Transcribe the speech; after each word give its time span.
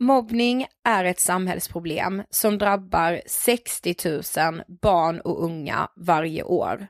Mobbning 0.00 0.66
är 0.84 1.04
ett 1.04 1.20
samhällsproblem 1.20 2.22
som 2.30 2.58
drabbar 2.58 3.20
60 3.26 3.94
000 4.04 4.62
barn 4.82 5.20
och 5.20 5.44
unga 5.44 5.88
varje 5.96 6.42
år. 6.42 6.86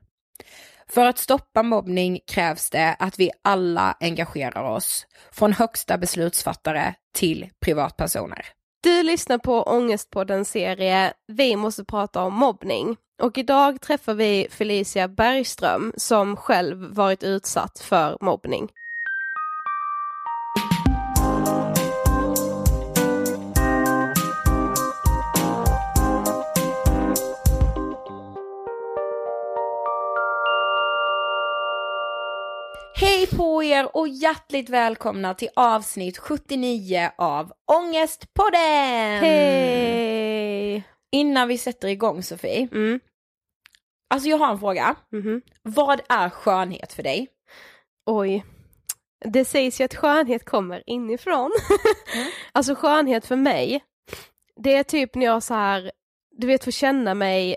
För 0.89 1.07
att 1.07 1.19
stoppa 1.19 1.63
mobbning 1.63 2.21
krävs 2.27 2.71
det 2.71 2.97
att 2.99 3.19
vi 3.19 3.31
alla 3.45 3.97
engagerar 4.01 4.63
oss, 4.63 5.07
från 5.33 5.53
högsta 5.53 5.99
beslutsfattare 5.99 6.95
till 7.15 7.51
privatpersoner. 7.61 8.47
Du 8.81 9.03
lyssnar 9.03 9.39
på 9.39 9.63
Ångestpoddens 9.63 10.51
serie 10.51 11.13
Vi 11.27 11.57
måste 11.57 11.85
prata 11.85 12.23
om 12.23 12.35
mobbning. 12.35 12.97
Och 13.23 13.39
idag 13.39 13.81
träffar 13.81 14.15
vi 14.15 14.49
Felicia 14.51 15.09
Bergström 15.09 15.93
som 15.97 16.37
själv 16.37 16.95
varit 16.95 17.23
utsatt 17.23 17.79
för 17.79 18.19
mobbning. 18.21 18.69
På 33.39 33.63
er 33.63 33.97
och 33.97 34.09
hjärtligt 34.09 34.69
välkomna 34.69 35.35
till 35.35 35.49
avsnitt 35.57 36.19
79 36.19 37.11
av 37.19 37.53
Ångestpodden! 37.73 39.19
Hej! 39.21 40.83
Innan 41.13 41.49
vi 41.49 41.59
sätter 41.59 41.89
igång 41.89 42.23
Sofie, 42.23 42.69
Mm. 42.73 43.01
alltså 44.11 44.29
jag 44.29 44.39
har 44.39 44.53
en 44.53 44.59
fråga. 44.59 44.97
mhm. 45.13 45.43
Vad 45.63 46.01
är 46.09 46.31
skönhet 46.31 46.93
för 46.93 47.03
dig? 47.03 47.29
Oj. 48.07 48.45
Det 49.25 49.45
sägs 49.45 49.81
ju 49.81 49.85
att 49.85 49.95
skönhet 49.95 50.45
kommer 50.45 50.83
inifrån. 50.87 51.51
Alltså 52.53 52.75
skönhet 52.75 53.27
för 53.27 53.37
mig, 53.37 53.85
det 54.57 54.75
är 54.75 54.83
typ 54.83 55.15
när 55.15 55.27
jag 55.27 55.43
så 55.43 55.55
här, 55.55 55.91
du 56.37 56.47
vet 56.47 56.65
får 56.65 56.71
känna 56.71 57.15
mig 57.15 57.57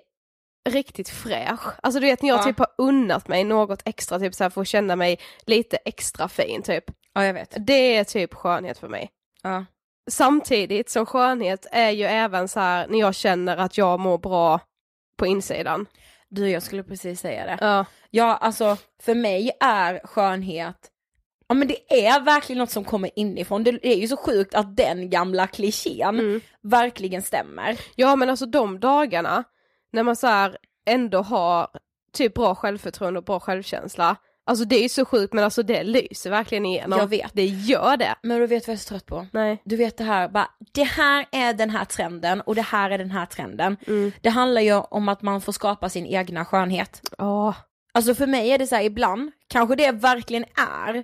riktigt 0.70 1.10
fräsch. 1.10 1.60
Alltså 1.84 2.00
du 2.00 2.06
vet 2.06 2.22
när 2.22 2.30
jag 2.30 2.40
Ja. 2.40 2.44
typ 2.44 2.60
har 2.60 2.68
unnat 2.78 3.28
mig 3.28 3.44
något 3.44 3.82
extra, 3.86 4.20
typ 4.20 4.36
så 4.36 4.44
här 4.44 4.50
för 4.50 4.62
att 4.62 4.68
känna 4.68 4.96
mig 4.96 5.20
lite 5.46 5.78
extra 5.78 6.28
fin 6.28 6.62
typ. 6.62 6.84
Ja, 7.14 7.26
jag 7.26 7.34
vet. 7.34 7.56
Det 7.68 7.96
är 7.98 8.04
typ 8.04 8.34
skönhet 8.34 8.78
för 8.78 8.88
mig. 8.88 9.10
Ja. 9.44 9.66
Samtidigt 10.12 10.90
som 10.90 11.06
skönhet 11.06 11.66
är 11.72 11.90
ju 11.90 12.04
även 12.06 12.48
så 12.48 12.60
här 12.60 12.88
när 12.88 13.00
jag 13.00 13.16
känner 13.16 13.58
att 13.58 13.78
jag 13.78 14.00
mår 14.00 14.18
bra 14.18 14.60
på 15.18 15.26
insidan. 15.26 15.86
Du, 16.30 16.50
jag 16.50 16.64
skulle 16.64 16.84
precis 16.84 17.20
säga 17.22 17.46
det. 17.46 17.58
Ja. 17.62 17.86
Ja, 18.10 18.36
alltså 18.36 18.78
för 19.04 19.16
mig 19.16 19.52
är 19.60 20.02
skönhet, 20.04 20.76
ja 21.48 21.56
men 21.56 21.68
det 21.68 22.06
är 22.06 22.20
verkligen 22.22 22.58
något 22.60 22.70
som 22.72 22.84
kommer 22.84 23.10
inifrån. 23.16 23.64
Det 23.64 23.80
är 23.88 23.96
ju 23.96 24.08
så 24.08 24.18
sjukt 24.18 24.54
att 24.56 24.76
den 24.78 25.10
gamla 25.10 25.48
klichén 25.48 26.20
Mm. 26.20 26.42
verkligen 26.62 27.22
stämmer. 27.22 27.80
ja 27.96 28.16
men 28.16 28.30
alltså 28.30 28.46
de 28.46 28.80
dagarna 28.80 29.44
när 29.92 30.04
man 30.04 30.16
så 30.16 30.28
här 30.28 30.58
ändå 30.86 31.22
har 31.22 31.68
typ 32.14 32.34
bra 32.34 32.56
självförtroende 32.56 33.18
och 33.18 33.24
bra 33.24 33.40
självkänsla. 33.40 34.16
Alltså 34.46 34.66
det 34.66 34.76
är 34.76 34.84
ju 34.84 34.90
så 34.90 35.06
sjukt 35.06 35.34
men 35.34 35.44
alltså 35.44 35.64
det 35.64 35.84
lyser 35.84 36.30
verkligen 36.30 36.66
igenom. 36.66 37.00
Jag 37.00 37.08
vet. 37.08 37.32
Det 37.34 37.46
gör 37.46 37.98
det. 37.98 38.16
Men 38.24 38.40
du 38.40 38.48
vet 38.48 38.68
vad 38.68 38.74
jag 38.74 38.78
är 38.78 38.84
så 38.84 38.90
trött 38.90 39.06
på? 39.06 39.28
Nej. 39.32 39.62
Du 39.66 39.76
vet 39.76 39.98
det 39.98 40.04
här, 40.04 40.30
bara, 40.30 40.50
det 40.72 40.84
här 40.84 41.26
är 41.32 41.54
den 41.54 41.70
här 41.70 41.86
trenden 41.86 42.42
och 42.42 42.56
det 42.56 42.62
här 42.62 42.90
är 42.90 42.98
den 42.98 43.12
här 43.12 43.26
trenden. 43.26 43.78
Mm. 43.88 44.12
Det 44.22 44.30
handlar 44.30 44.62
ju 44.62 44.74
om 44.74 45.10
att 45.10 45.22
man 45.22 45.42
får 45.42 45.52
skapa 45.52 45.90
sin 45.90 46.06
egna 46.06 46.46
skönhet. 46.46 47.02
Ja. 47.18 47.56
Alltså 47.94 48.16
för 48.16 48.28
mig 48.28 48.52
är 48.52 48.58
det 48.58 48.68
så 48.68 48.76
här 48.76 48.84
ibland, 48.84 49.32
kanske 49.48 49.76
det 49.76 49.92
verkligen 49.92 50.46
är 50.84 51.04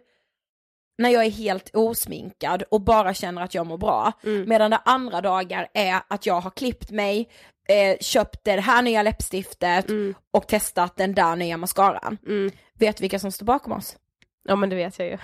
när 0.98 1.10
jag 1.10 1.26
är 1.26 1.30
helt 1.30 1.76
osminkad 1.76 2.64
och 2.72 2.82
bara 2.82 3.14
känner 3.14 3.42
att 3.42 3.54
jag 3.54 3.66
mår 3.66 3.78
bra. 3.78 4.12
Mm. 4.24 4.50
Medan 4.50 4.72
det 4.72 4.78
andra 4.86 5.22
dagar 5.22 5.68
är 5.74 6.02
att 6.08 6.26
jag 6.26 6.42
har 6.42 6.52
klippt 6.52 6.92
mig, 6.92 7.30
eh, 7.68 7.98
köpt 8.00 8.44
det 8.44 8.52
här 8.62 8.82
nya 8.82 9.04
läppstiftet 9.04 9.90
Mm. 9.90 10.16
och 10.34 10.48
testat 10.48 10.98
den 10.98 11.14
där 11.14 11.36
nya 11.36 11.58
mascaran. 11.58 12.18
Mm. 12.28 12.52
Vet 12.80 13.02
vilka 13.02 13.20
som 13.20 13.32
står 13.32 13.46
bakom 13.46 13.72
oss? 13.74 13.98
Ja 14.44 14.56
men 14.56 14.70
det 14.70 14.76
vet 14.76 15.00
jag 15.00 15.08
ju. 15.08 15.18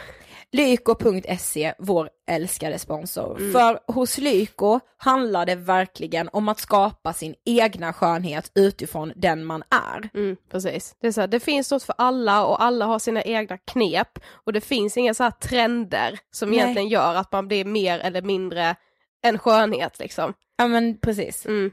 Lyko.se, 0.52 1.74
vår 1.80 2.10
älskade 2.28 2.80
sponsor. 2.80 3.38
Mm. 3.40 3.52
För 3.52 3.80
hos 3.94 4.18
Lyko 4.18 4.80
handlar 4.98 5.46
det 5.46 5.56
verkligen 5.56 6.30
om 6.34 6.50
att 6.50 6.60
skapa 6.60 7.14
sin 7.14 7.36
egna 7.46 7.94
skönhet 7.94 8.52
utifrån 8.56 9.14
den 9.16 9.46
man 9.46 9.64
är. 9.70 10.10
Mm, 10.20 10.38
precis. 10.52 10.96
Det, 11.02 11.08
är 11.08 11.12
så 11.12 11.22
här, 11.22 11.28
det 11.28 11.40
finns 11.40 11.72
något 11.72 11.84
för 11.84 11.96
alla 11.98 12.46
och 12.46 12.64
alla 12.64 12.86
har 12.86 13.00
sina 13.00 13.24
egna 13.24 13.58
knep 13.58 14.20
och 14.46 14.54
det 14.54 14.62
finns 14.62 14.98
inga 14.98 15.14
så 15.14 15.24
här 15.24 15.32
trender 15.32 16.20
som 16.32 16.50
Nej. 16.50 16.60
egentligen 16.60 16.90
gör 16.90 17.16
att 17.16 17.32
man 17.32 17.48
blir 17.48 17.66
mer 17.66 18.00
eller 18.00 18.22
mindre 18.22 18.76
en 19.22 19.40
skönhet 19.40 20.00
liksom. 20.00 20.34
Ja 20.58 20.68
men 20.68 20.98
precis. 20.98 21.46
Mm. 21.46 21.72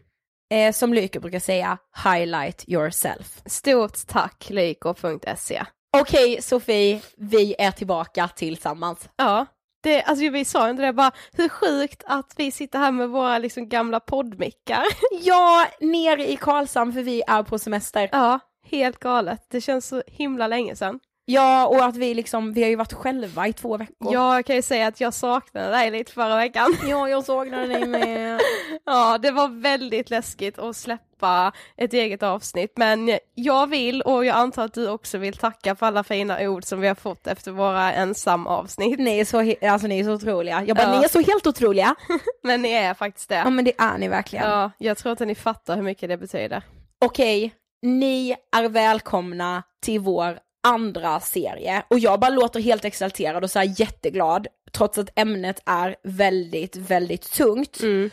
Eh, 0.50 0.72
som 0.72 0.94
Lyko 0.94 1.20
brukar 1.20 1.38
säga, 1.38 1.78
highlight 2.04 2.64
yourself. 2.68 3.42
Stort 3.46 4.06
tack 4.06 4.46
lyko.se. 4.50 5.64
Okej 5.96 6.42
Sofie, 6.42 7.00
vi 7.16 7.54
är 7.58 7.70
tillbaka 7.70 8.28
tillsammans. 8.28 9.08
Ja, 9.16 9.46
det, 9.82 10.02
alltså 10.02 10.28
vi 10.30 10.44
sa 10.44 10.70
inte 10.70 10.82
det 10.82 10.92
bara, 10.92 11.12
hur 11.32 11.48
sjukt 11.48 12.02
att 12.06 12.32
vi 12.36 12.50
sitter 12.50 12.78
här 12.78 12.92
med 12.92 13.08
våra 13.08 13.38
liksom 13.38 13.68
gamla 13.68 14.00
poddmickar. 14.00 14.82
Ja, 15.22 15.66
nere 15.80 16.30
i 16.30 16.36
Karlshamn 16.36 16.92
för 16.92 17.02
vi 17.02 17.22
är 17.26 17.42
på 17.42 17.58
semester. 17.58 18.08
ja, 18.12 18.38
helt 18.70 18.98
galet. 18.98 19.46
Det 19.50 19.60
känns 19.60 19.86
så 19.86 20.02
himla 20.06 20.46
länge 20.46 20.76
sedan. 20.76 21.00
Ja, 21.32 21.66
och 21.66 21.84
att 21.84 21.96
vi 21.96 22.14
liksom, 22.14 22.52
vi 22.52 22.62
har 22.62 22.68
ju 22.70 22.76
varit 22.76 22.92
själva 22.92 23.48
i 23.48 23.52
två 23.52 23.76
veckor. 23.76 24.12
Jag 24.12 24.46
kan 24.46 24.56
ju 24.56 24.62
säga 24.62 24.86
att 24.86 25.00
jag 25.00 25.14
saknade 25.14 25.70
dig 25.70 25.90
lite 25.90 26.12
förra 26.12 26.36
veckan. 26.36 26.76
ja 26.88 27.08
jag 27.08 27.24
såg 27.24 27.50
dig 27.50 27.86
med. 27.86 28.40
Ja, 28.84 29.18
det 29.18 29.30
var 29.30 29.48
väldigt 29.62 30.10
läskigt 30.10 30.58
att 30.58 30.76
släppa 30.76 31.52
ett 31.76 31.92
eget 31.92 32.22
avsnitt, 32.22 32.72
men 32.76 33.18
jag 33.34 33.66
vill 33.66 34.02
och 34.02 34.24
jag 34.24 34.36
antar 34.36 34.64
att 34.64 34.74
du 34.74 34.88
också 34.90 35.18
vill 35.18 35.36
tacka 35.36 35.74
för 35.74 35.86
alla 35.86 36.04
fina 36.04 36.40
ord 36.48 36.64
som 36.64 36.80
vi 36.80 36.88
har 36.88 36.94
fått 36.94 37.26
efter 37.26 37.50
våra 37.50 37.92
ensamavsnitt. 37.92 38.98
Ni 38.98 39.18
är 39.18 39.24
så, 39.24 39.68
alltså 39.70 39.86
ni 39.88 40.00
är 40.00 40.04
så 40.04 40.12
otroliga. 40.12 40.64
Jag 40.66 40.76
bara, 40.76 40.86
Ja. 40.92 40.98
ni 40.98 41.04
är 41.04 41.08
så 41.08 41.20
helt 41.20 41.46
otroliga. 41.46 41.94
Men 42.42 42.62
ni 42.62 42.70
är 42.72 42.94
faktiskt 42.94 43.28
det. 43.28 43.34
Ja 43.34 43.50
men 43.50 43.64
det 43.64 43.72
är 43.78 43.98
ni 43.98 44.08
verkligen. 44.08 44.50
Ja, 44.50 44.70
jag 44.78 44.98
tror 44.98 45.10
inte 45.12 45.24
ni 45.26 45.34
fattar 45.34 45.76
hur 45.76 45.82
mycket 45.82 46.08
det 46.08 46.16
betyder. 46.16 46.62
Okej, 47.04 47.54
ni 47.82 48.36
är 48.56 48.68
välkomna 48.68 49.62
till 49.82 50.00
vår 50.00 50.38
andra 50.62 51.20
serie. 51.20 51.82
Och 51.88 51.98
jag 51.98 52.20
bara 52.20 52.30
låter 52.30 52.60
helt 52.60 52.84
exalterad 52.84 53.44
och 53.44 53.50
så 53.50 53.58
här 53.58 53.80
jätteglad, 53.80 54.46
trots 54.72 54.98
att 54.98 55.18
ämnet 55.18 55.62
är 55.66 55.96
väldigt, 56.02 56.76
väldigt 56.76 57.32
tungt. 57.32 57.80
Mm. 57.82 58.10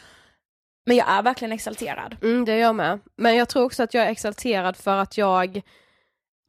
Men 0.86 0.98
jag 0.98 1.10
är 1.10 1.22
verkligen 1.22 1.52
exalterad. 1.52 2.16
Mm, 2.22 2.46
det 2.46 2.52
är 2.54 2.58
jag 2.58 2.76
med. 2.76 3.00
Men 3.18 3.36
jag 3.36 3.50
tror 3.50 3.64
också 3.64 3.84
att 3.84 3.94
jag 3.94 4.06
är 4.06 4.10
exalterad 4.12 4.78
för 4.78 4.98
att 4.98 5.18
jag 5.18 5.62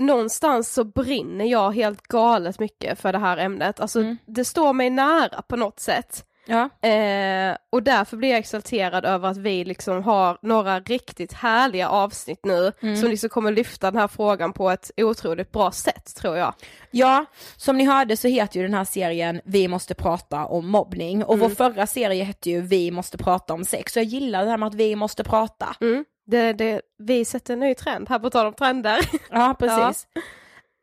någonstans 0.02 0.72
så 0.72 0.84
brinner 0.84 1.44
jag 1.44 1.72
helt 1.72 2.02
galet 2.02 2.58
mycket 2.58 2.98
för 3.00 3.12
det 3.12 3.18
här 3.18 3.36
ämnet. 3.36 3.80
Alltså 3.80 4.00
Mm. 4.00 4.16
det 4.26 4.44
står 4.44 4.72
mig 4.72 4.90
nära 4.90 5.42
på 5.42 5.56
något 5.56 5.80
sätt. 5.80 6.24
Ja. 6.50 6.88
Eh, 6.88 7.56
och 7.70 7.82
därför 7.82 8.16
blir 8.16 8.28
jag 8.28 8.38
exalterad 8.38 9.04
över 9.04 9.28
att 9.28 9.36
vi 9.36 9.64
liksom 9.64 10.02
har 10.02 10.38
några 10.42 10.80
riktigt 10.80 11.32
härliga 11.32 11.88
avsnitt 11.88 12.44
nu 12.44 12.72
Mm. 12.82 12.96
som 12.96 13.10
liksom 13.10 13.28
kommer 13.30 13.52
lyfta 13.52 13.90
den 13.90 14.00
här 14.00 14.08
frågan 14.08 14.52
på 14.52 14.70
ett 14.70 14.90
otroligt 14.96 15.52
bra 15.52 15.70
sätt 15.70 16.14
tror 16.16 16.36
jag. 16.36 16.54
Ja, 16.90 17.24
som 17.56 17.76
ni 17.76 17.84
hörde 17.84 18.16
så 18.16 18.28
heter 18.28 18.60
ju 18.60 18.66
den 18.66 18.74
här 18.74 18.84
serien 18.84 19.40
Vi 19.44 19.68
måste 19.68 19.94
prata 19.94 20.44
om 20.46 20.68
mobbning 20.68 21.24
och 21.24 21.38
vår 21.38 21.48
förra 21.48 21.86
serie 21.86 22.24
hette 22.24 22.50
ju 22.50 22.60
Vi 22.60 22.90
måste 22.90 23.18
prata 23.18 23.54
om 23.54 23.64
sex. 23.64 23.92
Så 23.92 23.98
jag 23.98 24.04
gillar 24.06 24.44
det 24.44 24.50
här 24.50 24.56
med 24.58 24.66
att 24.66 24.74
vi 24.74 24.96
måste 24.96 25.24
prata. 25.24 25.76
Mm. 25.80 26.04
Det, 26.26 26.52
det, 26.52 26.80
vi 26.98 27.24
sätter 27.24 27.52
en 27.52 27.60
ny 27.60 27.74
trend 27.74 28.08
här 28.08 28.18
på 28.18 28.30
tal 28.30 28.46
om 28.46 28.54
trender. 28.54 28.98
Ja, 29.30 29.56
precis. 29.58 30.06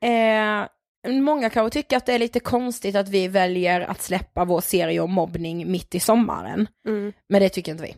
Eh, 0.03 0.67
många 1.07 1.49
kanske 1.49 1.81
tycker 1.81 1.97
att 1.97 2.05
det 2.05 2.13
är 2.13 2.19
lite 2.19 2.39
konstigt 2.39 2.95
att 2.95 3.09
vi 3.09 3.27
väljer 3.27 3.81
att 3.81 4.01
släppa 4.01 4.45
vår 4.45 4.61
serie 4.61 4.99
om 4.99 5.11
mobbning 5.11 5.71
mitt 5.71 5.95
i 5.95 5.99
sommaren. 5.99 6.67
Mm. 6.87 7.13
Men 7.29 7.41
det 7.41 7.49
tycker 7.49 7.71
inte 7.71 7.83
vi. 7.83 7.95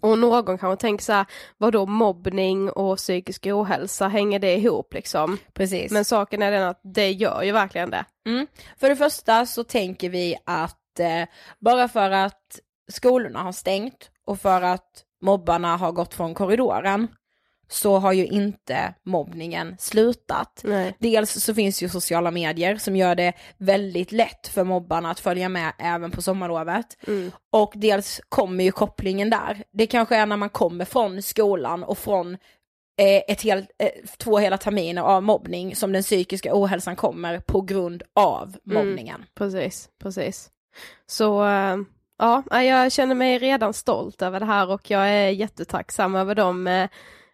Och 0.00 0.18
någon 0.18 0.58
kanske 0.58 0.80
tänker 0.80 1.04
så 1.04 1.12
här, 1.12 1.26
vadå 1.58 1.86
mobbning 1.86 2.70
och 2.70 2.96
psykisk 2.96 3.46
ohälsa, 3.46 4.08
hänger 4.08 4.38
det 4.38 4.56
ihop 4.56 4.94
liksom? 4.94 5.38
Precis. 5.52 5.92
Men 5.92 6.04
saken 6.04 6.42
är 6.42 6.50
den 6.50 6.68
att 6.68 6.80
det 6.82 7.10
gör 7.10 7.42
ju 7.42 7.52
verkligen 7.52 7.90
det. 7.90 8.04
Mm. 8.26 8.46
För 8.76 8.88
det 8.88 8.96
första 8.96 9.46
så 9.46 9.64
tänker 9.64 10.10
vi 10.10 10.36
att 10.46 11.00
eh, 11.00 11.28
bara 11.58 11.88
för 11.88 12.10
att 12.10 12.60
skolorna 12.92 13.42
har 13.42 13.52
stängt 13.52 14.10
och 14.26 14.40
för 14.40 14.62
att 14.62 15.04
mobbarna 15.22 15.76
har 15.76 15.92
gått 15.92 16.14
från 16.14 16.34
korridoren 16.34 17.08
så 17.72 17.98
har 17.98 18.12
ju 18.12 18.26
inte 18.26 18.94
mobbningen 19.02 19.76
slutat. 19.78 20.60
Nej. 20.64 20.96
Dels 20.98 21.44
så 21.44 21.54
finns 21.54 21.82
ju 21.82 21.88
sociala 21.88 22.30
medier 22.30 22.76
som 22.76 22.96
gör 22.96 23.14
det 23.14 23.32
väldigt 23.58 24.12
lätt 24.12 24.48
för 24.48 24.64
mobbarna 24.64 25.10
att 25.10 25.20
följa 25.20 25.48
med 25.48 25.72
även 25.78 26.10
på 26.10 26.22
sommarlovet. 26.22 27.06
Mm. 27.06 27.30
Och 27.52 27.72
dels 27.76 28.20
kommer 28.28 28.64
ju 28.64 28.72
kopplingen 28.72 29.30
där. 29.30 29.64
Det 29.72 29.86
kanske 29.86 30.16
är 30.16 30.26
när 30.26 30.36
man 30.36 30.48
kommer 30.48 30.84
från 30.84 31.22
skolan 31.22 31.84
och 31.84 31.98
från 31.98 32.34
eh, 33.00 33.22
ett 33.28 33.42
helt, 33.42 33.70
eh, 33.78 33.88
två 34.18 34.38
hela 34.38 34.58
terminer 34.58 35.02
av 35.02 35.22
mobbning 35.22 35.76
som 35.76 35.92
den 35.92 36.02
psykiska 36.02 36.50
ohälsan 36.52 36.96
kommer 36.96 37.38
på 37.38 37.60
grund 37.60 38.02
av 38.14 38.56
mobbningen. 38.64 39.24
Precis, 39.34 39.88
precis. 40.02 40.50
Så 41.06 41.44
eh, 41.44 41.76
ja, 42.18 42.62
jag 42.62 42.92
känner 42.92 43.14
mig 43.14 43.38
redan 43.38 43.72
stolt 43.72 44.22
över 44.22 44.40
det 44.40 44.46
här 44.46 44.70
och 44.70 44.90
jag 44.90 45.08
är 45.08 45.28
jättetacksam 45.28 46.14
över 46.14 46.34
de 46.34 46.88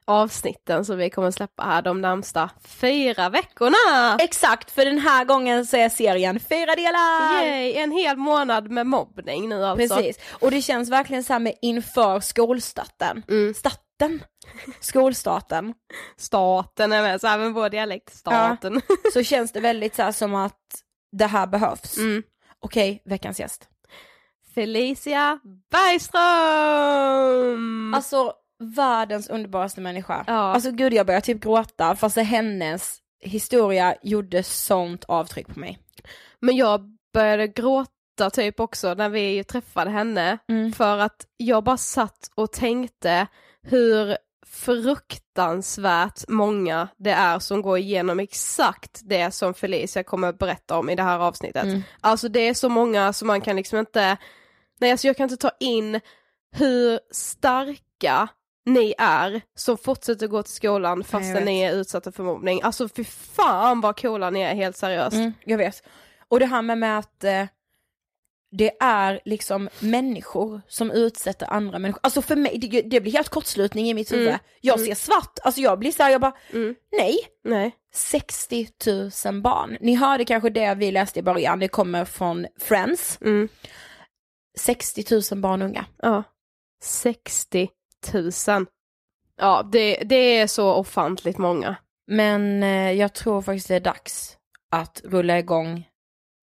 avsnitten 0.09 0.85
som 0.85 0.99
vi 0.99 1.11
kommer 1.11 1.31
släppa 1.31 1.62
här 1.62 1.83
de 1.83 2.00
närmsta 2.00 2.50
fyra 2.65 3.29
veckorna. 3.29 4.17
Exakt, 4.19 4.71
för 4.71 4.85
den 4.85 4.99
här 4.99 5.25
gången 5.25 5.67
så 5.67 5.77
är 5.77 5.88
serien 5.88 6.41
fyra 6.41 6.75
delar! 6.75 7.45
Yay, 7.45 7.73
en 7.73 7.93
hel 7.93 8.17
månad 8.17 8.71
med 8.71 8.87
mobbning 8.87 9.49
nu 9.49 9.65
alltså. 9.65 9.97
Precis, 9.97 10.19
och 10.31 10.50
det 10.50 10.62
känns 10.62 10.91
verkligen 10.91 11.25
så 11.25 11.33
här 11.33 11.41
med 11.41 11.55
inför 11.62 12.21
skolstarten. 12.21 13.23
Mm. 13.29 13.55
Starten? 13.55 14.23
Skolstarten. 14.81 15.75
Staten 16.17 16.93
är 16.93 17.03
med, 17.03 17.21
så 17.21 17.27
även 17.27 17.53
vår 17.53 17.69
dialekt, 17.69 18.17
staten. 18.17 18.81
Så 19.12 19.23
känns 19.23 19.53
det 19.53 19.61
väldigt 19.61 19.95
så 19.95 20.03
här 20.03 20.12
som 20.12 20.35
att 20.35 20.61
det 21.12 21.27
här 21.27 21.47
behövs. 21.47 21.97
Mm. 21.97 22.23
Okej, 22.61 23.03
veckans 23.05 23.41
gäst. 23.41 23.69
Felicia 24.55 25.38
Bergström! 25.71 27.95
Alltså 27.95 28.33
världens 28.59 29.29
underbaraste 29.29 29.81
människa. 29.81 30.25
Ja. 30.27 30.33
Alltså 30.33 30.71
gud 30.71 30.93
jag 30.95 31.07
börjar 31.07 31.21
typ 31.21 31.41
gråta 31.41 31.97
fast 31.97 32.17
hennes 32.17 32.99
historia 33.21 33.95
gjorde 34.03 34.43
sånt 34.43 35.05
avtryck 35.05 35.47
på 35.47 35.61
mig. 35.61 35.79
Men 36.41 36.57
jag 36.57 36.81
började 37.15 37.49
gråta 37.49 38.31
typ 38.33 38.61
också 38.61 38.95
när 38.95 39.09
vi 39.09 39.45
träffade 39.45 39.91
henne 39.91 40.38
Mm. 40.49 40.73
för 40.73 40.99
att 40.99 41.27
jag 41.37 41.65
bara 41.65 41.77
satt 41.77 42.31
och 42.35 42.53
tänkte 42.53 43.27
hur 43.62 44.17
fruktansvärt 44.47 46.29
många 46.29 46.88
det 46.97 47.11
är 47.11 47.38
som 47.38 47.62
går 47.62 47.79
igenom 47.79 48.21
exakt 48.21 49.00
det 49.05 49.31
som 49.35 49.55
Felicia 49.55 50.03
kommer 50.03 50.29
att 50.29 50.38
berätta 50.38 50.79
om 50.79 50.91
i 50.91 50.95
det 50.95 51.03
här 51.03 51.19
avsnittet. 51.19 51.65
Mm. 51.65 51.83
Alltså 52.00 52.29
det 52.29 52.49
är 52.49 52.55
så 52.55 52.69
många 52.69 53.12
som 53.12 53.27
man 53.29 53.41
kan 53.41 53.57
liksom 53.57 53.79
inte, 53.79 54.17
nej 54.81 54.91
alltså 54.91 55.07
jag 55.07 55.17
kan 55.17 55.25
inte 55.25 55.37
ta 55.37 55.50
in 55.61 56.00
hur 56.57 57.00
starka 57.12 58.29
ni 58.68 58.94
är 58.98 59.40
som 59.54 59.78
fortsätter 59.78 60.26
gå 60.26 60.42
till 60.42 60.54
skolan 60.54 61.04
fastän 61.04 61.44
ni 61.44 61.60
är 61.60 61.72
utsatta 61.72 62.12
för 62.12 62.22
mobbning. 62.22 62.62
Alltså 62.62 62.88
fy 62.88 63.04
fan 63.04 63.80
vad 63.80 64.00
coola 64.00 64.30
ni 64.30 64.40
är 64.40 64.54
helt 64.54 64.76
seriöst. 64.76 65.16
Mm, 65.16 65.32
jag 65.44 65.58
vet. 65.58 65.82
Och 66.28 66.40
det 66.40 66.46
här 66.46 66.62
med, 66.62 66.78
med 66.78 66.98
att 66.98 67.25
eh, 67.25 67.44
det 68.50 68.76
är 68.80 69.20
liksom 69.25 69.68
människor 69.80 70.60
som 70.68 70.90
utsätter 70.90 71.52
andra 71.52 71.78
människor. 71.78 72.00
Alltså 72.02 72.22
för 72.22 72.37
mig, 72.37 72.58
det, 72.58 72.82
det 72.82 73.00
blir 73.00 73.12
helt 73.12 73.28
kortslutning 73.28 73.88
i 73.88 73.94
mitt 73.94 74.12
huvud. 74.12 74.28
Mm. 74.28 74.40
Jag 74.60 74.80
ser 74.80 74.94
svart, 74.94 75.38
alltså 75.42 75.60
jag 75.60 75.78
blir 75.78 75.92
så 75.92 76.02
här, 76.02 76.10
jag 76.10 76.20
bara, 76.20 76.37
Mm. 76.52 76.75
nej. 76.92 77.18
Nej. 77.44 77.76
60 77.94 78.68
000 79.26 79.40
barn. 79.42 79.76
Ni 79.80 79.94
hörde 79.94 80.25
kanske 80.25 80.50
det 80.50 80.75
vi 80.75 80.92
läste 80.92 81.18
i 81.18 81.22
början, 81.22 81.58
det 81.58 81.68
kommer 81.68 82.04
från 82.04 82.46
Friends. 82.60 83.18
Mm. 83.20 83.48
60 84.58 85.04
000 85.32 85.40
barn 85.40 85.62
och 85.62 85.68
unga. 85.68 85.87
Ja. 86.02 86.22
60 86.82 87.68
000. 88.14 88.67
Ja, 89.37 89.69
det, 89.73 89.97
det 90.05 90.38
är 90.38 90.47
så 90.47 90.75
ofantligt 90.75 91.38
många. 91.38 91.76
Men 92.07 92.62
eh, 92.62 92.93
jag 92.93 93.14
tror 93.14 93.43
faktiskt 93.43 93.69
det 93.69 93.76
är 93.76 93.81
dags 93.81 94.37
att 94.71 95.00
rulla 95.05 95.38
igång 95.38 95.88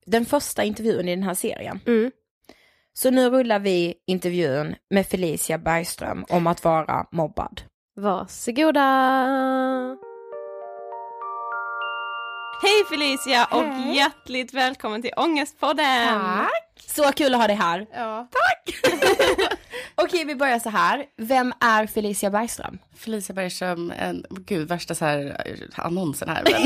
den 0.07 0.27
första 0.27 0.65
intervjun 0.65 1.09
i 1.09 1.17
den 1.17 1.23
här 1.25 1.35
serien. 1.35 1.81
Mm. 1.87 2.11
Så 2.93 3.11
nu 3.11 3.31
rullar 3.31 3.59
vi 3.59 3.95
intervjun 4.07 4.75
med 4.91 5.07
Felicia 5.07 5.59
Bergström 5.59 6.25
om 6.29 6.47
att 6.47 6.65
vara 6.65 7.07
mobbad. 7.13 7.63
Varsågoda! 7.97 8.87
Hej 12.63 12.85
Felicia 12.91 13.49
och 13.51 13.63
Hej. 13.63 13.97
hjärtligt 13.97 14.55
välkommen 14.55 15.03
till 15.03 15.13
Ångestpodden! 15.17 16.47
Så 16.87 17.13
kul 17.13 17.35
att 17.35 17.41
ha 17.41 17.47
dig 17.47 17.57
här. 17.57 17.87
Ja. 17.93 18.29
Okej, 20.21 20.27
vi 20.27 20.35
börjar 20.35 20.59
så 20.59 20.71
här. 20.71 21.07
Vem 21.17 21.53
är 21.61 21.87
Felicia 21.87 22.31
Bergström? 22.31 22.79
Felicia 22.95 23.35
Bergström, 23.35 23.93
en, 23.99 24.25
gud 24.31 24.69
värsta 24.69 24.95
så 24.95 25.05
här 25.05 25.43
eh, 25.47 25.85
annonsen 25.85 26.29
här. 26.29 26.45
Men. 26.45 26.63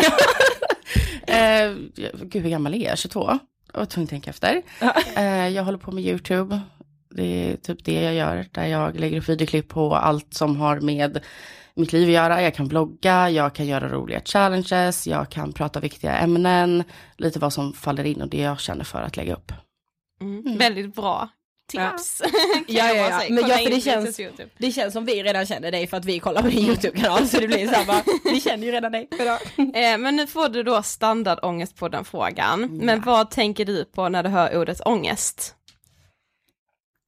eh, 1.71 1.77
gud 2.23 2.43
hur 2.43 2.51
gammal 2.51 2.75
är 2.75 2.89
jag? 2.89 2.99
22? 2.99 3.39
Jag 3.73 3.79
var 3.79 3.87
tvungen 3.87 4.05
att 4.05 4.11
tänka 4.11 4.31
efter. 4.31 4.63
Eh, 5.17 5.49
jag 5.49 5.65
håller 5.65 5.79
på 5.79 5.93
med 5.93 6.05
YouTube. 6.05 6.61
Det 7.11 7.53
är 7.53 7.57
typ 7.57 7.85
det 7.85 8.03
jag 8.03 8.15
gör. 8.15 8.47
Där 8.51 8.67
jag 8.67 9.01
lägger 9.01 9.19
upp 9.19 9.29
videoklipp 9.29 9.69
på 9.69 9.95
allt 9.95 10.35
som 10.35 10.57
har 10.57 10.81
med 10.81 11.21
mitt 11.75 11.93
liv 11.93 12.09
att 12.09 12.15
göra. 12.15 12.43
Jag 12.43 12.55
kan 12.55 12.69
blogga, 12.69 13.31
jag 13.31 13.55
kan 13.55 13.67
göra 13.67 13.89
roliga 13.89 14.21
challenges, 14.25 15.07
jag 15.07 15.31
kan 15.31 15.53
prata 15.53 15.81
viktiga 15.81 16.17
ämnen. 16.17 16.85
Lite 17.17 17.39
vad 17.39 17.53
som 17.53 17.73
faller 17.73 18.05
in 18.05 18.23
och 18.23 18.29
det 18.29 18.41
jag 18.41 18.61
känner 18.61 18.85
för 18.85 19.03
att 19.03 19.17
lägga 19.17 19.35
upp. 19.35 19.53
Mm. 20.21 20.59
Väldigt 20.59 20.95
bra 20.95 21.29
tips. 21.67 22.23
Ja, 22.23 22.29
jag 22.67 22.97
ja, 22.97 23.09
ja. 23.11 23.35
Men 23.35 23.49
ja, 23.49 23.57
för 23.57 23.71
det 23.71 23.75
in 23.75 23.81
känns-. 23.81 24.21
Det 24.59 24.73
känns 24.73 24.93
som 24.93 25.05
vi 25.05 25.23
redan 25.23 25.47
känner 25.47 25.71
dig 25.71 25.87
för 25.87 25.97
att 25.97 26.05
vi 26.05 26.19
kollar 26.19 26.43
på 26.43 26.49
din 26.49 26.67
YouTube-kanal 26.67 27.29
så 27.29 27.41
det 27.41 27.47
blir 27.47 27.87
bara, 27.87 28.03
vi 28.33 28.41
känner 28.41 28.67
ju 28.67 28.73
redan 28.73 28.93
dig. 28.93 29.09
Eh, 29.59 29.99
men 29.99 30.17
nu 30.17 30.27
får 30.27 30.49
du 30.49 30.63
då 30.63 30.83
standardångest 30.83 31.77
på 31.77 31.89
den 31.89 32.05
frågan. 32.05 32.61
Men 32.77 33.01
vad 33.01 33.31
tänker 33.31 33.65
du 33.65 33.85
på 33.85 34.09
när 34.09 34.23
du 34.23 34.29
hör 34.29 34.57
ordet 34.59 34.81
ångest? 34.87 35.55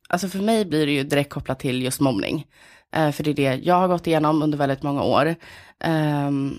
Alltså 0.09 0.29
för 0.29 0.39
mig 0.39 0.65
blir 0.65 0.87
det 0.87 0.93
ju 0.93 1.05
direkt 1.05 1.31
kopplat 1.31 1.59
till 1.59 1.83
just 1.83 2.01
mobbning. 2.01 2.47
Eh, 2.95 3.13
för 3.13 3.25
det 3.25 3.31
är 3.31 3.35
det 3.35 3.55
jag 3.55 3.75
har 3.75 3.89
gått 3.89 4.07
igenom 4.07 4.43
under 4.43 4.59
väldigt 4.59 4.83
många 4.83 5.03
år. 5.03 5.35
Ehm, 5.81 6.59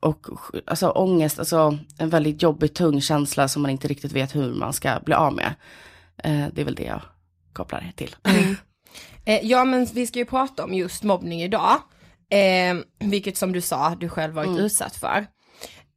och 0.00 0.26
alltså 0.66 0.90
ångest, 0.90 1.38
alltså 1.38 1.78
en 1.98 2.08
väldigt 2.08 2.42
jobbig, 2.42 2.74
tung 2.74 3.00
känsla 3.00 3.48
som 3.48 3.62
man 3.62 3.70
inte 3.70 3.88
riktigt 3.88 4.12
vet 4.12 4.34
hur 4.34 4.54
man 4.54 4.72
ska 4.72 5.00
bli 5.04 5.14
av 5.14 5.32
med. 5.32 5.54
Eh, 6.24 6.46
det 6.52 6.60
är 6.60 6.64
väl 6.64 6.74
det 6.74 6.84
jag 6.84 7.00
kopplar 7.52 7.80
det 7.80 7.92
till. 8.04 8.16
Eh, 9.24 9.46
ja 9.46 9.64
men 9.64 9.84
vi 9.84 10.06
ska 10.06 10.18
ju 10.18 10.24
prata 10.24 10.64
om 10.64 10.74
just 10.74 11.02
mobbning 11.02 11.42
idag. 11.42 11.76
Eh, 12.30 12.76
vilket 13.08 13.36
som 13.36 13.52
du 13.52 13.60
sa, 13.60 13.94
du 14.00 14.08
själv 14.08 14.34
varit 14.34 14.48
utsatt 14.58 14.96
för. 14.96 15.26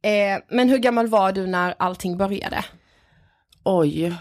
Eh, 0.04 0.42
men 0.50 0.68
hur 0.68 0.78
gammal 0.78 1.06
var 1.06 1.32
du 1.32 1.46
när 1.46 1.74
allting 1.78 2.16
började? 2.16 2.64
Oj. 3.64 4.14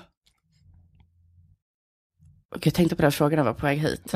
Jag 2.64 2.74
tänkte 2.74 2.96
på 2.96 3.02
den 3.02 3.12
frågan 3.12 3.32
när 3.32 3.46
jag 3.46 3.54
var 3.54 3.60
på 3.60 3.66
väg 3.66 3.80
hit. 3.80 4.14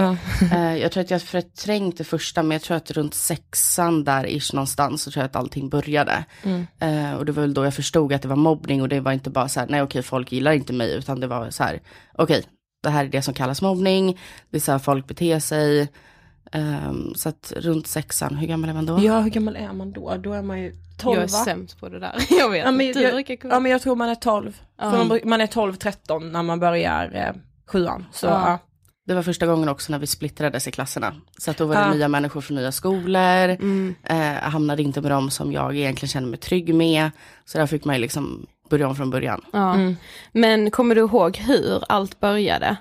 Eh, 0.51 0.75
jag 0.77 0.91
tror 0.91 1.03
att 1.03 1.11
jag 1.11 1.21
förträngt 1.21 1.97
det 1.97 2.03
första, 2.03 2.43
men 2.43 2.51
jag 2.51 2.61
tror 2.61 2.77
att 2.77 2.91
runt 2.91 3.13
sexan 3.13 4.03
där 4.03 4.25
ish 4.25 4.53
någonstans 4.53 5.03
så 5.03 5.11
tror 5.11 5.21
jag 5.21 5.29
att 5.29 5.35
allting 5.35 5.69
började. 5.69 6.25
Eh, 6.79 7.13
och 7.13 7.25
det 7.25 7.31
var 7.31 7.41
väl 7.41 7.53
då 7.53 7.63
jag 7.65 7.73
förstod 7.73 8.13
att 8.13 8.21
det 8.21 8.27
var 8.27 8.35
mobbning 8.35 8.81
och 8.81 8.89
det 8.89 8.99
var 8.99 9.11
inte 9.11 9.29
bara 9.29 9.49
så 9.49 9.59
här, 9.59 9.67
nej 9.67 9.81
okej 9.81 10.01
folk 10.03 10.31
gillar 10.31 10.51
inte 10.51 10.73
mig, 10.73 10.95
utan 10.95 11.19
det 11.19 11.27
var 11.27 11.49
så 11.49 11.63
här, 11.63 11.81
okej, 12.13 12.43
det 12.89 12.91
här 12.91 13.05
är 13.05 13.09
det 13.09 13.21
som 13.21 13.33
kallas 13.33 13.61
mobbning, 13.61 14.19
det 14.49 14.57
är 14.57 14.61
så 14.61 14.71
här 14.71 14.79
folk 14.79 15.07
beter 15.07 15.39
sig. 15.39 15.89
Ehm, 16.51 17.13
så 17.15 17.29
att 17.29 17.53
runt 17.55 17.87
sexan, 17.87 18.35
hur 18.35 18.47
gammal 18.47 18.69
är 18.69 18.73
man 18.73 18.85
då? 18.85 18.99
Ja 19.01 19.19
hur 19.19 19.29
gammal 19.29 19.55
är 19.55 19.73
man 19.73 19.91
då? 19.91 20.15
Då 20.17 20.33
är 20.33 20.41
man 20.41 20.59
ju 20.61 20.75
12 20.97 21.15
Jag 21.15 21.23
är 21.23 21.27
va? 21.31 21.43
sämst 21.45 21.79
på 21.79 21.89
det 21.89 21.99
där. 21.99 22.15
Jag 22.39 22.49
vet 22.49 22.65
Ja 22.65 22.71
men, 22.71 22.91
du 22.91 23.01
jag, 23.01 23.13
brukar 23.13 23.35
kunna. 23.35 23.53
ja 23.53 23.59
men 23.59 23.71
jag 23.71 23.81
tror 23.81 23.95
man 23.95 24.09
är 24.09 24.15
12. 24.15 24.61
Ja. 24.77 24.91
För 24.91 25.03
man, 25.05 25.19
man 25.23 25.41
är 25.41 25.47
12-13 25.47 26.31
när 26.31 26.43
man 26.43 26.59
börjar 26.59 27.11
eh, 27.15 27.41
sjuan. 27.67 28.05
Så 28.11 28.25
Ja. 28.25 28.31
ja. 28.49 28.59
Det 29.07 29.13
var 29.13 29.23
första 29.23 29.45
gången 29.47 29.69
också 29.69 29.91
när 29.91 29.99
vi 29.99 30.07
splittrades 30.07 30.67
i 30.67 30.71
klasserna. 30.71 31.13
Så 31.37 31.51
att 31.51 31.57
då 31.57 31.65
var 31.65 31.75
det 31.75 31.81
Ja. 31.81 31.93
nya 31.93 32.07
människor 32.07 32.41
från 32.41 32.57
nya 32.57 32.71
skolor. 32.71 33.49
Mm. 33.49 33.95
Eh, 34.03 34.17
hamnade 34.33 34.83
inte 34.83 35.01
med 35.01 35.11
dem 35.11 35.29
som 35.29 35.51
jag 35.51 35.75
egentligen 35.77 36.09
kände 36.09 36.29
mig 36.29 36.39
trygg 36.39 36.75
med. 36.75 37.11
Så 37.45 37.57
där 37.57 37.67
fick 37.67 37.85
man 37.85 37.95
ju 37.95 38.01
liksom 38.01 38.45
börja 38.69 38.87
om 38.87 38.95
från 38.95 39.09
början. 39.09 39.41
Ja. 39.53 39.73
Mm. 39.73 39.97
Men 40.31 40.71
kommer 40.71 40.95
du 40.95 41.01
ihåg 41.01 41.37
hur 41.37 41.83
allt 41.89 42.19
började? 42.19 42.75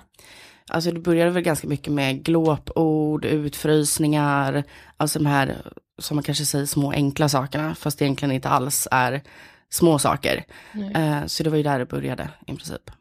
Alltså 0.69 0.91
det 0.91 0.99
började 0.99 1.31
väl 1.31 1.43
ganska 1.43 1.67
mycket 1.67 1.93
med 1.93 2.23
glåpord, 2.23 3.25
utfrysningar. 3.25 4.63
Alltså 4.97 5.19
de 5.19 5.25
här, 5.25 5.55
som 5.99 6.15
man 6.15 6.23
kanske 6.23 6.45
säger, 6.45 6.65
små 6.65 6.91
enkla 6.91 7.29
sakerna. 7.29 7.75
Fast 7.75 7.99
det 7.99 8.05
egentligen 8.05 8.31
inte 8.35 8.49
alls 8.49 8.87
är 8.91 9.21
små 9.69 9.99
saker. 9.99 10.45
Eh, 10.95 11.25
så 11.25 11.43
det 11.43 11.49
var 11.49 11.57
ju 11.57 11.63
där 11.63 11.79
det 11.79 11.85
började 11.85 12.29
i 12.47 12.53
princip. 12.55 12.91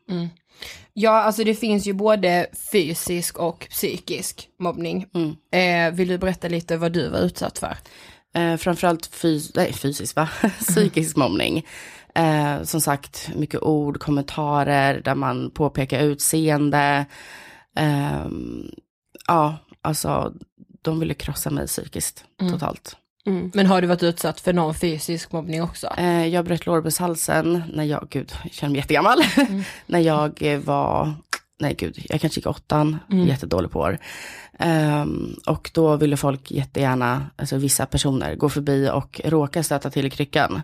ja 0.93 1.11
alltså 1.23 1.45
det 1.45 1.55
finns 1.55 1.87
ju 1.87 1.93
både 1.93 2.47
fysisk 2.73 3.39
och 3.39 3.67
psykisk 3.71 4.49
mobbning. 4.59 5.07
Mm. 5.15 5.37
Eh, 5.91 5.97
vill 5.97 6.09
du 6.09 6.19
berätta 6.19 6.49
lite 6.49 6.77
vad 6.77 6.93
du 6.93 7.09
var 7.09 7.19
utsatt 7.19 7.59
för? 7.59 7.77
Eh, 8.35 8.57
framförallt 8.57 9.07
fys- 9.11 9.53
nej, 9.55 9.73
fysisk, 9.73 10.17
va? 10.17 10.29
psykisk 10.61 11.17
mobbning. 11.17 11.67
Eh, 12.15 12.63
som 12.63 12.81
sagt, 12.81 13.31
mycket 13.37 13.63
ord, 13.63 13.99
kommentarer 13.99 15.01
där 15.01 15.15
man 15.15 15.51
påpekar 15.51 16.01
utseende. 16.01 17.07
Ehm, 17.77 18.71
ja, 19.27 19.57
alltså 19.83 20.33
de 20.83 21.01
ville 21.01 21.15
krossa 21.15 21.51
mig 21.51 21.67
psykiskt 21.67 22.25
totalt. 22.51 22.97
Mm. 23.27 23.51
Men 23.55 23.67
har 23.67 23.81
du 23.81 23.87
varit 23.87 24.03
utsatt 24.03 24.41
för 24.41 24.53
någon 24.53 24.75
fysisk 24.75 25.33
mobbning 25.33 25.63
också? 25.63 25.87
Eh, 25.99 26.27
jag 26.27 26.45
bröt 26.45 26.67
lårbenshalsen 26.67 27.63
när 27.73 27.85
jag, 27.85 28.07
gud, 28.11 28.33
jag 28.43 28.53
känner 28.53 28.71
mig 28.71 28.79
jättegammal. 28.79 29.19
när 29.87 30.01
jag 30.01 30.43
eh, 30.43 30.59
var, 30.59 31.15
nej 31.61 31.75
gud, 31.75 32.05
jag 32.09 32.21
kanske 32.21 32.39
gick 32.39 32.47
åttan, 32.47 32.99
jättedålig 33.09 33.71
på 33.71 33.79
år. 33.79 33.99
Ehm, 34.59 35.37
och 35.47 35.71
då 35.75 35.97
ville 35.97 36.17
folk 36.17 36.51
jättegärna, 36.51 37.27
alltså 37.37 37.57
vissa 37.57 37.87
personer, 37.87 38.35
gå 38.35 38.49
förbi 38.49 38.91
och 38.93 39.21
råka 39.25 39.63
stöta 39.63 39.91
till 39.91 40.07
i 40.07 40.11
kryckan. 40.11 40.63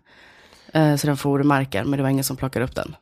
Eh, 0.73 0.97
så 0.97 1.07
den 1.07 1.17
for 1.17 1.41
i 1.41 1.45
marken, 1.45 1.91
men 1.91 1.97
det 1.97 2.03
var 2.03 2.11
ingen 2.11 2.25
som 2.25 2.37
plockade 2.37 2.65
upp 2.65 2.75
den. 2.75 2.97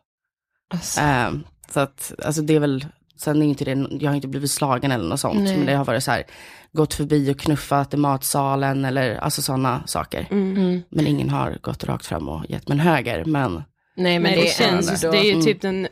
Ehm, 0.98 1.44
så 1.70 1.80
att, 1.80 2.12
alltså 2.24 2.42
det 2.42 2.54
är 2.54 2.60
väl, 2.60 2.86
sen 3.16 3.42
är 3.42 3.46
inte 3.46 3.64
det, 3.64 3.88
jag 4.00 4.10
har 4.10 4.16
inte 4.16 4.28
blivit 4.28 4.50
slagen 4.50 4.92
eller 4.92 5.08
något 5.08 5.20
sånt, 5.20 5.40
Nej. 5.40 5.56
men 5.56 5.66
det 5.66 5.74
har 5.74 5.84
varit 5.84 6.04
så 6.04 6.10
här, 6.10 6.24
gått 6.72 6.94
förbi 6.94 7.32
och 7.32 7.38
knuffat 7.38 7.94
i 7.94 7.96
matsalen 7.96 8.84
eller 8.84 9.16
alltså 9.16 9.42
sådana 9.42 9.82
saker. 9.86 10.28
Mm. 10.30 10.82
Men 10.88 11.06
ingen 11.06 11.30
har 11.30 11.58
gått 11.60 11.84
rakt 11.84 12.06
fram 12.06 12.28
och 12.28 12.44
gett 12.48 12.68
mig 12.68 12.78
en 12.78 12.86
höger, 12.86 13.24
men 13.24 13.62
Nej 13.98 14.18
men 14.18 14.22
Men 14.22 14.32
det, 14.32 14.40
det, 14.46 14.50
känns, 14.52 15.00
det 15.00 15.06
är 15.18 15.22
ju 15.24 15.32
Mm. 15.32 15.44
typ 15.44 15.60
den, 15.60 15.88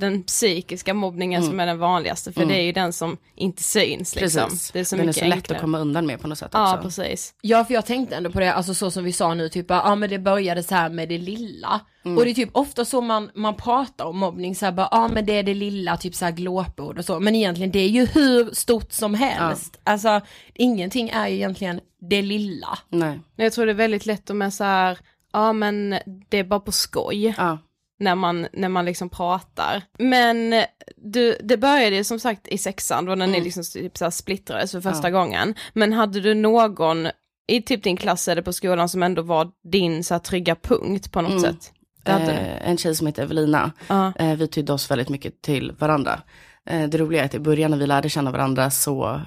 den 0.00 0.22
psykiska 0.22 0.94
mobbningen 0.94 1.42
som 1.42 1.60
är 1.60 1.66
den 1.66 1.78
vanligaste, 1.78 2.32
för 2.32 2.40
Mm. 2.40 2.54
det 2.54 2.60
är 2.60 2.64
ju 2.64 2.72
den 2.72 2.92
som 2.92 3.16
inte 3.36 3.62
syns 3.62 4.16
liksom. 4.16 4.42
precis. 4.50 4.70
Det 4.70 4.80
är 4.80 4.84
så 4.84 4.96
den 4.96 5.02
är 5.02 5.06
mycket 5.06 5.22
så 5.22 5.28
lätt 5.28 5.34
enklare. 5.36 5.56
att 5.56 5.60
komma 5.60 5.78
undan 5.78 6.06
med 6.06 6.20
på 6.20 6.28
något 6.28 6.38
sätt 6.38 6.50
Ja, 6.52 6.74
också. 6.76 6.82
precis. 6.82 7.34
Ja 7.40 7.64
för 7.64 7.74
jag 7.74 7.86
tänkte 7.86 8.16
ändå 8.16 8.30
på 8.30 8.40
det, 8.40 8.52
alltså 8.54 8.74
så 8.74 8.90
som 8.90 9.04
vi 9.04 9.12
sa 9.12 9.34
nu, 9.34 9.48
typ 9.48 9.66
ja 9.68 9.82
ah, 9.84 9.94
men 9.96 10.10
det 10.10 10.18
började 10.18 10.62
så 10.62 10.74
här 10.74 10.88
med 10.90 11.08
det 11.08 11.18
lilla. 11.18 11.80
Mm. 12.04 12.18
Och 12.18 12.24
det 12.24 12.30
är 12.30 12.34
typ 12.34 12.50
ofta 12.52 12.84
så 12.84 13.00
man, 13.00 13.30
man 13.34 13.54
pratar 13.54 14.04
om 14.04 14.18
mobbning, 14.18 14.54
så 14.54 14.64
här 14.64 14.72
bara, 14.72 14.88
ja 14.90 14.98
ah, 14.98 15.08
men 15.08 15.26
det 15.26 15.32
är 15.38 15.42
det 15.42 15.54
lilla, 15.54 15.96
typ 15.96 16.14
så 16.14 16.24
här 16.24 16.32
glåpord 16.32 16.98
och 16.98 17.04
så. 17.04 17.20
Men 17.20 17.34
egentligen 17.34 17.70
det 17.72 17.78
är 17.78 17.88
ju 17.88 18.06
hur 18.06 18.54
stort 18.54 18.92
som 18.92 19.14
helst. 19.14 19.80
Alltså 19.84 20.20
ingenting 20.54 21.08
är 21.10 21.28
ju 21.28 21.34
egentligen 21.34 21.80
det 22.10 22.22
lilla. 22.22 22.78
Nej. 22.88 23.20
Men 23.36 23.44
Jag 23.44 23.52
tror 23.52 23.66
det 23.66 23.72
är 23.72 23.74
väldigt 23.74 24.06
lätt 24.06 24.30
att 24.30 24.36
med 24.36 24.54
så 24.54 24.64
här, 24.64 24.98
ja 25.34 25.52
men 25.52 25.98
det 26.28 26.38
är 26.38 26.44
bara 26.44 26.60
på 26.60 26.72
skoj. 26.72 27.34
Ja. 27.38 27.58
när 27.98 28.14
man, 28.14 28.46
när 28.52 28.68
man 28.68 28.84
liksom 28.84 29.08
pratar. 29.08 29.82
Men 29.98 30.64
du, 30.96 31.36
det 31.42 31.56
började 31.56 31.96
ju 31.96 32.04
som 32.04 32.20
sagt 32.20 32.48
i 32.48 32.58
sexan 32.58 33.04
då 33.04 33.14
när 33.14 33.26
ni 33.26 33.40
liksom 33.40 33.62
typ 33.72 33.98
så 33.98 34.04
här 34.04 34.10
splittrades 34.10 34.72
för 34.72 34.80
första 34.80 35.10
gången. 35.10 35.54
Men 35.72 35.92
hade 35.92 36.20
du 36.20 36.34
någon 36.34 37.08
i 37.46 37.62
typ 37.62 37.82
din 37.82 37.96
klass 37.96 38.28
eller 38.28 38.42
på 38.42 38.52
skolan 38.52 38.88
som 38.88 39.02
ändå 39.02 39.22
var 39.22 39.50
din 39.72 40.04
så 40.04 40.14
här 40.14 40.18
trygga 40.18 40.54
punkt 40.54 41.12
på 41.12 41.20
något 41.20 41.40
sätt? 41.40 41.72
Hade 42.04 42.24
du. 42.24 42.30
Eh, 42.32 42.68
en 42.68 42.76
tjej 42.78 42.94
som 42.94 43.06
heter 43.06 43.22
Evelina, 43.22 43.72
Ja. 43.88 44.12
eh, 44.16 44.34
vi 44.36 44.48
tydde 44.48 44.72
oss 44.72 44.90
väldigt 44.90 45.08
mycket 45.08 45.42
till 45.42 45.72
varandra. 45.78 46.20
Eh, 46.66 46.88
det 46.88 46.98
roliga 46.98 47.22
är 47.22 47.26
att 47.26 47.34
i 47.34 47.38
början 47.38 47.70
när 47.70 47.78
vi 47.78 47.86
lärde 47.86 48.08
känna 48.08 48.30
varandra 48.30 48.70
så 48.70 49.06
eh, 49.14 49.20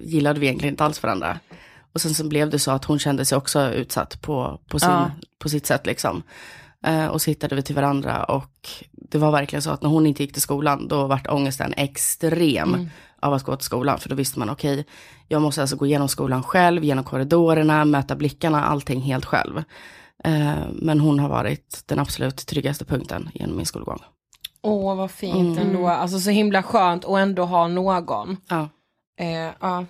gillade 0.00 0.40
vi 0.40 0.46
egentligen 0.46 0.72
inte 0.72 0.84
alls 0.84 1.02
varandra. 1.02 1.38
Och 1.94 2.00
sen 2.00 2.14
så 2.14 2.28
blev 2.28 2.50
det 2.50 2.58
så 2.58 2.70
att 2.70 2.84
hon 2.84 2.98
kände 2.98 3.24
sig 3.24 3.38
också 3.38 3.70
utsatt 3.70 4.22
på, 4.22 4.60
på, 4.68 4.78
sin, 4.78 4.88
Ja. 4.90 5.10
på 5.38 5.48
sitt 5.48 5.66
sätt 5.66 5.86
liksom. 5.86 6.22
Eh, 6.86 7.06
och 7.06 7.22
så 7.22 7.30
hittade 7.30 7.54
vi 7.54 7.62
till 7.62 7.74
varandra 7.74 8.24
och 8.24 8.68
det 8.92 9.18
var 9.18 9.30
verkligen 9.32 9.62
så 9.62 9.70
att 9.70 9.82
när 9.82 9.90
hon 9.90 10.06
inte 10.06 10.22
gick 10.22 10.32
till 10.32 10.42
skolan, 10.42 10.88
då 10.88 11.06
vart 11.06 11.26
ångesten 11.28 11.74
extrem 11.76 12.88
av 13.20 13.34
att 13.34 13.42
gå 13.42 13.56
till 13.56 13.64
skolan. 13.64 13.98
För 13.98 14.08
då 14.08 14.14
visste 14.14 14.38
man, 14.38 14.50
okej, 14.50 14.86
jag 15.28 15.42
måste 15.42 15.60
alltså 15.60 15.76
gå 15.76 15.86
igenom 15.86 16.08
skolan 16.08 16.42
själv, 16.42 16.84
genom 16.84 17.04
korridorerna, 17.04 17.84
möta 17.84 18.16
blickarna, 18.16 18.64
allting 18.64 19.00
helt 19.00 19.24
själv. 19.24 19.58
Eh, 20.24 20.54
men 20.72 21.00
hon 21.00 21.18
har 21.18 21.28
varit 21.28 21.82
den 21.86 21.98
absolut 21.98 22.46
tryggaste 22.46 22.84
punkten 22.84 23.30
genom 23.34 23.56
min 23.56 23.66
skolgång. 23.66 23.98
Åh 24.62 24.96
vad 24.96 25.10
fint 25.10 25.58
ändå, 25.58 25.88
alltså 25.88 26.18
så 26.18 26.30
himla 26.30 26.62
skönt 26.62 27.04
och 27.04 27.20
ändå 27.20 27.44
ha 27.44 27.68
någon. 27.68 28.36
Ja. 28.48 28.68
Eh, 29.20 29.50
ja. 29.60 29.84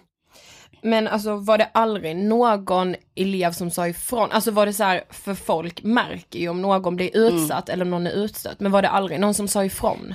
Men 0.82 1.08
alltså 1.08 1.36
var 1.36 1.58
det 1.58 1.70
aldrig 1.74 2.16
någon 2.16 2.94
elev 3.14 3.52
som 3.52 3.70
sa 3.70 3.88
ifrån? 3.88 4.30
Alltså 4.32 4.50
var 4.50 4.66
det 4.66 4.72
så 4.72 4.84
här, 4.84 5.04
för 5.10 5.34
folk 5.34 5.82
märker 5.82 6.38
ju 6.38 6.48
om 6.48 6.62
någon 6.62 6.96
blir 6.96 7.16
utsatt 7.16 7.68
eller 7.68 7.84
om 7.84 7.90
någon 7.90 8.06
är 8.06 8.24
utstött. 8.24 8.60
Men 8.60 8.72
var 8.72 8.82
det 8.82 8.88
aldrig 8.88 9.20
någon 9.20 9.34
som 9.34 9.48
sa 9.48 9.64
ifrån? 9.64 10.14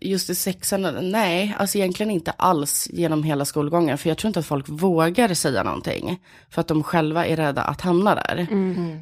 Just 0.00 0.30
i 0.30 0.34
sexan, 0.34 1.10
nej, 1.10 1.54
alltså 1.58 1.78
egentligen 1.78 2.10
inte 2.10 2.30
alls 2.30 2.88
genom 2.92 3.22
hela 3.22 3.44
skolgången. 3.44 3.98
För 3.98 4.08
jag 4.08 4.18
tror 4.18 4.28
inte 4.28 4.40
att 4.40 4.46
folk 4.46 4.68
vågar 4.68 5.34
säga 5.34 5.62
någonting. 5.62 6.22
För 6.50 6.60
att 6.60 6.68
de 6.68 6.82
själva 6.82 7.26
är 7.26 7.36
rädda 7.36 7.62
att 7.62 7.80
hamna 7.80 8.14
där. 8.14 8.46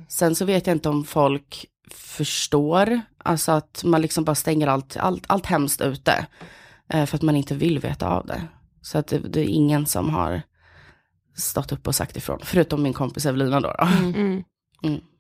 Sen 0.09 0.35
så 0.35 0.45
vet 0.45 0.66
jag 0.66 0.76
inte 0.76 0.88
om 0.88 1.04
folk 1.04 1.66
förstår, 1.90 3.00
alltså 3.18 3.52
att 3.52 3.83
man 3.85 4.02
liksom 4.02 4.25
bara 4.25 4.35
stänger 4.35 4.66
allt, 4.66 4.97
allt, 4.97 5.25
allt 5.26 5.47
hemskt 5.47 5.80
ute. 5.80 6.26
Eh, 6.88 7.06
för 7.06 7.16
att 7.16 7.23
man 7.23 7.37
inte 7.37 7.54
vill 7.54 7.78
veta 7.78 8.09
av 8.09 8.26
det. 8.26 8.42
Så 8.83 8.99
att 8.99 9.06
det, 9.06 9.18
det 9.18 9.40
är 9.40 9.49
ingen 9.49 9.87
som 9.87 10.11
har 10.11 10.42
stått 11.37 11.73
upp 11.73 11.87
och 11.87 11.95
sagt 11.95 12.16
ifrån. 12.16 12.38
Förutom 12.43 12.83
min 12.83 12.93
kompis 12.93 13.26
Evelina 13.26 13.61
då. 13.61 13.69
då. 13.69 13.87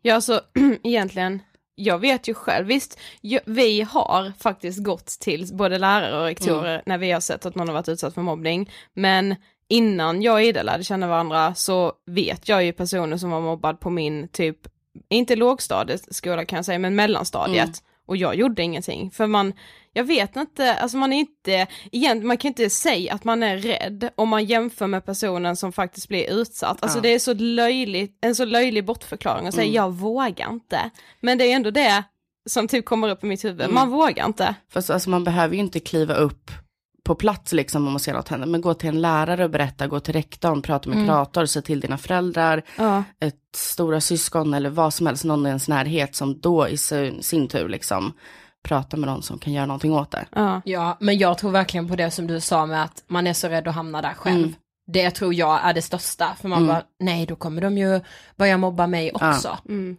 Ja, 0.02 0.14
alltså 0.14 0.40
egentligen, 0.82 1.42
jag 1.74 1.98
vet 1.98 2.28
ju 2.28 2.34
själv, 2.34 2.66
visst, 2.66 2.98
vi 3.44 3.82
har 3.82 4.32
faktiskt 4.38 4.84
gått 4.84 5.06
till 5.06 5.48
både 5.52 5.78
lärare 5.78 6.18
och 6.18 6.24
rektorer 6.24 6.82
när 6.86 6.98
vi 6.98 7.12
har 7.12 7.20
sett 7.20 7.46
att 7.46 7.54
någon 7.54 7.68
har 7.68 7.74
varit 7.74 7.88
utsatt 7.88 8.14
för 8.14 8.22
mobbning, 8.22 8.70
men 8.94 9.34
innan 9.68 10.22
jag 10.22 10.34
och 10.34 10.42
Ida 10.42 10.62
lärde 10.62 10.84
känna 10.84 11.08
varandra 11.08 11.54
så 11.54 11.92
vet 12.06 12.48
jag 12.48 12.64
ju 12.64 12.72
personer 12.72 13.16
som 13.16 13.30
var 13.30 13.40
mobbad 13.40 13.80
på 13.80 13.90
min 13.90 14.28
typ, 14.28 14.58
inte 15.08 15.36
lågstadieskola 15.36 16.44
kan 16.44 16.56
jag 16.56 16.64
säga, 16.64 16.78
men 16.78 16.94
mellanstadiet. 16.94 17.82
Och 18.06 18.16
jag 18.16 18.34
gjorde 18.34 18.62
ingenting, 18.62 19.10
för 19.10 19.26
man, 19.26 19.52
jag 19.92 20.04
vet 20.04 20.36
inte, 20.36 20.74
alltså 20.74 20.96
man 20.96 21.12
är 21.12 21.16
inte, 21.18 21.66
igen, 21.92 22.26
man 22.26 22.36
kan 22.36 22.48
inte 22.48 22.70
säga 22.70 23.14
att 23.14 23.24
man 23.24 23.42
är 23.42 23.58
rädd 23.58 24.08
om 24.14 24.28
man 24.28 24.44
jämför 24.44 24.86
med 24.86 25.04
personen 25.06 25.56
som 25.56 25.72
faktiskt 25.72 26.08
blir 26.08 26.30
utsatt. 26.40 26.82
Alltså 26.82 26.98
Ja. 26.98 27.02
det 27.02 27.08
är 27.08 27.18
så 27.18 27.34
löjligt, 27.34 28.18
en 28.20 28.34
så 28.34 28.44
löjlig 28.44 28.84
bortförklaring 28.84 29.46
att 29.46 29.54
säga 29.54 29.72
jag 29.72 29.90
vågar 29.92 30.50
inte. 30.50 30.90
Men 31.20 31.38
det 31.38 31.44
är 31.52 31.56
ändå 31.56 31.70
det 31.70 32.02
som 32.48 32.68
typ 32.68 32.84
kommer 32.84 33.08
upp 33.08 33.24
i 33.24 33.26
mitt 33.26 33.44
huvud, 33.44 33.70
man 33.70 33.90
vågar 33.90 34.26
inte. 34.26 34.54
Fast 34.72 34.90
alltså, 34.90 35.10
man 35.10 35.24
behöver 35.24 35.54
ju 35.54 35.60
inte 35.60 35.80
kliva 35.80 36.14
upp 36.14 36.50
på 37.06 37.14
plats 37.14 37.52
liksom 37.52 37.86
om 37.86 37.92
man 37.92 38.00
ser 38.00 38.12
något 38.12 38.28
hända. 38.28 38.46
Men 38.46 38.60
gå 38.60 38.74
till 38.74 38.88
en 38.88 39.00
lärare 39.00 39.44
och 39.44 39.50
berätta, 39.50 39.86
gå 39.86 40.00
till 40.00 40.12
rektorn, 40.14 40.62
prata 40.62 40.88
med 40.90 41.06
kurator, 41.06 41.46
se 41.46 41.62
till 41.62 41.80
dina 41.80 41.98
föräldrar, 41.98 42.62
Ja. 42.76 43.02
ett 43.20 43.40
stora 43.56 44.00
syskon 44.00 44.54
eller 44.54 44.70
vad 44.70 44.94
som 44.94 45.06
helst, 45.06 45.24
någon 45.24 45.46
i 45.46 45.48
ens 45.48 45.68
närhet 45.68 46.14
som 46.14 46.40
då 46.40 46.68
i 46.68 46.76
sin, 46.76 47.22
sin 47.22 47.48
tur 47.48 47.68
liksom 47.68 48.12
pratar 48.64 48.98
med 48.98 49.08
någon 49.08 49.22
som 49.22 49.38
kan 49.38 49.52
göra 49.52 49.66
någonting 49.66 49.92
åt 49.92 50.10
det. 50.10 50.26
Ja. 50.34 50.60
Ja, 50.64 50.96
men 51.00 51.18
jag 51.18 51.38
tror 51.38 51.50
verkligen 51.50 51.88
på 51.88 51.96
det 51.96 52.10
som 52.10 52.26
du 52.26 52.40
sa 52.40 52.66
med 52.66 52.82
att 52.82 53.04
man 53.08 53.26
är 53.26 53.32
så 53.32 53.48
rädd 53.48 53.68
att 53.68 53.74
hamna 53.74 54.02
där 54.02 54.14
själv. 54.14 54.54
Det 54.92 55.10
tror 55.10 55.34
jag 55.34 55.60
är 55.64 55.74
det 55.74 55.82
största, 55.82 56.34
för 56.40 56.48
man 56.48 56.66
bara, 56.66 56.82
nej 57.00 57.26
då 57.26 57.36
kommer 57.36 57.62
de 57.62 57.78
ju 57.78 58.00
börja 58.36 58.56
mobba 58.58 58.86
mig 58.86 59.12
också. 59.12 59.58
Mm. 59.68 59.96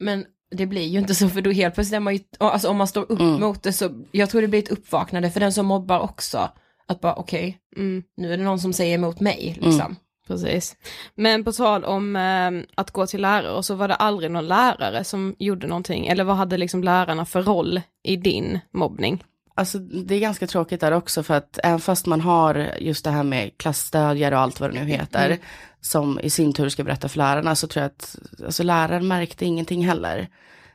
Men 0.00 0.24
det 0.50 0.66
blir 0.66 0.86
ju 0.86 0.98
inte 0.98 1.14
så, 1.14 1.28
för 1.28 1.40
då 1.40 1.50
helt 1.50 1.74
plötsligt 1.74 1.96
är 1.96 2.00
man 2.00 2.14
ju, 2.14 2.20
alltså 2.38 2.68
om 2.68 2.76
man 2.76 2.86
står 2.88 3.12
upp 3.12 3.20
Mm. 3.20 3.40
mot 3.40 3.62
det 3.62 3.72
så, 3.72 3.90
jag 4.12 4.30
tror 4.30 4.42
det 4.42 4.48
blir 4.48 4.62
ett 4.62 4.68
uppvaknande 4.70 5.30
för 5.30 5.40
den 5.40 5.52
som 5.52 5.66
mobbar 5.66 6.00
också. 6.00 6.48
Att 6.88 7.00
bara, 7.00 7.14
okej, 7.14 7.58
Mm. 7.76 8.02
nu 8.16 8.32
är 8.32 8.36
det 8.36 8.44
någon 8.44 8.58
som 8.60 8.72
säger 8.72 8.94
emot 8.94 9.20
mig, 9.20 9.58
liksom. 9.60 9.96
Precis. 10.26 10.76
Men 11.14 11.44
på 11.44 11.52
tal 11.52 11.84
om 11.84 12.16
eh, 12.16 12.50
att 12.74 12.90
gå 12.90 13.06
till 13.06 13.22
lärare, 13.22 13.62
så 13.62 13.74
var 13.74 13.88
det 13.88 13.94
aldrig 13.94 14.30
någon 14.30 14.48
lärare 14.48 15.04
som 15.04 15.34
gjorde 15.38 15.66
någonting, 15.66 16.06
eller 16.06 16.24
vad 16.24 16.36
hade 16.36 16.56
liksom 16.58 16.84
lärarna 16.84 17.24
för 17.24 17.42
roll 17.42 17.80
i 18.04 18.16
din 18.16 18.58
mobbning? 18.72 19.24
Alltså 19.58 19.78
det 19.78 20.14
är 20.14 20.20
ganska 20.20 20.46
tråkigt 20.46 20.80
där 20.80 20.92
också 20.92 21.22
för 21.22 21.34
att 21.34 21.58
även 21.62 21.80
fast 21.80 22.06
man 22.06 22.20
har 22.20 22.74
just 22.78 23.04
det 23.04 23.10
här 23.10 23.22
med 23.22 23.58
klassstödjare 23.58 24.34
och 24.34 24.40
allt 24.40 24.60
vad 24.60 24.70
det 24.70 24.84
nu 24.84 24.90
heter, 24.90 25.38
som 25.80 26.20
i 26.20 26.30
sin 26.30 26.52
tur 26.52 26.68
ska 26.68 26.84
berätta 26.84 27.08
för 27.08 27.18
lärarna, 27.18 27.54
så 27.54 27.66
tror 27.66 27.82
jag 27.82 27.86
att 27.90 28.16
alltså, 28.44 28.62
läraren 28.62 29.08
märkte 29.08 29.44
ingenting 29.44 29.86
heller. 29.86 30.28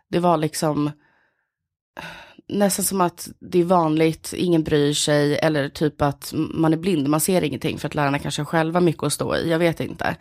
Det 0.10 0.20
var 0.20 0.38
liksom 0.38 0.92
nästan 2.48 2.86
som 2.86 3.02
att 3.02 3.30
det 3.40 3.60
är 3.60 3.64
vanligt, 3.64 4.34
ingen 4.38 4.64
bryr 4.64 4.94
sig, 4.94 5.38
eller 5.38 5.70
typ 5.70 6.02
att 6.02 6.34
man 6.36 6.74
är 6.74 6.78
blind, 6.78 7.08
man 7.08 7.20
ser 7.20 7.44
ingenting 7.44 7.78
för 7.80 7.88
att 7.88 7.96
lärarna 7.96 8.20
kanske 8.20 8.46
själva 8.46 8.80
mycket 8.80 9.04
att 9.04 9.14
stå 9.14 9.36
i, 9.36 9.50
jag 9.50 9.60
vet 9.60 9.80
inte. 9.80 10.16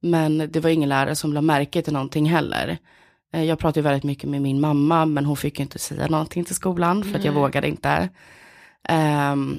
Men 0.00 0.38
det 0.38 0.60
var 0.60 0.70
ingen 0.70 0.88
lärare 0.88 1.16
som 1.16 1.32
lade 1.32 1.46
märke 1.46 1.82
till 1.82 1.92
någonting 1.92 2.30
heller. 2.30 2.78
Eh, 3.32 3.44
Jag 3.44 3.58
pratade 3.58 3.82
väldigt 3.82 4.04
mycket 4.04 4.30
med 4.30 4.42
min 4.42 4.60
mamma, 4.60 5.06
men 5.06 5.24
hon 5.24 5.36
fick 5.36 5.60
inte 5.60 5.78
säga 5.78 6.06
någonting 6.08 6.44
till 6.44 6.54
skolan 6.54 7.04
för 7.04 7.18
att 7.18 7.24
jag 7.24 7.32
vågade 7.32 7.68
inte. 7.68 8.08
Ehm, 8.88 9.58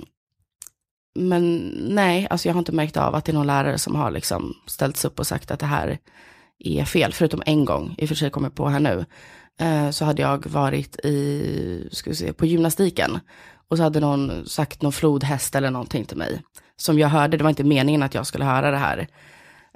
men 1.15 1.57
nej, 1.89 2.27
alltså 2.29 2.47
jag 2.47 2.53
har 2.53 2.59
inte 2.59 2.71
märkt 2.71 2.97
av 2.97 3.15
att 3.15 3.25
det 3.25 3.31
är 3.31 3.33
någon 3.33 3.47
lärare 3.47 3.77
som 3.77 3.95
har 3.95 4.11
liksom 4.11 4.53
ställts 4.67 5.05
upp 5.05 5.19
och 5.19 5.27
sagt 5.27 5.51
att 5.51 5.59
det 5.59 5.65
här 5.65 5.99
är 6.59 6.85
fel, 6.85 7.13
förutom 7.13 7.43
en 7.45 7.65
gång, 7.65 7.95
i 7.97 8.05
och 8.05 8.09
för 8.09 8.15
sig 8.15 8.29
kommer 8.29 8.47
jag 8.47 8.55
på 8.55 8.67
här 8.67 8.79
nu, 8.79 9.05
eh, 9.59 9.89
så 9.89 10.05
hade 10.05 10.21
jag 10.21 10.47
varit 10.47 11.05
i, 11.05 11.89
ska 11.91 12.09
vi 12.09 12.15
se, 12.15 12.33
på 12.33 12.45
gymnastiken 12.45 13.19
och 13.67 13.77
så 13.77 13.83
hade 13.83 13.99
någon 13.99 14.45
sagt 14.45 14.81
någon 14.81 14.91
flodhäst 14.91 15.55
eller 15.55 15.71
någonting 15.71 16.05
till 16.05 16.17
mig, 16.17 16.41
som 16.75 16.99
jag 16.99 17.07
hörde, 17.07 17.37
det 17.37 17.43
var 17.43 17.49
inte 17.49 17.63
meningen 17.63 18.03
att 18.03 18.13
jag 18.13 18.27
skulle 18.27 18.45
höra 18.45 18.71
det 18.71 18.77
här. 18.77 19.07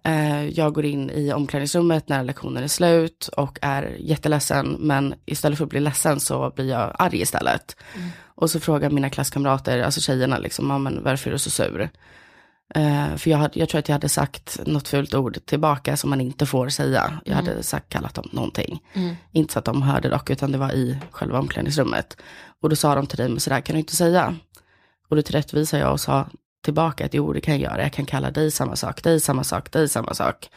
Eh, 0.07 0.45
Jag 0.49 0.73
går 0.73 0.85
in 0.85 1.09
i 1.09 1.33
omklädningsrummet 1.33 2.09
när 2.09 2.23
lektionen 2.23 2.63
är 2.63 2.67
slut 2.67 3.27
och 3.37 3.59
är 3.61 3.95
jätteledsen, 3.99 4.75
men 4.79 5.13
istället 5.25 5.57
för 5.57 5.65
att 5.65 5.69
bli 5.69 5.79
ledsen 5.79 6.19
så 6.19 6.51
blir 6.55 6.69
jag 6.69 6.95
arg 6.99 7.21
istället. 7.21 7.75
Och 8.25 8.49
så 8.49 8.59
frågar 8.59 8.89
mina 8.89 9.09
klasskamrater, 9.09 9.79
alltså 9.81 10.01
tjejerna 10.01 10.37
liksom, 10.37 10.69
"Ja, 10.69 10.77
men 10.77 11.03
varför 11.03 11.29
är 11.29 11.33
du 11.33 11.39
så 11.39 11.49
sur? 11.49 11.89
Eh, 12.75 13.15
för 13.15 13.29
jag, 13.29 13.37
hade, 13.37 13.59
jag 13.59 13.69
tror 13.69 13.79
att 13.79 13.87
jag 13.89 13.93
hade 13.93 14.09
sagt 14.09 14.59
något 14.65 14.87
fult 14.87 15.13
ord 15.13 15.45
tillbaka 15.45 15.97
som 15.97 16.09
man 16.09 16.21
inte 16.21 16.45
får 16.45 16.69
säga. 16.69 17.19
Jag 17.25 17.35
hade 17.35 17.63
sagt, 17.63 17.89
kallat 17.89 18.13
dem 18.13 18.29
någonting. 18.31 18.79
Inte 19.31 19.53
så 19.53 19.59
att 19.59 19.65
de 19.65 19.81
hörde 19.81 20.09
dock, 20.09 20.29
utan 20.29 20.51
det 20.51 20.57
var 20.57 20.71
i 20.71 20.97
själva 21.11 21.39
omklädningsrummet. 21.39 22.17
Och 22.61 22.69
då 22.69 22.75
sa 22.75 22.95
de 22.95 23.07
till 23.07 23.17
dig, 23.17 23.29
men 23.29 23.39
sådär 23.39 23.61
kan 23.61 23.73
du 23.73 23.79
inte 23.79 23.95
säga. 23.95 24.35
Och 25.09 25.15
då 25.15 25.21
tillrättvisade 25.21 25.83
jag 25.83 25.91
och 25.91 25.99
sa 25.99 26.27
tillbaka 26.67 27.05
att 27.05 27.13
jo, 27.13 27.33
det 27.33 27.41
kan 27.41 27.53
jag 27.53 27.71
göra. 27.71 27.81
Jag 27.81 27.93
kan 27.93 28.05
kalla 28.05 28.31
dig 28.31 28.51
samma 28.51 28.75
sak, 28.75 29.03
dig 29.03 29.19
samma 29.19 29.43
sak, 29.43 29.71
dig 29.71 29.89
samma 29.89 30.13
sak. 30.13 30.49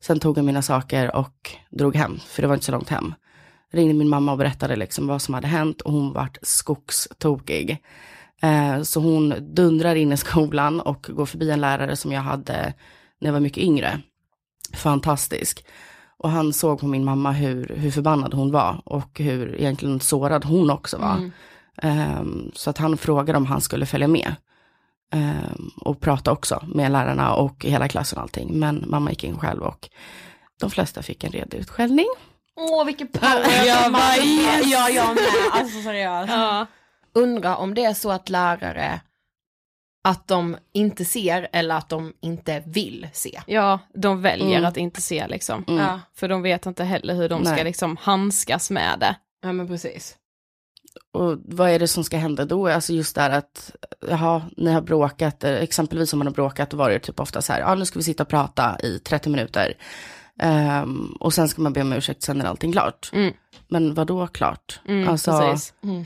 Sen 0.00 0.20
tog 0.20 0.38
jag 0.38 0.44
mina 0.44 0.62
saker 0.62 1.16
och 1.16 1.50
drog 1.70 1.96
hem, 1.96 2.18
för 2.26 2.42
det 2.42 2.48
var 2.48 2.54
inte 2.54 2.66
så 2.66 2.72
långt 2.72 2.88
hem. 2.88 3.14
Ringde 3.72 3.94
min 3.94 4.08
mamma 4.08 4.32
och 4.32 4.38
berättade 4.38 4.76
liksom 4.76 5.06
vad 5.06 5.22
som 5.22 5.34
hade 5.34 5.46
hänt 5.46 5.80
och 5.80 5.92
hon 5.92 6.12
vart 6.12 6.38
skogstokig. 6.42 7.78
Eh, 8.42 8.82
så 8.82 9.00
hon 9.00 9.34
dundrar 9.54 9.94
in 9.94 10.12
i 10.12 10.16
skolan 10.16 10.80
och 10.80 11.06
går 11.10 11.26
förbi 11.26 11.50
en 11.50 11.60
lärare 11.60 11.96
som 11.96 12.12
jag 12.12 12.20
hade 12.20 12.74
när 13.20 13.28
jag 13.28 13.32
var 13.32 13.40
mycket 13.40 13.62
yngre. 13.62 14.00
Fantastisk. 14.74 15.64
Och 16.18 16.30
han 16.30 16.52
såg 16.52 16.80
på 16.80 16.86
min 16.86 17.04
mamma 17.04 17.32
hur, 17.32 17.74
hur 17.76 17.90
förbannad 17.90 18.34
hon 18.34 18.52
var 18.52 18.82
och 18.84 19.18
hur 19.18 19.54
egentligen 19.60 20.00
sårad 20.00 20.44
hon 20.44 20.70
också 20.70 20.98
var. 20.98 21.30
Ehm, 21.82 22.50
så 22.54 22.70
att 22.70 22.78
han 22.78 22.96
frågade 22.96 23.36
om 23.36 23.46
han 23.46 23.60
skulle 23.60 23.86
följa 23.86 24.08
med. 24.08 24.34
Ehm, 25.12 25.70
och 25.76 26.00
prata 26.00 26.32
också 26.32 26.64
med 26.66 26.92
lärarna 26.92 27.34
och 27.34 27.64
hela 27.64 27.88
klassen 27.88 28.16
och 28.18 28.22
allting. 28.22 28.58
Men 28.58 28.84
mamma 28.88 29.10
gick 29.10 29.24
in 29.24 29.38
själv 29.38 29.62
och 29.62 29.88
de 30.60 30.70
flesta 30.70 31.02
fick 31.02 31.24
en 31.24 31.32
redig 31.32 31.58
utskällning. 31.58 32.06
Åh 32.56 32.84
vilken 32.84 33.08
power! 33.08 33.64
Jag 33.66 33.92
bara, 33.92 34.16
Ja, 34.64 34.88
jag 34.88 35.08
med. 35.14 35.24
Alltså 35.52 35.82
seriöst. 35.82 36.32
Ja. 36.32 36.66
Undrar 37.14 37.56
om 37.56 37.74
det 37.74 37.84
är 37.84 37.94
så 37.94 38.10
att 38.10 38.28
lärare, 38.28 39.00
att 40.04 40.28
de 40.28 40.56
inte 40.72 41.04
ser 41.04 41.48
eller 41.52 41.74
att 41.76 41.88
de 41.88 42.12
inte 42.20 42.62
vill 42.66 43.08
se. 43.12 43.40
Ja, 43.46 43.78
de 43.94 44.22
väljer 44.22 44.58
Mm. 44.58 44.64
att 44.64 44.76
inte 44.76 45.00
se 45.00 45.26
liksom. 45.28 45.64
Ja. 45.68 46.00
För 46.14 46.28
de 46.28 46.42
vet 46.42 46.66
inte 46.66 46.84
heller 46.84 47.14
hur 47.14 47.28
de 47.28 47.44
ska 47.44 47.54
Nej. 47.54 47.64
liksom 47.64 47.96
handskas 47.96 48.70
med 48.70 48.98
det. 49.00 49.16
ja, 49.42 49.52
men 49.52 49.66
precis. 49.68 50.16
Och 51.12 51.38
vad 51.44 51.70
är 51.70 51.78
det 51.78 51.88
som 51.88 52.04
ska 52.04 52.16
hända 52.16 52.44
då? 52.44 52.68
Alltså 52.68 52.92
just 52.92 53.14
där 53.14 53.30
att, 53.30 53.70
jaha, 54.08 54.42
ni 54.56 54.72
har 54.72 54.80
bråkat, 54.80 55.44
eh, 55.44 55.54
exempelvis 55.54 56.12
om 56.12 56.18
man 56.18 56.26
har 56.26 56.34
bråkat, 56.34 56.74
var 56.74 56.90
det 56.90 56.98
typ 56.98 57.20
ofta 57.20 57.42
så 57.42 57.52
här, 57.52 57.60
ja 57.60 57.74
nu 57.74 57.84
ska 57.84 57.98
vi 57.98 58.02
sitta 58.02 58.22
och 58.22 58.28
prata 58.28 58.76
i 58.82 58.98
30 58.98 59.28
minuter. 59.30 59.74
Ehm, 60.40 61.16
och 61.20 61.34
sen 61.34 61.48
ska 61.48 61.62
man 61.62 61.72
be 61.72 61.80
om 61.80 61.92
ursäkt, 61.92 62.22
sen 62.22 62.40
är 62.40 62.44
allting 62.44 62.72
klart. 62.72 63.10
Mm. 63.12 63.34
Men 63.68 63.94
vad 63.94 64.06
då 64.06 64.26
klart? 64.26 64.80
Mm, 64.88 65.08
alltså, 65.08 65.38
precis. 65.38 65.74
Mm. 65.82 66.04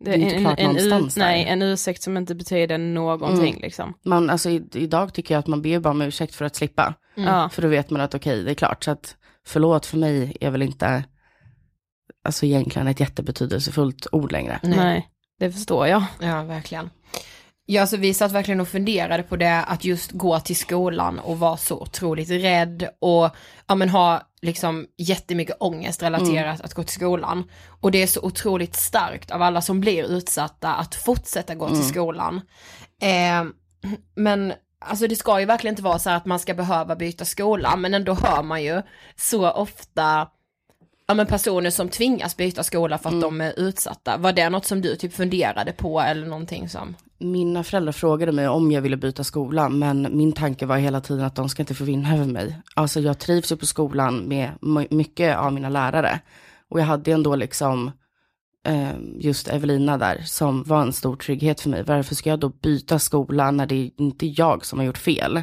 det 0.00 0.10
är 0.10 0.16
inte 0.16 0.38
klart 0.38 0.58
någonstans 0.60 1.14
där. 1.14 1.22
Nej, 1.22 1.44
en 1.44 1.62
ursäkt 1.62 2.02
som 2.02 2.16
inte 2.16 2.34
betyder 2.34 2.78
någonting 2.78 3.50
Mm. 3.50 3.62
liksom. 3.62 3.94
man, 4.04 4.30
alltså 4.30 4.50
i, 4.50 4.64
idag 4.72 5.14
tycker 5.14 5.34
jag 5.34 5.38
att 5.38 5.46
man 5.46 5.62
ber 5.62 5.78
bara 5.78 5.90
om 5.90 6.02
ursäkt 6.02 6.34
för 6.34 6.44
att 6.44 6.56
slippa. 6.56 6.94
Ja. 7.14 7.48
För 7.48 7.62
då 7.62 7.68
vet 7.68 7.90
man 7.90 8.00
att 8.00 8.14
okej, 8.14 8.42
det 8.42 8.50
är 8.50 8.54
klart. 8.54 8.84
Så 8.84 8.90
att 8.90 9.16
förlåt 9.46 9.86
för 9.86 9.96
mig 9.96 10.36
är 10.40 10.50
väl 10.50 10.62
inte 10.62 11.04
alltså 12.24 12.46
egentligen 12.46 12.88
ett 12.88 13.00
jättebetydelsefullt 13.00 14.06
ord 14.12 14.32
längre. 14.32 14.60
Nej. 14.62 15.08
det 15.38 15.52
förstår 15.52 15.86
jag. 15.86 16.04
Ja, 16.20 16.42
verkligen. 16.42 16.90
Ja, 17.70 17.86
så 17.86 17.96
vi 17.96 18.14
satt 18.14 18.32
verkligen 18.32 18.60
och 18.60 18.68
funderade 18.68 19.22
på 19.22 19.36
det, 19.36 19.62
att 19.62 19.84
just 19.84 20.10
gå 20.12 20.40
till 20.40 20.56
skolan 20.56 21.18
och 21.18 21.38
vara 21.38 21.56
så 21.56 21.80
otroligt 21.80 22.30
rädd 22.30 22.88
och 23.00 23.30
ja, 23.66 23.74
men 23.74 23.88
ha 23.88 24.22
liksom 24.42 24.86
jättemycket 24.96 25.56
ångest 25.60 26.02
relaterat 26.02 26.60
att 26.60 26.74
gå 26.74 26.82
till 26.82 26.94
skolan. 26.94 27.50
Och 27.80 27.90
det 27.90 28.02
är 28.02 28.06
så 28.06 28.20
otroligt 28.20 28.76
starkt 28.76 29.30
av 29.30 29.42
alla 29.42 29.60
som 29.60 29.80
blir 29.80 30.04
utsatta 30.04 30.74
att 30.74 30.94
fortsätta 30.94 31.54
gå 31.54 31.68
till 31.68 31.88
skolan. 31.88 32.40
Eh, 33.02 33.44
men 34.16 34.52
alltså 34.80 35.06
det 35.06 35.16
ska 35.16 35.40
ju 35.40 35.46
verkligen 35.46 35.72
inte 35.72 35.82
vara 35.82 35.98
så 35.98 36.10
här 36.10 36.16
att 36.16 36.26
man 36.26 36.38
ska 36.38 36.54
behöva 36.54 36.96
byta 36.96 37.24
skola, 37.24 37.76
men 37.76 37.94
ändå 37.94 38.14
hör 38.14 38.42
man 38.42 38.62
ju 38.62 38.82
så 39.16 39.50
ofta 39.50 40.28
ja, 41.08 41.14
men 41.14 41.26
personer 41.26 41.70
som 41.70 41.88
tvingas 41.88 42.36
byta 42.36 42.62
skola 42.62 42.98
för 42.98 43.08
att 43.08 43.20
de 43.20 43.40
är 43.40 43.58
utsatta. 43.60 44.16
Var 44.16 44.32
det 44.32 44.50
något 44.50 44.64
som 44.64 44.80
du 44.80 44.96
typ 44.96 45.14
funderade 45.14 45.72
på 45.72 46.00
eller 46.00 46.26
någonting 46.26 46.68
som? 46.68 46.96
Mina 47.18 47.64
föräldrar 47.64 47.92
frågade 47.92 48.32
mig 48.32 48.48
om 48.48 48.72
jag 48.72 48.82
ville 48.82 48.96
byta 48.96 49.24
skola, 49.24 49.68
men 49.68 50.08
min 50.16 50.32
tanke 50.32 50.66
var 50.66 50.76
hela 50.76 51.00
tiden 51.00 51.24
att 51.24 51.34
de 51.34 51.48
ska 51.48 51.62
inte 51.62 51.74
få 51.74 51.84
vinna 51.84 52.14
över 52.14 52.24
mig. 52.24 52.56
Alltså 52.74 53.00
jag 53.00 53.18
trivs 53.18 53.52
ju 53.52 53.56
på 53.56 53.66
skolan 53.66 54.18
med 54.18 54.50
my- 54.60 54.86
mycket 54.90 55.36
av 55.36 55.52
mina 55.52 55.68
lärare. 55.68 56.20
Och 56.70 56.80
jag 56.80 56.84
hade 56.84 57.12
ändå 57.12 57.36
liksom 57.36 57.90
eh, 58.66 58.90
just 59.18 59.48
Evelina 59.48 59.98
där, 59.98 60.22
som 60.24 60.62
var 60.62 60.82
en 60.82 60.92
stor 60.92 61.16
trygghet 61.16 61.60
för 61.60 61.70
mig. 61.70 61.82
Varför 61.82 62.14
ska 62.14 62.30
jag 62.30 62.40
då 62.40 62.48
byta 62.48 62.98
skola 62.98 63.50
när 63.50 63.66
det 63.66 63.74
är 63.74 63.90
inte 63.96 64.26
jag 64.26 64.66
som 64.66 64.78
har 64.78 64.86
gjort 64.86 64.98
fel? 64.98 65.42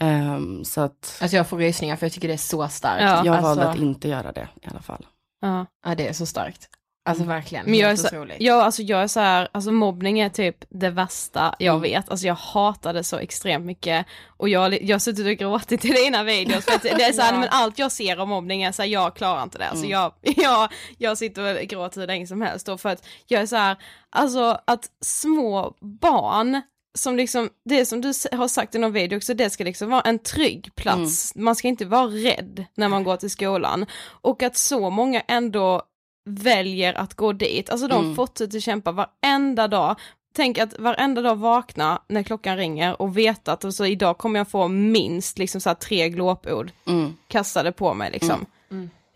Ehm, 0.00 0.64
så 0.64 0.80
att 0.80 1.18
Alltså 1.22 1.36
jag 1.36 1.48
får 1.48 1.58
rysningar 1.58 1.96
för 1.96 2.06
jag 2.06 2.12
tycker 2.12 2.28
det 2.28 2.34
är 2.34 2.38
så 2.38 2.68
starkt. 2.68 3.02
Ja, 3.02 3.24
jag 3.24 3.28
alltså, 3.34 3.42
valde 3.48 3.68
att 3.70 3.76
inte 3.78 4.08
göra 4.08 4.32
det 4.32 4.48
i 4.62 4.68
alla 4.70 4.82
fall. 4.82 5.06
Ja. 5.40 5.66
Ja 5.84 5.94
det 5.94 6.08
är 6.08 6.12
så 6.12 6.26
starkt. 6.26 6.68
Alltså 7.08 7.24
verkligen, 7.24 7.64
Men 7.64 7.74
jag 7.74 7.90
är, 7.90 7.96
så, 7.96 8.06
otroligt. 8.06 8.36
jag, 8.40 8.60
alltså 8.60 8.82
jag 8.82 9.02
är 9.02 9.06
så 9.06 9.20
här, 9.20 9.48
alltså 9.52 9.72
mobbning 9.72 10.20
är 10.20 10.28
typ 10.28 10.56
det 10.68 10.90
värsta 10.90 11.54
jag 11.58 11.72
Mm. 11.76 11.82
vet, 11.82 12.08
alltså 12.08 12.26
jag 12.26 12.34
hatar 12.34 12.92
det 12.94 13.04
så 13.04 13.16
extremt 13.18 13.64
mycket 13.66 14.06
och 14.26 14.48
jag, 14.48 14.82
jag 14.82 14.94
har 14.94 14.98
suttit 14.98 15.26
och 15.26 15.32
gråtit 15.32 15.84
i 15.84 15.88
dina 15.88 16.22
videos 16.24 16.64
för 16.64 16.72
att 16.74 16.82
det 16.82 17.02
är 17.04 17.12
så 17.12 17.22
här, 17.22 17.32
Ja. 17.34 17.38
men 17.40 17.48
allt 17.52 17.78
jag 17.78 17.92
ser 17.92 18.18
om 18.20 18.28
mobbning 18.28 18.62
är 18.62 18.72
så 18.72 18.82
här, 18.82 18.88
jag 18.88 19.16
klarar 19.16 19.42
inte 19.42 19.58
det, 19.58 19.68
alltså 19.68 19.84
Mm. 19.84 19.90
jag, 19.90 20.12
jag, 20.36 20.72
jag 20.98 21.18
sitter 21.18 21.56
och 21.60 21.62
gråter 21.68 22.00
hur 22.00 22.06
länge 22.06 22.26
som 22.26 22.42
helst 22.42 22.68
och 22.68 22.80
för 22.80 22.88
att 22.88 23.06
jag 23.26 23.42
är 23.42 23.46
så 23.46 23.56
här, 23.56 23.76
alltså 24.10 24.60
att 24.66 24.86
små 25.04 25.74
barn 25.80 26.62
som 26.98 27.16
liksom, 27.16 27.50
det 27.64 27.86
som 27.86 28.00
du 28.00 28.12
har 28.32 28.48
sagt 28.48 28.74
i 28.74 28.78
någon 28.78 28.92
video 28.92 29.16
också, 29.16 29.34
det 29.34 29.50
ska 29.50 29.64
liksom 29.64 29.90
vara 29.90 30.00
en 30.00 30.18
trygg 30.18 30.70
plats. 30.74 31.32
Man 31.34 31.56
ska 31.56 31.68
inte 31.68 31.84
vara 31.84 32.06
rädd 32.06 32.64
när 32.74 32.88
man 32.88 33.04
går 33.04 33.16
till 33.16 33.30
skolan. 33.30 33.86
Och 34.04 34.42
att 34.42 34.56
så 34.56 34.90
många 34.90 35.20
ändå 35.28 35.82
väljer 36.30 36.94
att 36.94 37.14
gå 37.14 37.32
dit, 37.32 37.70
alltså 37.70 37.88
de 37.88 38.04
Mm. 38.04 38.16
fortsätter 38.16 38.60
kämpa 38.60 38.92
varenda 38.92 39.68
dag. 39.68 39.96
Tänk 40.34 40.58
att 40.58 40.78
varenda 40.78 41.22
dag 41.22 41.36
vakna 41.36 42.02
när 42.08 42.22
klockan 42.22 42.56
ringer 42.56 43.02
och 43.02 43.18
veta 43.18 43.52
att 43.52 43.64
alltså, 43.64 43.86
idag 43.86 44.18
kommer 44.18 44.40
jag 44.40 44.48
få 44.50 44.68
minst 44.68 45.38
liksom 45.38 45.60
så 45.60 45.70
här 45.70 45.74
tre 45.74 46.08
glåpord 46.08 46.70
Mm. 46.86 47.16
kastade 47.28 47.72
på 47.72 47.94
mig 47.94 48.10
liksom. 48.10 48.46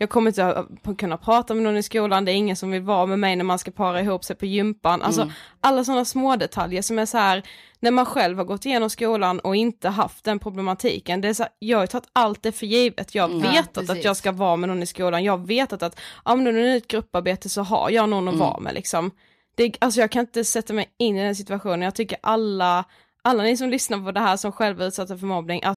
Jag 0.02 0.10
kommer 0.10 0.30
inte 0.30 0.66
att 0.84 0.98
kunna 0.98 1.16
prata 1.16 1.54
med 1.54 1.62
någon 1.62 1.76
i 1.76 1.82
skolan, 1.82 2.24
det 2.24 2.32
är 2.32 2.34
ingen 2.34 2.56
som 2.56 2.70
vill 2.70 2.82
vara 2.82 3.06
med 3.06 3.18
mig 3.18 3.36
när 3.36 3.44
man 3.44 3.58
ska 3.58 3.70
para 3.70 4.00
ihop 4.00 4.24
sig 4.24 4.36
på 4.36 4.46
gympan. 4.46 5.02
Alltså 5.02 5.30
alla 5.60 5.84
sådana 5.84 6.04
små 6.04 6.36
detaljer 6.36 6.82
som 6.82 6.98
är 6.98 7.06
så 7.06 7.18
här, 7.18 7.42
när 7.80 7.90
man 7.90 8.06
själv 8.06 8.38
har 8.38 8.44
gått 8.44 8.66
igenom 8.66 8.90
skolan 8.90 9.40
och 9.40 9.56
inte 9.56 9.88
haft 9.88 10.24
den 10.24 10.38
problematiken, 10.38 11.20
det 11.20 11.28
är 11.28 11.34
så 11.34 11.42
här, 11.42 11.52
jag 11.58 11.78
har 11.78 11.86
tagit 11.86 12.08
allt 12.12 12.42
det 12.42 12.52
för 12.52 12.66
givet, 12.66 13.14
jag 13.14 13.28
har 13.28 13.40
vetat 13.40 13.78
att 13.78 13.86
precis. 13.86 14.04
jag 14.04 14.16
ska 14.16 14.32
vara 14.32 14.56
med 14.56 14.68
någon 14.68 14.82
i 14.82 14.86
skolan, 14.86 15.24
jag 15.24 15.38
har 15.38 15.46
vetat 15.46 15.82
att, 15.82 16.00
ja 16.24 16.36
men 16.36 16.46
är 16.46 16.76
ett 16.76 16.88
grupparbete 16.88 17.48
så 17.48 17.62
har 17.62 17.90
jag 17.90 18.08
någon 18.08 18.28
att 18.28 18.36
vara 18.36 18.60
med 18.60 18.74
liksom. 18.74 19.10
Det, 19.54 19.76
alltså 19.80 20.00
jag 20.00 20.10
kan 20.10 20.20
inte 20.20 20.44
sätta 20.44 20.72
mig 20.72 20.94
in 20.98 21.16
i 21.16 21.22
den 21.22 21.36
situationen, 21.36 21.82
jag 21.82 21.94
tycker 21.94 22.18
alla, 22.22 22.84
alla 23.22 23.42
ni 23.42 23.56
som 23.56 23.70
lyssnar 23.70 24.04
på 24.04 24.12
det 24.12 24.20
här 24.20 24.36
som 24.36 24.52
själva 24.52 24.84
är 24.84 24.88
utsatta 24.88 25.18
för 25.18 25.26
mobbning, 25.26 25.62
att 25.64 25.76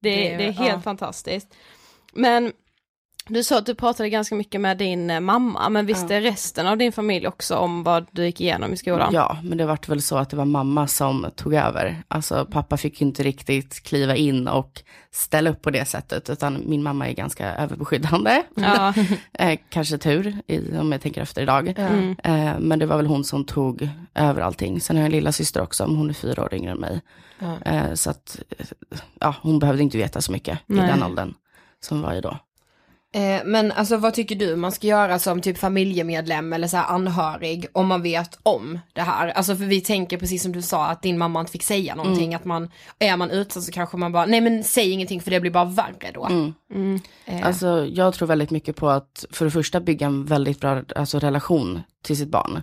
Det, 0.00 0.10
Det- 0.30 0.36
det, 0.36 0.44
är 0.44 0.52
helt 0.52 0.72
ja. 0.74 0.80
fantastiskt. 0.80 1.54
Men 2.12 2.52
du 3.28 3.44
sa 3.44 3.58
att 3.58 3.66
du 3.66 3.74
pratade 3.74 4.08
ganska 4.08 4.34
mycket 4.34 4.60
med 4.60 4.78
din 4.78 5.10
eh, 5.10 5.20
mamma, 5.20 5.68
men 5.68 5.86
visste 5.86 6.20
resten 6.20 6.66
av 6.66 6.78
din 6.78 6.92
familj 6.92 7.26
också 7.26 7.56
om 7.56 7.82
vad 7.82 8.06
du 8.10 8.24
gick 8.24 8.40
igenom 8.40 8.72
i 8.72 8.76
skolan? 8.76 9.14
Ja, 9.14 9.38
men 9.42 9.58
det 9.58 9.66
vart 9.66 9.88
väl 9.88 10.02
så 10.02 10.16
att 10.16 10.30
det 10.30 10.36
var 10.36 10.44
mamma 10.44 10.86
som 10.86 11.26
tog 11.36 11.54
över. 11.54 12.02
Alltså 12.08 12.46
pappa 12.50 12.76
fick 12.76 13.02
inte 13.02 13.22
riktigt 13.22 13.82
kliva 13.82 14.16
in 14.16 14.48
och 14.48 14.82
ställa 15.10 15.50
upp 15.50 15.62
på 15.62 15.70
det 15.70 15.84
sättet, 15.84 16.30
utan 16.30 16.62
min 16.66 16.82
mamma 16.82 17.08
är 17.08 17.12
ganska 17.12 17.54
överbeskyddande. 17.54 18.42
Ja. 18.54 18.94
eh, 19.32 19.58
kanske 19.68 19.98
tur, 19.98 20.36
om 20.80 20.92
jag 20.92 21.00
tänker 21.00 21.22
efter 21.22 21.42
idag. 21.42 21.74
Mm. 21.78 22.16
Eh, 22.24 22.58
men 22.58 22.78
det 22.78 22.86
var 22.86 22.96
väl 22.96 23.06
hon 23.06 23.24
som 23.24 23.44
tog 23.44 23.88
över 24.14 24.40
allting. 24.40 24.80
Sen 24.80 24.96
har 24.96 25.02
jag 25.02 25.06
en 25.06 25.12
lilla 25.12 25.32
syster 25.32 25.62
också, 25.62 25.84
hon 25.84 26.10
är 26.10 26.14
fyra 26.14 26.42
år 26.42 26.54
yngre 26.54 26.70
än 26.70 26.78
mig. 26.78 27.00
Eh, 27.64 27.94
så 27.94 28.10
att, 28.10 28.38
ja, 29.20 29.34
hon 29.42 29.58
behövde 29.58 29.82
inte 29.82 29.98
veta 29.98 30.20
så 30.20 30.32
mycket 30.32 30.58
Nej. 30.66 30.84
i 30.84 30.88
den 30.88 31.02
åldern 31.02 31.34
som 31.80 32.02
var 32.02 32.14
ju 32.14 32.20
då. 32.20 32.38
Eh, 33.16 33.42
men 33.44 33.72
alltså 33.72 33.96
vad 33.96 34.14
tycker 34.14 34.36
du 34.36 34.56
man 34.56 34.72
ska 34.72 34.86
göra 34.86 35.18
som 35.18 35.40
typ 35.40 35.58
familjemedlem 35.58 36.52
eller 36.52 36.68
så 36.68 36.76
anhörig 36.76 37.66
om 37.72 37.86
man 37.86 38.02
vet 38.02 38.38
om 38.42 38.78
det 38.92 39.00
här? 39.02 39.28
Alltså 39.28 39.56
för 39.56 39.64
vi 39.64 39.80
tänker 39.80 40.18
precis 40.18 40.42
som 40.42 40.52
du 40.52 40.62
sa 40.62 40.86
att 40.86 41.02
din 41.02 41.18
mamma 41.18 41.40
inte 41.40 41.52
fick 41.52 41.62
säga 41.62 41.94
någonting, 41.94 42.34
att 42.34 42.44
man, 42.44 42.70
är 42.98 43.16
man 43.16 43.30
utsatt 43.30 43.62
så 43.62 43.72
kanske 43.72 43.96
man 43.96 44.12
bara, 44.12 44.26
nej 44.26 44.40
men 44.40 44.64
säg 44.64 44.90
ingenting 44.90 45.20
för 45.20 45.30
det 45.30 45.40
blir 45.40 45.50
bara 45.50 45.64
värre 45.64 46.10
då. 46.14 46.28
Eh, 47.24 47.46
Alltså, 47.46 47.86
jag 47.86 48.14
tror 48.14 48.28
väldigt 48.28 48.50
mycket 48.50 48.76
på 48.76 48.88
att 48.88 49.24
för 49.30 49.44
det 49.44 49.50
första 49.50 49.80
bygga 49.80 50.06
en 50.06 50.24
väldigt 50.24 50.60
bra 50.60 50.82
alltså, 50.96 51.18
relation 51.18 51.80
till 52.04 52.16
sitt 52.16 52.28
barn. 52.30 52.62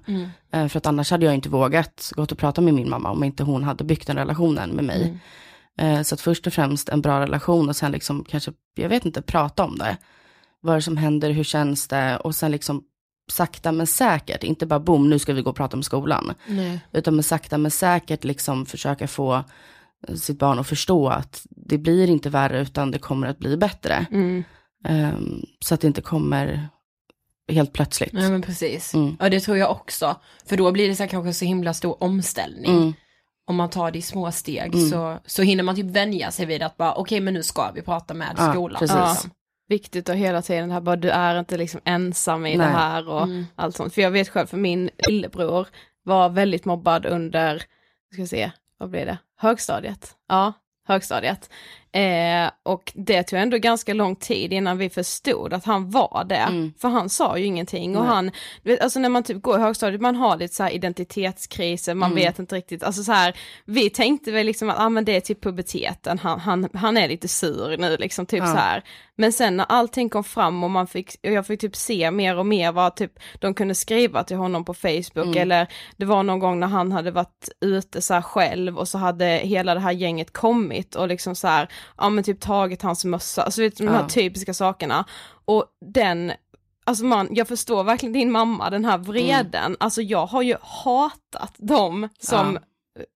Eh, 0.53 0.67
för 0.67 0.77
att 0.77 0.85
annars 0.85 1.11
hade 1.11 1.25
jag 1.25 1.35
inte 1.35 1.49
vågat 1.49 2.11
gått 2.15 2.31
och 2.31 2.37
prata 2.37 2.61
med 2.61 2.73
min 2.73 2.89
mamma 2.89 3.11
om 3.11 3.23
inte 3.23 3.43
hon 3.43 3.63
hade 3.63 3.83
byggt 3.83 4.07
den 4.07 4.17
relationen 4.17 4.69
med 4.69 4.85
mig. 4.85 5.17
Eh, 5.77 6.01
så 6.01 6.15
att 6.15 6.21
först 6.21 6.47
och 6.47 6.53
främst 6.53 6.89
en 6.89 7.01
bra 7.01 7.19
relation 7.19 7.69
och 7.69 7.75
sen 7.75 7.91
liksom 7.91 8.23
kanske, 8.29 8.51
jag 8.75 8.89
vet 8.89 9.05
inte, 9.05 9.21
prata 9.21 9.63
om 9.63 9.77
det. 9.77 9.97
Vad 10.63 10.73
är 10.73 10.77
det 10.77 10.81
som 10.81 10.97
händer, 10.97 11.29
hur 11.31 11.43
känns 11.43 11.87
det? 11.87 12.17
Och 12.17 12.35
sen 12.35 12.51
liksom 12.51 12.83
sakta 13.31 13.71
men 13.71 13.87
säkert, 13.87 14.43
inte 14.43 14.65
bara 14.65 14.79
boom, 14.79 15.09
nu 15.09 15.19
ska 15.19 15.33
vi 15.33 15.41
gå 15.41 15.49
och 15.49 15.55
prata 15.55 15.77
om 15.77 15.83
skolan. 15.83 16.33
Nej. 16.47 16.79
Utan 16.91 17.15
med 17.15 17.25
sakta 17.25 17.57
men 17.57 17.71
säkert 17.71 18.23
liksom 18.23 18.65
försöka 18.65 19.07
få 19.07 19.43
sitt 20.15 20.39
barn 20.39 20.59
att 20.59 20.67
förstå 20.67 21.07
att 21.09 21.41
det 21.49 21.77
blir 21.77 22.09
inte 22.09 22.29
värre 22.29 22.61
utan 22.61 22.91
det 22.91 22.99
kommer 22.99 23.27
att 23.27 23.39
bli 23.39 23.57
bättre. 23.57 24.05
Mm. 24.11 24.43
Ehm, 24.85 25.41
så 25.65 25.73
att 25.73 25.81
det 25.81 25.87
inte 25.87 26.01
kommer 26.01 26.69
helt 27.51 27.73
plötsligt. 27.73 28.13
Nej 28.13 28.31
men 28.31 28.41
precis. 28.41 28.93
Mm. 28.93 29.17
Ja 29.19 29.29
det 29.29 29.39
tror 29.39 29.57
jag 29.57 29.71
också. 29.71 30.15
För 30.45 30.57
då 30.57 30.71
blir 30.71 30.89
det 30.89 30.95
så 30.95 31.03
här 31.03 31.07
kanske 31.09 31.33
så 31.33 31.45
himla 31.45 31.73
stor 31.73 32.03
omställning. 32.03 32.71
Mm. 32.77 32.93
Om 33.47 33.55
man 33.55 33.69
tar 33.69 33.91
det 33.91 33.99
i 33.99 34.01
små 34.01 34.31
steg 34.31 34.75
Mm. 34.75 34.89
så, 34.89 35.17
så 35.25 35.41
hinner 35.41 35.63
man 35.63 35.75
typ 35.75 35.85
vänja 35.85 36.31
sig 36.31 36.45
vid 36.45 36.63
att 36.63 36.77
bara 36.77 36.93
okej 36.95 37.19
men 37.19 37.33
nu 37.33 37.43
ska 37.43 37.71
vi 37.71 37.81
prata 37.81 38.13
med 38.13 38.35
Ja, 38.37 38.51
skolan. 38.53 38.79
precis. 38.79 38.95
Ja. 38.95 39.15
Viktigt 39.67 40.09
att 40.09 40.15
hela 40.15 40.41
tiden 40.41 40.71
här 40.71 40.81
bara 40.81 40.95
du 40.95 41.09
är 41.09 41.39
inte 41.39 41.57
liksom 41.57 41.81
ensam 41.85 42.45
i 42.45 42.57
Nej. 42.57 42.67
det 42.67 42.73
här 42.73 43.09
och 43.09 43.23
Mm. 43.23 43.45
allt 43.55 43.75
sånt. 43.75 43.93
För 43.93 44.01
jag 44.01 44.11
vet 44.11 44.29
själv 44.29 44.47
för 44.47 44.57
min 44.57 44.89
lillebror 45.07 45.67
var 46.03 46.29
väldigt 46.29 46.65
mobbad 46.65 47.05
under, 47.05 47.57
ska 48.11 48.21
jag 48.21 48.29
se, 48.29 48.51
vad 48.77 48.89
blir 48.89 49.05
det, 49.05 49.17
högstadiet? 49.37 50.15
Ja, 50.27 50.53
högstadiet. 50.87 51.49
Eh, 51.93 52.51
och 52.63 52.91
det 52.95 53.23
tog 53.23 53.39
ändå 53.39 53.57
ganska 53.57 53.93
lång 53.93 54.15
tid 54.15 54.53
innan 54.53 54.77
vi 54.77 54.89
förstod 54.89 55.53
att 55.53 55.65
han 55.65 55.89
var 55.89 56.25
det. 56.29 56.35
Mm. 56.35 56.73
För 56.77 56.87
han 56.89 57.09
sa 57.09 57.37
ju 57.37 57.45
ingenting 57.45 57.97
och 57.97 58.03
Nej. 58.05 58.13
han, 58.13 58.31
alltså 58.81 58.99
när 58.99 59.09
man 59.09 59.23
typ 59.23 59.41
går 59.41 59.57
i 59.59 59.61
högstadiet, 59.61 60.01
man 60.01 60.15
har 60.15 60.37
lite 60.37 60.55
så 60.55 60.63
här 60.63 60.71
identitetskriser, 60.71 61.93
man 61.93 62.11
Mm. 62.11 62.23
vet 62.23 62.39
inte 62.39 62.55
riktigt, 62.55 62.83
alltså 62.83 63.03
så 63.03 63.11
här, 63.11 63.33
vi 63.65 63.89
tänkte 63.89 64.31
väl 64.31 64.45
liksom 64.45 64.69
att 64.69 64.79
ah, 64.79 64.89
men 64.89 65.05
det 65.05 65.15
är 65.15 65.19
typ 65.21 65.43
puberteten, 65.43 66.19
han, 66.19 66.39
han, 66.39 66.69
han 66.73 66.97
är 66.97 67.07
lite 67.07 67.27
sur 67.27 67.77
nu 67.77 67.97
liksom, 67.97 68.25
typ 68.25 68.39
Ja. 68.39 68.47
så 68.47 68.57
här. 68.57 68.83
Men 69.15 69.31
sen 69.33 69.57
när 69.57 69.65
allting 69.69 70.09
kom 70.09 70.23
fram 70.23 70.63
och 70.63 70.71
man 70.71 70.87
fick, 70.87 71.15
och 71.23 71.31
jag 71.31 71.47
fick 71.47 71.61
typ 71.61 71.75
se 71.75 72.11
mer 72.11 72.37
och 72.37 72.45
mer 72.45 72.71
vad 72.71 72.95
typ 72.95 73.11
de 73.39 73.53
kunde 73.53 73.75
skriva 73.75 74.23
till 74.23 74.37
honom 74.37 74.65
på 74.65 74.73
Facebook 74.73 75.25
Mm. 75.25 75.37
eller 75.37 75.67
det 75.97 76.05
var 76.05 76.23
någon 76.23 76.39
gång 76.39 76.59
när 76.59 76.67
han 76.67 76.91
hade 76.91 77.11
varit 77.11 77.49
ute 77.61 78.01
så 78.01 78.13
här 78.13 78.21
själv 78.21 78.77
och 78.77 78.87
så 78.87 78.97
hade 78.97 79.25
hela 79.25 79.73
det 79.73 79.79
här 79.79 79.91
gänget 79.91 80.33
kommit 80.33 80.95
och 80.95 81.07
liksom 81.07 81.35
så 81.35 81.47
här, 81.47 81.67
ja 81.97 82.09
men 82.09 82.23
typ 82.23 82.41
tagit 82.41 82.81
hans 82.81 83.05
mössa, 83.05 83.43
alltså 83.43 83.61
vet, 83.61 83.77
de 83.77 83.87
här 83.87 84.01
Ja. 84.01 84.09
typiska 84.09 84.53
sakerna. 84.53 85.05
Och 85.45 85.65
den, 85.93 86.31
alltså 86.85 87.05
man, 87.05 87.27
jag 87.31 87.47
förstår 87.47 87.83
verkligen 87.83 88.13
din 88.13 88.31
mamma, 88.31 88.69
den 88.69 88.85
här 88.85 88.97
vreden, 88.97 89.65
Mm. 89.65 89.77
alltså 89.79 90.01
jag 90.01 90.25
har 90.25 90.41
ju 90.41 90.55
hatat 90.61 91.53
dem 91.57 92.09
som 92.19 92.59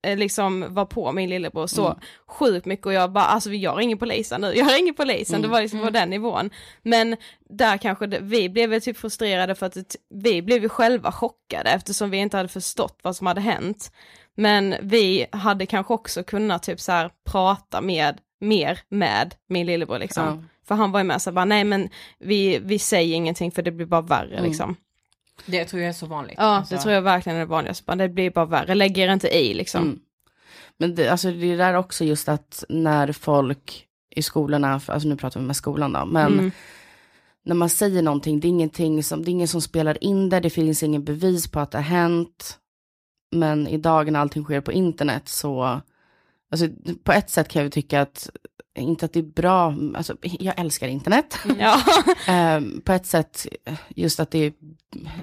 eh, 0.04 0.18
liksom 0.18 0.66
var 0.70 0.86
på 0.86 1.12
min 1.12 1.30
lillebror 1.30 1.68
så 1.68 1.86
Mm. 1.86 2.00
sjukt 2.28 2.66
mycket 2.66 2.86
och 2.86 2.94
jag 2.94 3.12
bara, 3.12 3.24
alltså 3.26 3.52
jag 3.54 3.80
ringer 3.80 3.96
polisen 3.96 4.42
nu, 4.42 4.54
jag 4.56 4.74
ringer 4.74 4.94
polisen, 4.94 5.36
Mm. 5.36 5.42
det 5.42 5.48
var 5.48 5.62
liksom 5.62 5.80
på 5.82 5.90
den 5.90 6.10
nivån. 6.10 6.50
Men 6.84 7.16
där 7.50 7.78
kanske 7.78 8.08
det, 8.08 8.20
vi 8.20 8.50
blev 8.50 8.80
typ 8.80 8.98
frustrerade 8.98 9.56
för 9.56 9.66
att 9.66 9.74
det, 9.74 9.96
vi 10.10 10.42
blev 10.42 10.64
ju 10.64 10.70
själva 10.70 11.12
chockade 11.12 11.70
eftersom 11.70 12.10
vi 12.10 12.18
inte 12.18 12.38
hade 12.38 12.50
förstått 12.50 13.00
vad 13.04 13.16
som 13.16 13.28
hade 13.28 13.42
hänt. 13.42 13.92
Men 14.36 14.76
vi 14.82 15.26
hade 15.32 15.66
kanske 15.66 15.94
också 15.94 16.24
kunnat 16.24 16.64
typ 16.64 16.80
så 16.80 16.92
här 16.92 17.12
prata 17.32 17.82
med, 17.82 18.18
mer 18.40 18.80
med 18.90 19.36
min 19.48 19.66
lillebror 19.66 20.00
liksom. 20.00 20.24
Ja. 20.26 20.44
För 20.68 20.76
han 20.76 20.92
var 20.92 21.00
ju 21.00 21.04
med 21.04 21.22
så 21.22 21.32
bara, 21.32 21.46
nej 21.46 21.64
men 21.64 21.90
vi, 22.20 22.60
vi 22.60 22.80
säger 22.80 23.16
ingenting 23.16 23.52
för 23.52 23.62
det 23.62 23.72
blir 23.72 23.86
bara 23.86 24.02
värre 24.02 24.34
Mm. 24.38 24.44
liksom. 24.46 24.76
Det 25.46 25.66
tror 25.66 25.82
jag 25.82 25.90
är 25.90 25.94
så 25.94 26.06
vanligt. 26.06 26.36
Ja, 26.38 26.44
Alltså, 26.44 26.76
det 26.76 26.82
tror 26.82 26.94
jag 26.94 27.02
verkligen 27.02 27.36
är 27.36 27.40
det 27.40 27.46
vanligaste, 27.46 27.84
bara, 27.88 27.96
det 27.96 28.10
blir 28.10 28.32
bara 28.32 28.46
värre, 28.46 28.76
lägg 28.76 28.98
er 28.98 29.14
inte 29.14 29.28
i 29.38 29.54
liksom. 29.54 29.82
Mm. 29.84 30.00
Men 30.78 30.96
det, 30.96 31.08
alltså 31.10 31.32
det 31.32 31.46
är 31.54 31.58
där 31.58 31.74
också 31.74 32.04
just 32.06 32.30
att 32.30 32.64
när 32.70 33.12
folk 33.12 33.86
i 34.16 34.22
skolorna, 34.22 34.82
alltså 34.88 35.08
nu 35.10 35.16
pratar 35.16 35.40
vi 35.40 35.46
med 35.46 35.56
skolan 35.56 35.94
då, 35.94 36.06
men 36.06 36.34
Mm. 36.34 36.52
när 37.46 37.56
man 37.56 37.70
säger 37.70 38.02
någonting, 38.02 38.40
det 38.40 38.48
är 38.48 38.50
ingenting 38.50 39.04
som, 39.04 39.24
det 39.24 39.30
är 39.30 39.32
ingen 39.32 39.48
som 39.48 39.62
spelar 39.62 40.04
in 40.04 40.30
det, 40.30 40.40
det 40.40 40.50
finns 40.50 40.84
ingen 40.84 41.04
bevis 41.04 41.48
på 41.48 41.60
att 41.60 41.72
det 41.72 41.78
har 41.78 41.84
hänt. 41.84 42.58
Men 43.32 43.68
idag 43.68 44.12
när 44.12 44.20
allting 44.20 44.44
sker 44.44 44.62
på 44.62 44.72
internet 44.72 45.30
så, 45.30 45.82
alltså 46.52 46.68
på 47.04 47.12
ett 47.12 47.30
sätt 47.30 47.48
kan 47.48 47.64
jag 47.64 47.72
tycka 47.72 48.02
att, 48.02 48.30
inte 48.80 49.06
att 49.06 49.14
det 49.14 49.20
är 49.20 49.24
bra, 49.24 49.76
alltså 49.96 50.16
jag 50.22 50.60
älskar 50.60 50.88
internet. 50.88 51.38
Ja. 51.60 51.82
Ehm, 52.28 52.82
på 52.86 52.92
ett 52.94 53.06
sätt, 53.06 53.48
just 53.90 54.20
att 54.20 54.32
det 54.32 54.40
är, 54.40 54.54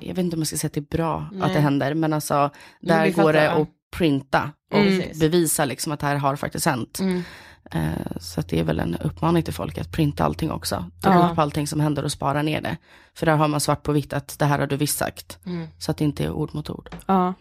jag 0.01 0.15
vet 0.15 0.19
inte 0.25 0.37
om 0.37 0.41
jag 0.41 0.47
ska 0.47 0.57
säga 0.57 0.69
att 0.69 0.73
det 0.75 0.81
är 0.81 0.97
bra 0.97 1.29
Nej. 1.33 1.43
att 1.43 1.55
det 1.55 1.61
händer, 1.61 1.95
men 1.95 2.13
alltså 2.13 2.51
där 2.81 3.11
går 3.11 3.33
det 3.33 3.51
att 3.51 3.69
printa 3.97 4.51
och 4.73 4.79
Mm. 4.79 5.19
Bevisa 5.21 5.65
liksom 5.65 5.93
att 5.93 6.01
det 6.01 6.07
här 6.07 6.17
har 6.17 6.37
faktiskt 6.37 6.67
hänt. 6.67 6.99
Mm. 7.01 7.23
Eh, 7.71 8.19
så 8.21 8.41
att 8.41 8.49
det 8.49 8.59
är 8.61 8.65
väl 8.65 8.81
en 8.81 8.95
uppmaning 8.97 9.43
till 9.43 9.55
folk 9.55 9.79
att 9.79 9.93
printa 9.93 10.25
allting 10.25 10.51
också. 10.51 10.91
Ta 11.01 11.11
Ja. 11.13 11.31
ut 11.31 11.37
på 11.37 11.43
allting 11.43 11.67
som 11.67 11.81
händer 11.81 12.05
och 12.05 12.13
spara 12.13 12.43
ner 12.43 12.61
det. 12.61 12.77
För 13.15 13.27
där 13.27 13.37
har 13.37 13.49
man 13.49 13.61
svart 13.61 13.83
på 13.83 13.93
vitt 13.93 14.13
att 14.13 14.39
det 14.39 14.45
här 14.45 14.59
har 14.59 14.67
du 14.67 14.77
visst 14.77 14.99
sagt. 14.99 15.39
Mm. 15.47 15.67
Så 15.79 15.91
att 15.91 15.97
det 15.97 16.05
inte 16.05 16.25
är 16.25 16.31
ord 16.31 16.55
mot 16.55 16.71
ord. 16.71 16.91
Ja. 17.07 17.35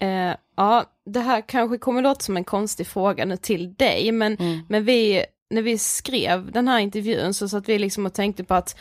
Eh, 0.00 0.36
ja, 0.56 0.84
det 1.06 1.20
här 1.20 1.48
kanske 1.48 1.78
kommer 1.78 2.02
låta 2.02 2.20
som 2.20 2.36
en 2.36 2.44
konstig 2.44 2.86
fråga 2.86 3.24
nu 3.24 3.36
till 3.36 3.74
dig, 3.74 4.12
men, 4.12 4.36
Mm. 4.36 4.60
men 4.68 4.84
vi, 4.84 5.24
när 5.50 5.62
vi 5.62 5.78
skrev 5.78 6.52
den 6.52 6.68
här 6.68 6.78
intervjun 6.78 7.34
så 7.34 7.48
satt 7.48 7.68
vi 7.68 7.78
liksom 7.78 8.06
och 8.06 8.14
tänkte 8.14 8.44
på 8.44 8.54
att 8.54 8.76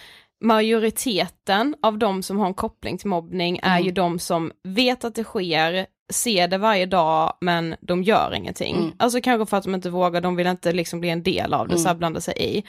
majoriteten 0.72 1.76
av 1.82 1.98
de 1.98 2.24
som 2.24 2.40
har 2.40 2.48
en 2.48 2.54
koppling 2.54 2.98
till 2.98 3.08
mobbning 3.10 3.60
är 3.63 3.76
Mm. 3.76 3.86
ju 3.86 3.92
de 3.92 4.20
som 4.20 4.52
vet 4.63 5.04
att 5.04 5.16
det 5.16 5.24
sker, 5.24 5.86
ser 6.13 6.48
det 6.48 6.58
varje 6.58 6.86
dag 6.86 7.34
men 7.42 7.76
de 7.82 8.04
gör 8.04 8.34
ingenting. 8.36 8.76
Mm. 8.76 8.92
Alltså 9.00 9.22
kanske 9.22 9.46
för 9.46 9.58
att 9.58 9.63
de 9.63 9.76
inte 9.76 9.90
vågar, 9.90 10.22
de 10.22 10.36
vill 10.36 10.48
inte 10.48 10.72
liksom 10.74 11.00
bli 11.00 11.10
en 11.10 11.24
del 11.24 11.54
av 11.54 11.68
det, 11.68 11.74
Mm. 11.74 11.84
så 11.84 11.88
här 11.88 11.96
blanda 11.96 12.22
sig 12.22 12.34
i. 12.40 12.63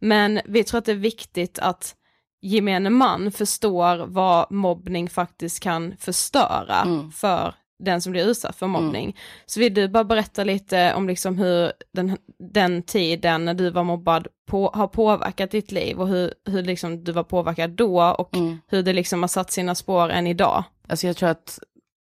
Men 0.00 0.40
vi 0.44 0.64
tror 0.64 0.78
att 0.78 0.84
det 0.84 0.92
är 0.92 0.96
viktigt 0.96 1.58
att 1.58 1.94
gemene 2.42 2.90
man 2.90 3.32
förstår 3.32 4.06
vad 4.06 4.50
mobbning 4.50 5.10
faktiskt 5.10 5.60
kan 5.60 5.94
förstöra 5.98 6.76
Mm. 6.82 7.10
för 7.12 7.54
den 7.84 8.00
som 8.00 8.12
blir 8.12 8.26
utsatt 8.26 8.56
för 8.56 8.66
mobbning. 8.66 9.16
Så 9.46 9.60
vill 9.60 9.74
du 9.74 9.88
bara 9.88 10.04
berätta 10.04 10.44
lite 10.44 10.94
om 10.94 11.08
liksom 11.08 11.38
hur 11.38 11.72
den, 11.92 12.16
den 12.52 12.82
tiden 12.82 13.44
när 13.44 13.54
du 13.54 13.70
var 13.70 13.84
mobbad 13.84 14.26
på, 14.50 14.70
har 14.74 14.86
påverkat 14.86 15.50
ditt 15.50 15.72
liv 15.72 16.00
och 16.00 16.08
hur, 16.08 16.34
hur 16.46 16.62
liksom 16.62 17.04
du 17.04 17.12
var 17.12 17.22
påverkad 17.24 17.70
då 17.70 18.02
och 18.18 18.36
Mm. 18.36 18.58
hur 18.68 18.82
det 18.82 18.92
liksom 18.92 19.22
har 19.22 19.28
satt 19.28 19.50
sina 19.52 19.74
spår 19.74 20.08
än 20.10 20.26
idag. 20.26 20.64
Alltså 20.88 21.06
jag 21.06 21.16
tror 21.16 21.28
att 21.28 21.58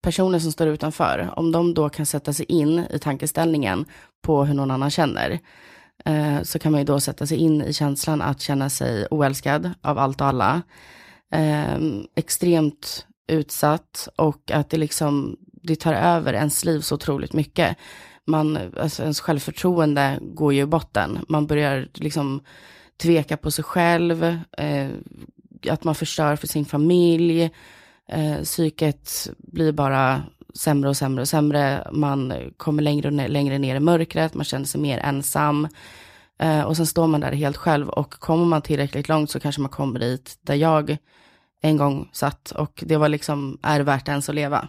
personer 0.04 0.40
som 0.40 0.52
står 0.52 0.68
utanför, 0.68 1.30
om 1.36 1.52
de 1.52 1.74
då 1.74 1.90
kan 1.90 2.06
sätta 2.06 2.34
sig 2.34 2.46
in 2.46 2.86
i 2.92 3.00
tankeställningen 3.00 3.86
på 4.26 4.44
hur 4.46 4.54
någon 4.54 4.72
annan 4.72 4.90
känner, 4.90 5.40
eh, 6.08 6.44
så 6.44 6.60
kan 6.60 6.72
man 6.72 6.82
ju 6.82 6.86
då 6.86 7.00
sätta 7.00 7.28
sig 7.28 7.38
in 7.38 7.62
i 7.62 7.74
känslan 7.74 8.22
att 8.22 8.42
känna 8.42 8.70
sig 8.70 9.06
oälskad 9.12 9.72
av 9.82 9.98
allt 9.98 10.22
och 10.22 10.28
alla. 10.28 10.62
Eh, 11.32 11.78
extremt 12.16 13.06
utsatt 13.28 14.10
och 14.16 14.52
att 14.52 14.70
det 14.70 14.78
liksom, 14.78 15.38
det 15.64 15.76
tar 15.76 15.94
över 15.94 16.34
ens 16.34 16.66
liv 16.66 16.80
så 16.80 16.96
otroligt 16.96 17.34
mycket. 17.34 17.78
Man, 18.26 18.60
alltså 18.80 19.04
ens 19.04 19.20
självförtroende 19.20 20.20
går 20.22 20.54
ju 20.54 20.62
i 20.62 20.66
botten. 20.66 21.20
Man 21.28 21.48
börjar 21.48 21.88
liksom 21.94 22.42
tveka 22.98 23.38
på 23.38 23.52
sig 23.52 23.64
själv, 23.64 24.24
eh, 24.58 24.90
att 25.70 25.84
man 25.84 25.96
förstör 25.96 26.36
för 26.36 26.48
sin 26.48 26.66
familj, 26.66 27.52
eh, 28.08 28.38
psyket 28.44 29.30
blir 29.38 29.72
bara 29.72 30.24
sämre 30.54 30.90
och 30.90 30.98
sämre 30.98 31.22
och 31.22 31.28
sämre. 31.28 31.88
Man 31.92 32.34
kommer 32.58 32.84
längre 32.84 33.08
och 33.08 33.14
ner, 33.14 33.28
längre 33.28 33.58
ner 33.58 33.76
i 33.76 33.80
mörkret, 33.80 34.34
man 34.34 34.46
känner 34.46 34.66
sig 34.66 34.82
mer 34.82 35.00
ensam. 35.00 35.68
Eh, 36.40 36.62
och 36.62 36.78
sen 36.78 36.86
står 36.86 37.08
man 37.08 37.22
där 37.22 37.32
helt 37.32 37.58
själv 37.58 37.90
och 37.90 38.12
kommer 38.12 38.46
man 38.46 38.62
tillräckligt 38.62 39.10
långt 39.10 39.32
så 39.32 39.40
kanske 39.40 39.62
man 39.62 39.72
kommer 39.72 40.00
dit 40.00 40.38
där 40.42 40.56
jag 40.56 40.98
en 41.62 41.78
gång 41.78 42.10
satt 42.12 42.52
och 42.52 42.84
det 42.88 42.98
var 42.98 43.10
liksom, 43.10 43.58
är 43.62 43.78
det 43.78 43.84
värt 43.84 44.08
ens 44.08 44.30
att 44.30 44.36
leva? 44.36 44.68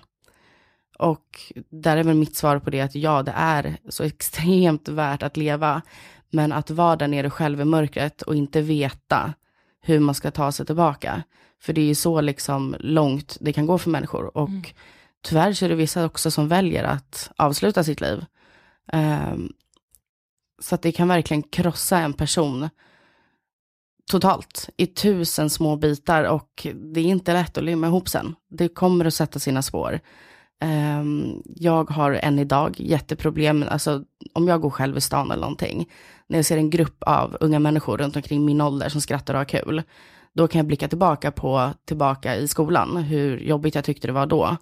Och 0.98 1.52
där 1.70 1.96
är 1.96 2.02
väl 2.02 2.16
mitt 2.16 2.36
svar 2.36 2.58
på 2.58 2.70
det 2.70 2.80
att 2.80 2.94
ja, 2.94 3.22
det 3.22 3.32
är 3.36 3.76
så 3.88 4.02
extremt 4.04 4.88
värt 4.88 5.22
att 5.22 5.36
leva. 5.36 5.82
Men 6.30 6.52
att 6.52 6.70
vara 6.70 6.96
där 6.96 7.08
nere 7.08 7.30
själv 7.30 7.60
i 7.60 7.64
mörkret 7.64 8.22
och 8.22 8.34
inte 8.34 8.60
veta 8.60 9.34
hur 9.80 10.00
man 10.00 10.14
ska 10.14 10.30
ta 10.30 10.52
sig 10.52 10.66
tillbaka. 10.66 11.22
För 11.60 11.72
det 11.72 11.80
är 11.80 11.86
ju 11.86 11.94
så 11.94 12.20
liksom 12.20 12.76
långt 12.78 13.36
det 13.40 13.52
kan 13.52 13.66
gå 13.66 13.78
för 13.78 13.90
människor. 13.90 14.36
Och 14.36 14.48
mm 14.48 14.64
tyvärr 15.22 15.52
så 15.52 15.64
är 15.64 15.68
det 15.68 15.74
vissa 15.74 16.04
också 16.04 16.30
som 16.30 16.48
väljer 16.48 16.84
att 16.84 17.30
avsluta 17.36 17.84
sitt 17.84 18.00
liv. 18.00 18.24
Um, 18.92 19.52
så 20.62 20.74
att 20.74 20.82
det 20.82 20.92
kan 20.92 21.08
verkligen 21.08 21.42
krossa 21.42 21.98
en 21.98 22.12
person 22.12 22.68
totalt 24.10 24.68
i 24.76 24.86
tusen 24.86 25.50
små 25.50 25.76
bitar 25.76 26.24
och 26.24 26.66
det 26.74 27.00
är 27.00 27.04
inte 27.04 27.32
lätt 27.32 27.58
att 27.58 27.64
limma 27.64 27.86
ihop 27.86 28.08
sen. 28.08 28.34
Det 28.50 28.68
kommer 28.68 29.04
att 29.04 29.14
sätta 29.14 29.38
sina 29.38 29.62
spår. 29.62 30.00
Um, 30.64 31.42
jag 31.44 31.90
har 31.90 32.12
än 32.12 32.38
idag 32.38 32.74
jätteproblem, 32.80 33.64
alltså 33.68 34.04
om 34.32 34.48
jag 34.48 34.60
går 34.60 34.70
själv 34.70 34.96
i 34.96 35.00
stan 35.00 35.30
eller 35.30 35.40
någonting, 35.40 35.90
när 36.26 36.38
jag 36.38 36.44
ser 36.44 36.56
en 36.56 36.70
grupp 36.70 37.02
av 37.02 37.36
unga 37.40 37.58
människor 37.58 37.98
runt 37.98 38.16
omkring 38.16 38.44
min 38.44 38.60
ålder 38.60 38.88
som 38.88 39.00
skrattar 39.00 39.34
och 39.34 39.40
har 39.40 39.44
kul, 39.44 39.82
då 40.32 40.48
kan 40.48 40.58
jag 40.58 40.66
blicka 40.66 40.88
tillbaka 40.88 41.30
på, 41.30 41.70
tillbaka 41.84 42.36
i 42.36 42.48
skolan, 42.48 42.96
hur 42.96 43.38
jobbigt 43.38 43.74
jag 43.74 43.84
tyckte 43.84 44.06
det 44.06 44.12
var 44.12 44.26
då. 44.26 44.56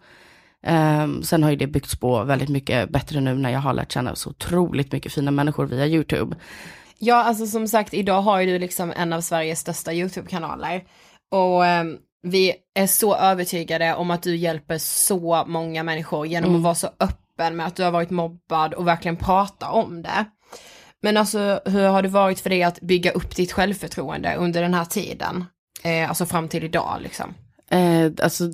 Ehm, 0.66 1.22
sen 1.22 1.42
har 1.42 1.50
ju 1.50 1.56
det 1.56 1.66
byggts 1.66 1.96
på 1.96 2.24
väldigt 2.24 2.48
mycket 2.48 2.90
bättre 2.90 3.20
nu 3.20 3.34
när 3.34 3.50
jag 3.50 3.60
har 3.60 3.72
lärt 3.72 3.92
känna 3.92 4.14
så 4.14 4.30
otroligt 4.30 4.92
mycket 4.92 5.12
fina 5.12 5.30
människor 5.30 5.66
via 5.66 5.86
YouTube. 5.86 6.36
Ja, 6.98 7.24
alltså 7.24 7.46
som 7.46 7.68
sagt, 7.68 7.94
idag 7.94 8.22
har 8.22 8.40
ju 8.40 8.46
du 8.46 8.58
liksom 8.58 8.92
en 8.96 9.12
av 9.12 9.20
Sveriges 9.20 9.60
största 9.60 9.92
YouTube-kanaler. 9.92 10.84
Och 11.30 11.66
ehm, 11.66 11.96
vi 12.22 12.52
är 12.74 12.86
så 12.86 13.16
övertygade 13.16 13.94
om 13.94 14.10
att 14.10 14.22
du 14.22 14.36
hjälper 14.36 14.78
så 14.78 15.44
många 15.46 15.82
människor 15.82 16.26
genom 16.26 16.50
Mm. 16.50 16.60
att 16.60 16.64
vara 16.64 16.74
så 16.74 16.88
öppen 17.00 17.56
med 17.56 17.66
att 17.66 17.76
du 17.76 17.82
har 17.82 17.90
varit 17.90 18.10
mobbad 18.10 18.74
och 18.74 18.86
verkligen 18.86 19.16
prata 19.16 19.70
om 19.70 20.02
det. 20.02 20.24
Men 21.02 21.16
alltså 21.16 21.60
hur 21.64 21.88
har 21.88 22.02
det 22.02 22.08
varit 22.08 22.40
för 22.40 22.50
dig 22.50 22.62
att 22.62 22.80
bygga 22.80 23.10
upp 23.10 23.36
ditt 23.36 23.52
självförtroende 23.52 24.34
under 24.36 24.62
den 24.62 24.74
här 24.74 24.84
tiden? 24.84 25.44
Eh, 25.82 26.08
alltså 26.08 26.26
fram 26.26 26.48
till 26.48 26.64
idag 26.64 26.96
liksom. 27.00 27.34
Eh, 27.70 28.12
alltså, 28.22 28.50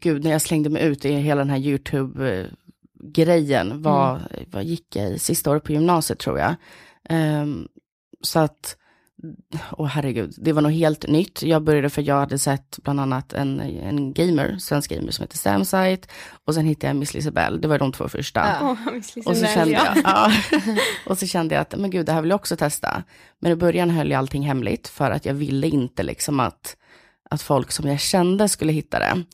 gud, 0.00 0.24
när 0.24 0.30
jag 0.30 0.42
slängde 0.42 0.70
mig 0.70 0.82
ut 0.82 1.04
i 1.04 1.12
hela 1.12 1.38
den 1.38 1.50
här 1.50 1.58
YouTube-grejen, 1.58 3.82
vad, 3.82 4.20
vad 4.50 4.64
gick 4.64 4.96
jag 4.96 5.10
i? 5.10 5.18
Sista 5.18 5.50
året 5.50 5.64
på 5.64 5.72
gymnasiet 5.72 6.18
tror 6.18 6.38
jag. 6.38 6.54
Ehm, 7.08 7.68
så 8.20 8.38
att, 8.38 8.76
åh 9.72 9.86
herregud, 9.86 10.34
det 10.38 10.52
var 10.52 10.62
nog 10.62 10.72
helt 10.72 11.06
nytt. 11.06 11.42
Jag 11.42 11.62
började 11.62 11.90
för 11.90 12.02
jag 12.02 12.14
hade 12.14 12.38
sett 12.38 12.78
bland 12.82 13.00
annat 13.00 13.32
en, 13.32 13.60
en 13.60 14.12
gamer, 14.12 14.56
svensk 14.58 14.90
gamer 14.90 15.10
som 15.10 15.22
heter 15.22 15.38
Samsite, 15.38 16.08
och 16.44 16.54
sen 16.54 16.66
hittade 16.66 16.86
jag 16.86 16.96
Miss 16.96 17.14
Lisabelle, 17.14 17.58
det 17.58 17.68
var 17.68 17.78
de 17.78 17.92
två 17.92 18.08
första. 18.08 18.58
Åh, 18.62 18.92
Miss 18.92 19.16
Och 19.16 19.36
så, 19.36 19.46
kände 19.46 19.74
ja. 19.74 19.92
jag, 19.94 20.04
ja. 20.04 20.32
och 21.06 21.18
så 21.18 21.26
kände 21.26 21.54
jag 21.54 21.62
att, 21.62 21.76
men 21.76 21.90
gud, 21.90 22.06
det 22.06 22.12
här 22.12 22.20
vill 22.20 22.30
jag 22.30 22.40
också 22.40 22.56
testa. 22.56 23.02
Men 23.38 23.52
i 23.52 23.56
början 23.56 23.90
höll 23.90 24.10
jag 24.10 24.18
allting 24.18 24.42
hemligt 24.42 24.88
för 24.88 25.10
att 25.10 25.24
jag 25.24 25.34
ville 25.34 25.68
inte 25.68 26.02
liksom 26.02 26.40
att, 26.40 26.76
att 27.30 27.42
folk 27.42 27.72
som 27.72 27.88
jag 27.88 28.00
kände 28.00 28.48
skulle 28.48 28.72
hitta 28.72 28.98
det. 28.98 29.24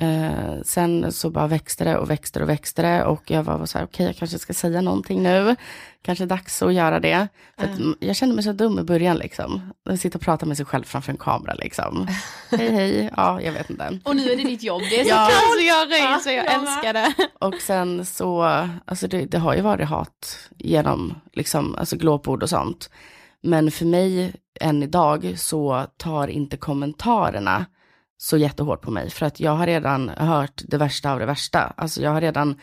Eh, 0.00 0.62
sen 0.64 1.12
så 1.12 1.30
bara 1.30 1.46
växte 1.46 1.84
det 1.84 1.96
och 1.96 2.10
växte 2.10 2.42
och 2.42 2.48
växte 2.48 2.82
det 2.82 3.04
och 3.04 3.30
jag 3.30 3.42
var 3.42 3.66
så 3.66 3.78
här, 3.78 3.84
okej 3.84 4.06
jag 4.06 4.16
kanske 4.16 4.38
ska 4.38 4.52
säga 4.52 4.80
någonting 4.80 5.22
nu. 5.22 5.56
Kanske 6.02 6.26
dags 6.26 6.62
att 6.62 6.74
göra 6.74 7.00
det. 7.00 7.28
För 7.58 7.64
att, 7.64 7.78
mm, 7.78 7.94
jag 8.00 8.16
kände 8.16 8.34
mig 8.34 8.44
så 8.44 8.52
dum 8.52 8.78
i 8.78 8.82
början 8.82 9.16
liksom. 9.16 9.72
Sitter 9.98 10.18
och 10.18 10.22
pratar 10.22 10.46
med 10.46 10.56
sig 10.56 10.66
själv 10.66 10.84
framför 10.84 11.12
en 11.12 11.18
kamera 11.18 11.54
liksom. 11.54 12.08
hej 12.50 12.70
hej, 12.70 13.10
ja 13.16 13.40
jag 13.40 13.52
vet 13.52 13.70
inte. 13.70 13.98
Och 14.04 14.16
nu 14.16 14.32
är 14.32 14.36
det 14.36 14.42
ditt 14.44 14.62
jobb, 14.62 14.82
det 14.90 15.00
är 15.00 15.04
så 15.04 15.10
Ja. 15.10 15.28
kul! 15.30 15.66
Jag 15.66 15.88
ryser, 15.88 16.30
jag 16.32 16.46
jag 16.46 16.54
älskar 16.54 16.92
det. 16.92 17.14
Och 17.38 17.54
sen 17.60 18.06
så, 18.06 18.42
alltså 18.84 19.08
det, 19.08 19.24
det 19.24 19.38
har 19.38 19.54
ju 19.54 19.60
varit 19.60 19.88
hat 19.88 20.48
genom 20.58 21.14
liksom, 21.32 21.74
alltså 21.74 21.96
glåpord 21.96 22.42
och 22.42 22.50
sånt. 22.50 22.90
Men 23.42 23.70
för 23.70 23.86
mig 23.86 24.32
än 24.60 24.82
idag 24.82 25.34
så 25.38 25.86
tar 25.96 26.28
inte 26.28 26.56
kommentarerna 26.56 27.66
så 28.16 28.36
jättehårt 28.36 28.82
på 28.82 28.90
mig. 28.90 29.10
För 29.10 29.26
att 29.26 29.40
jag 29.40 29.52
har 29.52 29.66
redan 29.66 30.08
hört 30.08 30.62
det 30.68 30.76
värsta 30.76 31.12
av 31.12 31.18
det 31.18 31.26
värsta. 31.26 31.72
Alltså 31.76 32.02
jag 32.02 32.10
har 32.10 32.20
redan 32.20 32.60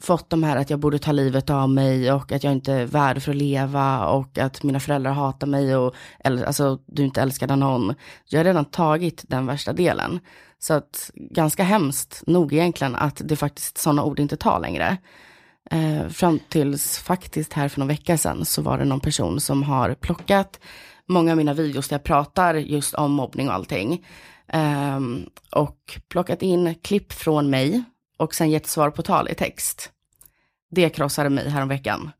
fått 0.00 0.30
de 0.30 0.42
här 0.42 0.56
att 0.56 0.70
jag 0.70 0.78
borde 0.78 0.98
ta 0.98 1.12
livet 1.12 1.50
av 1.50 1.70
mig 1.70 2.12
och 2.12 2.32
att 2.32 2.44
jag 2.44 2.52
inte 2.52 2.72
är 2.72 2.86
värd 2.86 3.22
för 3.22 3.30
att 3.30 3.36
leva 3.36 4.06
och 4.08 4.38
att 4.38 4.62
mina 4.62 4.80
föräldrar 4.80 5.12
hatar 5.12 5.46
mig 5.46 5.76
och 5.76 5.94
alltså 6.24 6.78
du 6.86 7.04
inte 7.04 7.22
älskade 7.22 7.56
någon. 7.56 7.94
Jag 8.24 8.38
har 8.38 8.44
redan 8.44 8.64
tagit 8.64 9.24
den 9.28 9.46
värsta 9.46 9.72
delen. 9.72 10.20
Så 10.58 10.74
att 10.74 11.10
ganska 11.14 11.62
hemskt 11.62 12.22
nog 12.26 12.52
egentligen 12.52 12.94
att 12.94 13.20
det 13.24 13.36
faktiskt 13.36 13.78
sådana 13.78 14.04
ord 14.04 14.20
inte 14.20 14.36
tar 14.36 14.60
längre. 14.60 14.96
Eh, 15.70 16.08
fram 16.08 16.40
tills 16.48 16.98
faktiskt 16.98 17.52
här 17.52 17.68
för 17.68 17.78
någon 17.78 17.88
vecka 17.88 18.18
sedan 18.18 18.44
så 18.44 18.62
var 18.62 18.78
det 18.78 18.84
någon 18.84 19.00
person 19.00 19.40
som 19.40 19.62
har 19.62 19.94
plockat 19.94 20.60
många 21.08 21.30
av 21.30 21.36
mina 21.36 21.54
videos 21.54 21.88
där 21.88 21.94
jag 21.94 22.04
pratar 22.04 22.54
just 22.54 22.94
om 22.94 23.12
mobbning 23.12 23.48
och 23.48 23.54
allting. 23.54 24.06
Ehm, 24.48 25.26
och 25.52 25.98
plockat 26.08 26.42
in 26.42 26.74
klipp 26.74 27.12
från 27.12 27.50
mig 27.50 27.84
och 28.16 28.34
sen 28.34 28.50
gett 28.50 28.66
svar 28.66 28.90
på 28.90 29.02
tal 29.02 29.28
i 29.28 29.34
text. 29.34 29.90
Det 30.70 30.88
krossade 30.88 31.30
mig 31.30 31.48
häromveckan. 31.48 32.10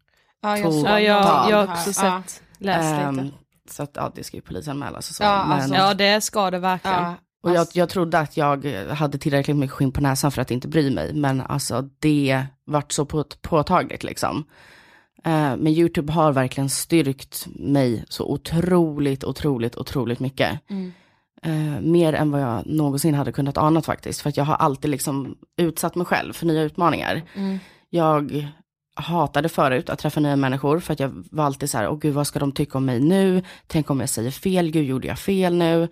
Ja, 0.42 0.58
jag. 0.58 0.74
Ja, 0.74 1.00
jag, 1.00 1.56
har 1.56 1.72
också 1.72 1.92
sett, 1.92 2.42
läst 2.58 3.16
lite. 3.16 3.30
så 3.70 3.82
att 3.82 3.90
ja, 3.94 4.12
det 4.14 4.24
ska 4.24 4.36
ju 4.36 4.40
polisanmälas 4.40 5.10
och 5.10 5.16
så. 5.16 5.22
Ja, 5.22 5.44
men, 5.44 5.52
alltså, 5.52 5.74
Ja 5.74 5.94
det 5.94 6.20
ska 6.20 6.50
det 6.50 6.58
verkligen. 6.58 7.02
Ja, 7.02 7.14
och 7.42 7.50
jag, 7.50 7.56
alltså, 7.56 7.78
jag 7.78 7.88
trodde 7.88 8.18
att 8.18 8.36
jag 8.36 8.64
hade 8.88 9.18
tillräckligt 9.18 9.56
mycket 9.56 9.74
skinn 9.74 9.92
på 9.92 10.00
näsan 10.00 10.32
för 10.32 10.42
att 10.42 10.50
inte 10.50 10.68
bry 10.68 10.90
mig. 10.90 11.14
Men 11.14 11.40
alltså 11.40 11.88
det 11.98 12.46
vart 12.64 12.92
så 12.92 13.04
på, 13.04 13.24
påtagligt 13.40 14.04
liksom. 14.04 14.44
Eh, 15.24 15.56
men 15.56 15.66
YouTube 15.66 16.12
har 16.12 16.32
verkligen 16.32 16.68
styrkt 16.68 17.46
mig 17.54 18.04
så 18.08 18.24
otroligt, 18.24 19.24
otroligt, 19.24 19.76
otroligt 19.76 20.20
mycket. 20.20 20.60
Mm. 20.70 20.92
Eh, 21.42 21.80
mer 21.80 22.12
än 22.12 22.30
vad 22.30 22.40
jag 22.40 22.66
någonsin 22.66 23.14
hade 23.14 23.32
kunnat 23.32 23.58
ana 23.58 23.82
faktiskt. 23.82 24.20
För 24.20 24.28
att 24.28 24.36
jag 24.36 24.44
har 24.44 24.54
alltid 24.54 24.90
liksom 24.90 25.36
utsatt 25.56 25.94
mig 25.94 26.06
själv 26.06 26.32
för 26.32 26.46
nya 26.46 26.62
utmaningar. 26.62 27.22
Mm. 27.34 27.58
Jag 27.90 28.48
hatade 28.94 29.48
förut 29.48 29.90
att 29.90 29.98
träffa 29.98 30.20
nya 30.20 30.36
människor 30.36 30.78
för 30.78 30.92
att 30.92 31.00
jag 31.00 31.24
var 31.30 31.44
alltid 31.44 31.70
så 31.70 31.78
här, 31.78 31.88
åh 31.88 31.98
gud 31.98 32.14
vad 32.14 32.26
ska 32.26 32.38
de 32.38 32.52
tycka 32.52 32.78
om 32.78 32.84
mig 32.84 33.00
nu? 33.00 33.42
Tänk 33.66 33.90
om 33.90 34.00
jag 34.00 34.08
säger 34.08 34.30
fel, 34.30 34.70
gud 34.70 34.84
gjorde 34.84 35.08
jag 35.08 35.18
fel 35.18 35.54
nu? 35.54 35.88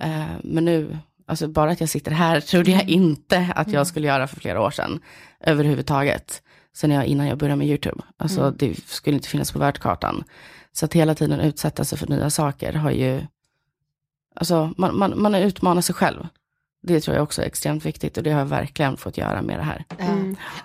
Eh, 0.00 0.26
men 0.44 0.64
nu, 0.64 0.98
alltså 1.26 1.48
bara 1.48 1.70
att 1.70 1.80
jag 1.80 1.88
sitter 1.88 2.10
här 2.10 2.40
trodde 2.40 2.70
jag 2.70 2.88
inte 2.88 3.52
att 3.56 3.72
jag 3.72 3.86
skulle 3.86 4.06
göra 4.06 4.26
för 4.26 4.36
flera 4.36 4.60
år 4.60 4.70
sedan 4.70 5.00
överhuvudtaget. 5.40 6.42
Sen 6.72 6.90
jag, 6.90 7.06
innan 7.06 7.26
jag 7.26 7.38
började 7.38 7.56
med 7.56 7.66
YouTube. 7.66 8.02
Alltså 8.16 8.50
det 8.50 8.86
skulle 8.86 9.16
inte 9.16 9.28
finnas 9.28 9.52
på 9.52 9.58
världskartan. 9.58 10.24
Så 10.72 10.84
att 10.84 10.94
hela 10.94 11.14
tiden 11.14 11.40
utsätta 11.40 11.84
sig 11.84 11.98
för 11.98 12.06
nya 12.06 12.30
saker 12.30 12.72
har 12.72 12.90
ju, 12.90 13.26
alltså 14.34 14.72
man, 14.76 14.98
man, 14.98 15.22
man 15.22 15.34
utmanar 15.34 15.82
sig 15.82 15.94
själv. 15.94 16.26
Det 16.82 17.00
tror 17.00 17.16
jag 17.16 17.22
också 17.22 17.42
är 17.42 17.46
extremt 17.46 17.84
viktigt 17.84 18.16
och 18.16 18.22
det 18.22 18.30
har 18.30 18.38
jag 18.38 18.46
verkligen 18.46 18.96
fått 18.96 19.18
göra 19.18 19.42
med 19.42 19.58
det 19.58 19.62
här. 19.62 19.84
Ja. 19.98 20.04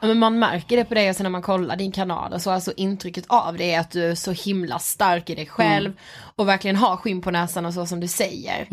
ja 0.02 0.08
men 0.08 0.20
man 0.20 0.40
märker 0.40 0.78
det 0.78 0.86
på 0.86 0.94
dig 0.94 1.10
och 1.10 1.16
sen 1.16 1.24
när 1.24 1.30
man 1.30 1.42
kollar 1.42 1.76
din 1.76 1.92
kanal 1.92 2.34
och 2.34 2.42
så, 2.42 2.52
alltså 2.52 2.74
intrycket 2.78 3.26
av 3.28 3.58
det 3.58 3.74
är 3.74 3.80
att 3.80 3.92
du 3.92 4.04
är 4.06 4.16
så 4.16 4.32
himla 4.32 4.80
stark 4.80 5.30
i 5.30 5.36
dig 5.36 5.46
själv 5.46 5.94
och 6.36 6.48
verkligen 6.48 6.76
har 6.76 6.98
skinn 6.98 7.22
på 7.22 7.32
näsan 7.32 7.66
och 7.66 7.74
så 7.74 7.86
som 7.86 8.00
du 8.00 8.08
säger. 8.08 8.68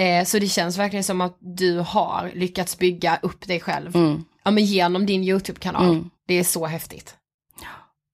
Eh, 0.00 0.24
så 0.24 0.38
det 0.38 0.48
känns 0.48 0.78
verkligen 0.78 1.04
som 1.04 1.20
att 1.20 1.36
du 1.40 1.78
har 1.78 2.30
lyckats 2.34 2.78
bygga 2.78 3.18
upp 3.22 3.46
dig 3.48 3.60
själv 3.60 3.96
Mm. 3.96 4.24
ja, 4.44 4.50
men 4.50 4.64
genom 4.64 5.06
din 5.06 5.24
YouTube-kanal. 5.24 6.04
Det 6.28 6.34
är 6.34 6.44
så 6.44 6.66
häftigt. 6.66 7.14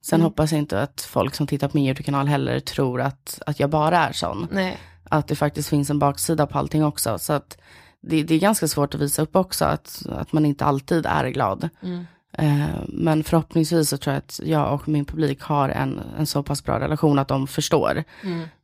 Sen 0.05 0.21
hoppas 0.21 0.53
jag 0.53 0.59
inte 0.59 0.83
att 0.83 1.01
folk 1.01 1.35
som 1.35 1.47
tittar 1.47 1.69
på 1.69 1.77
min 1.77 1.87
YouTube-kanal 1.87 2.27
heller 2.29 2.61
tror 2.61 3.01
att, 3.01 3.43
att 3.47 3.61
jag 3.61 3.71
bara 3.71 3.99
är 3.99 4.13
sån. 4.13 4.49
Nej. 4.51 4.79
Att 5.11 5.29
det 5.29 5.37
faktiskt 5.37 5.69
finns 5.69 5.91
en 5.91 5.99
baksida 5.99 6.47
på 6.47 6.59
allting 6.59 6.85
också. 6.85 7.19
Så 7.19 7.33
att 7.33 7.59
det, 8.01 8.23
det 8.23 8.35
är 8.35 8.39
ganska 8.39 8.69
svårt 8.69 8.95
att 8.95 9.01
visa 9.01 9.23
upp 9.23 9.37
också 9.37 9.65
att, 9.65 10.07
att 10.09 10.33
man 10.33 10.47
inte 10.47 10.65
alltid 10.65 11.07
är 11.07 11.29
glad. 11.29 11.69
Eh, 12.33 12.69
men 12.89 13.25
förhoppningsvis 13.25 13.89
så 13.89 13.97
tror 13.97 14.15
jag 14.15 14.19
att 14.19 14.41
jag 14.45 14.75
och 14.75 14.89
min 14.89 15.05
publik 15.05 15.43
har 15.43 15.69
en, 15.69 16.01
en 16.19 16.27
så 16.27 16.43
pass 16.43 16.65
bra 16.65 16.81
relation 16.81 17.19
att 17.19 17.29
de 17.29 17.47
förstår. 17.47 18.05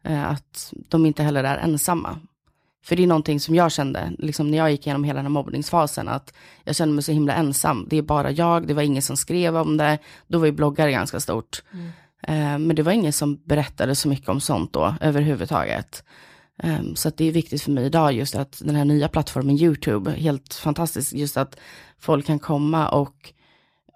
Eh, 0.03 0.31
att 0.31 0.73
de 0.89 1.07
inte 1.07 1.23
heller 1.23 1.45
är 1.45 1.57
ensamma. 1.57 2.19
För 2.85 2.97
det 2.97 3.03
är 3.03 3.07
någonting 3.07 3.41
som 3.41 3.55
jag 3.55 3.73
kände, 3.73 4.13
liksom 4.19 4.51
när 4.51 4.59
jag 4.59 4.71
gick 4.71 4.87
igenom 4.87 5.05
hela 5.05 5.17
den 5.17 5.25
här 5.25 5.31
mobbningsfasen, 5.31 6.09
att 6.09 6.35
jag 6.65 6.77
kände 6.77 6.95
mig 6.95 7.05
så 7.05 7.13
himla 7.13 7.35
ensam. 7.35 7.87
Det 7.91 7.97
är 7.97 8.03
bara 8.03 8.31
jag, 8.31 8.67
det 8.67 8.75
var 8.75 8.83
ingen 8.83 9.03
som 9.03 9.17
skrev 9.17 9.57
om 9.57 9.77
det. 9.77 9.99
Då 10.27 10.39
var 10.39 10.47
ju 10.47 10.53
bloggar 10.53 10.89
ganska 10.89 11.21
stort. 11.21 11.63
Eh, 12.23 12.59
men 12.59 12.77
det 12.77 12.83
var 12.83 12.93
ingen 12.93 13.13
som 13.13 13.41
berättade 13.45 13.95
så 13.95 14.09
mycket 14.09 14.29
om 14.29 14.41
sånt 14.41 14.73
då, 14.73 14.95
överhuvudtaget. 15.01 16.05
Um, 16.63 16.97
så 16.97 17.09
att 17.09 17.17
det 17.17 17.25
är 17.25 17.33
viktigt 17.33 17.63
för 17.63 17.71
mig 17.71 17.85
idag 17.85 18.13
just 18.13 18.35
att 18.35 18.63
den 18.65 18.77
här 18.77 18.85
nya 18.85 19.09
plattformen 19.09 19.59
YouTube, 19.59 20.11
helt 20.11 20.55
fantastiskt, 20.55 21.13
just 21.13 21.37
att 21.37 21.57
folk 21.99 22.27
kan 22.27 22.39
komma 22.39 22.89
och 22.89 23.33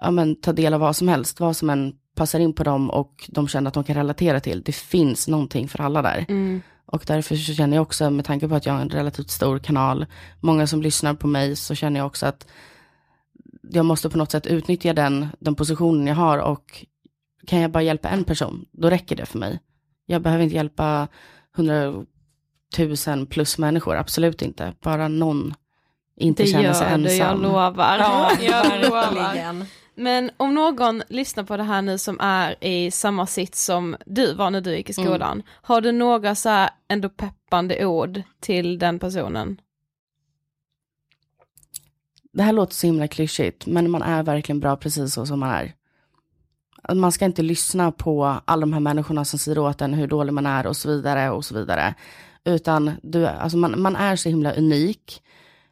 ja, 0.00 0.10
men, 0.10 0.36
ta 0.36 0.52
del 0.52 0.74
av 0.74 0.80
vad 0.80 0.96
som 0.96 1.08
helst, 1.08 1.40
vad 1.40 1.56
som 1.56 1.70
än 1.70 1.94
passar 2.14 2.40
in 2.40 2.52
på 2.52 2.64
dem 2.64 2.90
och 2.90 3.30
de 3.32 3.48
känner 3.48 3.68
att 3.68 3.74
de 3.74 3.84
kan 3.84 3.96
relatera 3.96 4.40
till. 4.40 4.62
Det 4.62 4.74
finns 4.74 5.28
någonting 5.28 5.68
för 5.68 5.80
alla 5.80 6.02
där. 6.02 6.26
Och 6.86 7.04
därför 7.06 7.36
så 7.36 7.54
känner 7.54 7.76
jag 7.76 7.82
också, 7.82 8.10
med 8.10 8.24
tanke 8.24 8.48
på 8.48 8.54
att 8.54 8.66
jag 8.66 8.72
har 8.72 8.80
en 8.80 8.88
relativt 8.88 9.30
stor 9.30 9.58
kanal, 9.58 10.06
många 10.40 10.66
som 10.66 10.82
lyssnar 10.82 11.14
på 11.14 11.26
mig, 11.26 11.56
så 11.56 11.74
känner 11.74 12.00
jag 12.00 12.06
också 12.06 12.26
att 12.26 12.46
jag 13.70 13.84
måste 13.84 14.10
på 14.10 14.18
något 14.18 14.30
sätt 14.30 14.46
utnyttja 14.46 14.92
den, 14.92 15.26
den 15.38 15.54
positionen 15.54 16.06
jag 16.06 16.14
har 16.14 16.38
och 16.38 16.86
kan 17.46 17.60
jag 17.60 17.70
bara 17.70 17.82
hjälpa 17.82 18.08
en 18.08 18.24
person, 18.24 18.64
då 18.72 18.90
räcker 18.90 19.16
det 19.16 19.26
för 19.26 19.38
mig. 19.38 19.60
Jag 20.06 20.22
behöver 20.22 20.44
inte 20.44 20.56
hjälpa 20.56 21.08
hundratusen 22.76 23.26
plus 23.26 23.58
människor, 23.58 23.96
absolut 23.96 24.42
inte. 24.42 24.74
Bara 24.80 25.08
någon 25.08 25.54
inte 26.16 26.42
Det 26.42 26.46
känner 26.46 26.72
sig 26.72 26.90
gör 26.90 26.98
du, 26.98 27.04
jag 27.04 27.28
ensam. 27.28 27.42
lovar. 27.42 27.98
Ja, 27.98 28.30
jag 28.40 28.82
lovar. 28.84 29.66
Men 29.94 30.30
om 30.36 30.54
någon 30.54 31.02
lyssnar 31.08 31.44
på 31.44 31.56
det 31.56 31.62
här 31.62 31.82
nu 31.82 31.98
som 31.98 32.20
är 32.20 32.64
i 32.64 32.90
samma 32.90 33.26
sits 33.26 33.64
som 33.64 33.96
du 34.06 34.34
var 34.34 34.50
när 34.50 34.60
du 34.60 34.76
gick 34.76 34.90
i 34.90 34.92
skolan, 34.92 35.42
har 35.62 35.80
du 35.80 35.92
några 35.92 36.34
så 36.34 36.48
här 36.48 36.70
ändå 36.88 37.08
peppande 37.08 37.86
ord 37.86 38.22
till 38.40 38.78
den 38.78 38.98
personen? 38.98 39.60
Det 42.32 42.42
här 42.42 42.52
låter 42.52 42.74
så 42.74 42.86
himla 42.86 43.08
klyschigt, 43.08 43.66
men 43.66 43.90
man 43.90 44.02
är 44.02 44.22
verkligen 44.22 44.60
bra 44.60 44.76
precis 44.76 45.14
så 45.14 45.26
som 45.26 45.40
man 45.40 45.50
är. 45.50 45.74
Man 46.94 47.12
ska 47.12 47.24
inte 47.24 47.42
lyssna 47.42 47.92
på 47.92 48.40
alla 48.44 48.60
de 48.60 48.72
här 48.72 48.80
människorna 48.80 49.24
som 49.24 49.38
säger 49.38 49.58
åt 49.58 49.80
en 49.80 49.94
hur 49.94 50.06
dålig 50.06 50.32
man 50.32 50.46
är 50.46 50.66
och 50.66 50.76
så 50.76 50.88
vidare 50.88 51.30
och 51.30 51.44
så 51.44 51.54
vidare. 51.54 51.94
Utan 52.48 52.92
du, 53.02 53.26
alltså 53.26 53.58
man, 53.58 53.80
man 53.80 53.96
är 53.96 54.16
så 54.16 54.28
himla 54.28 54.52
unik 54.52 55.22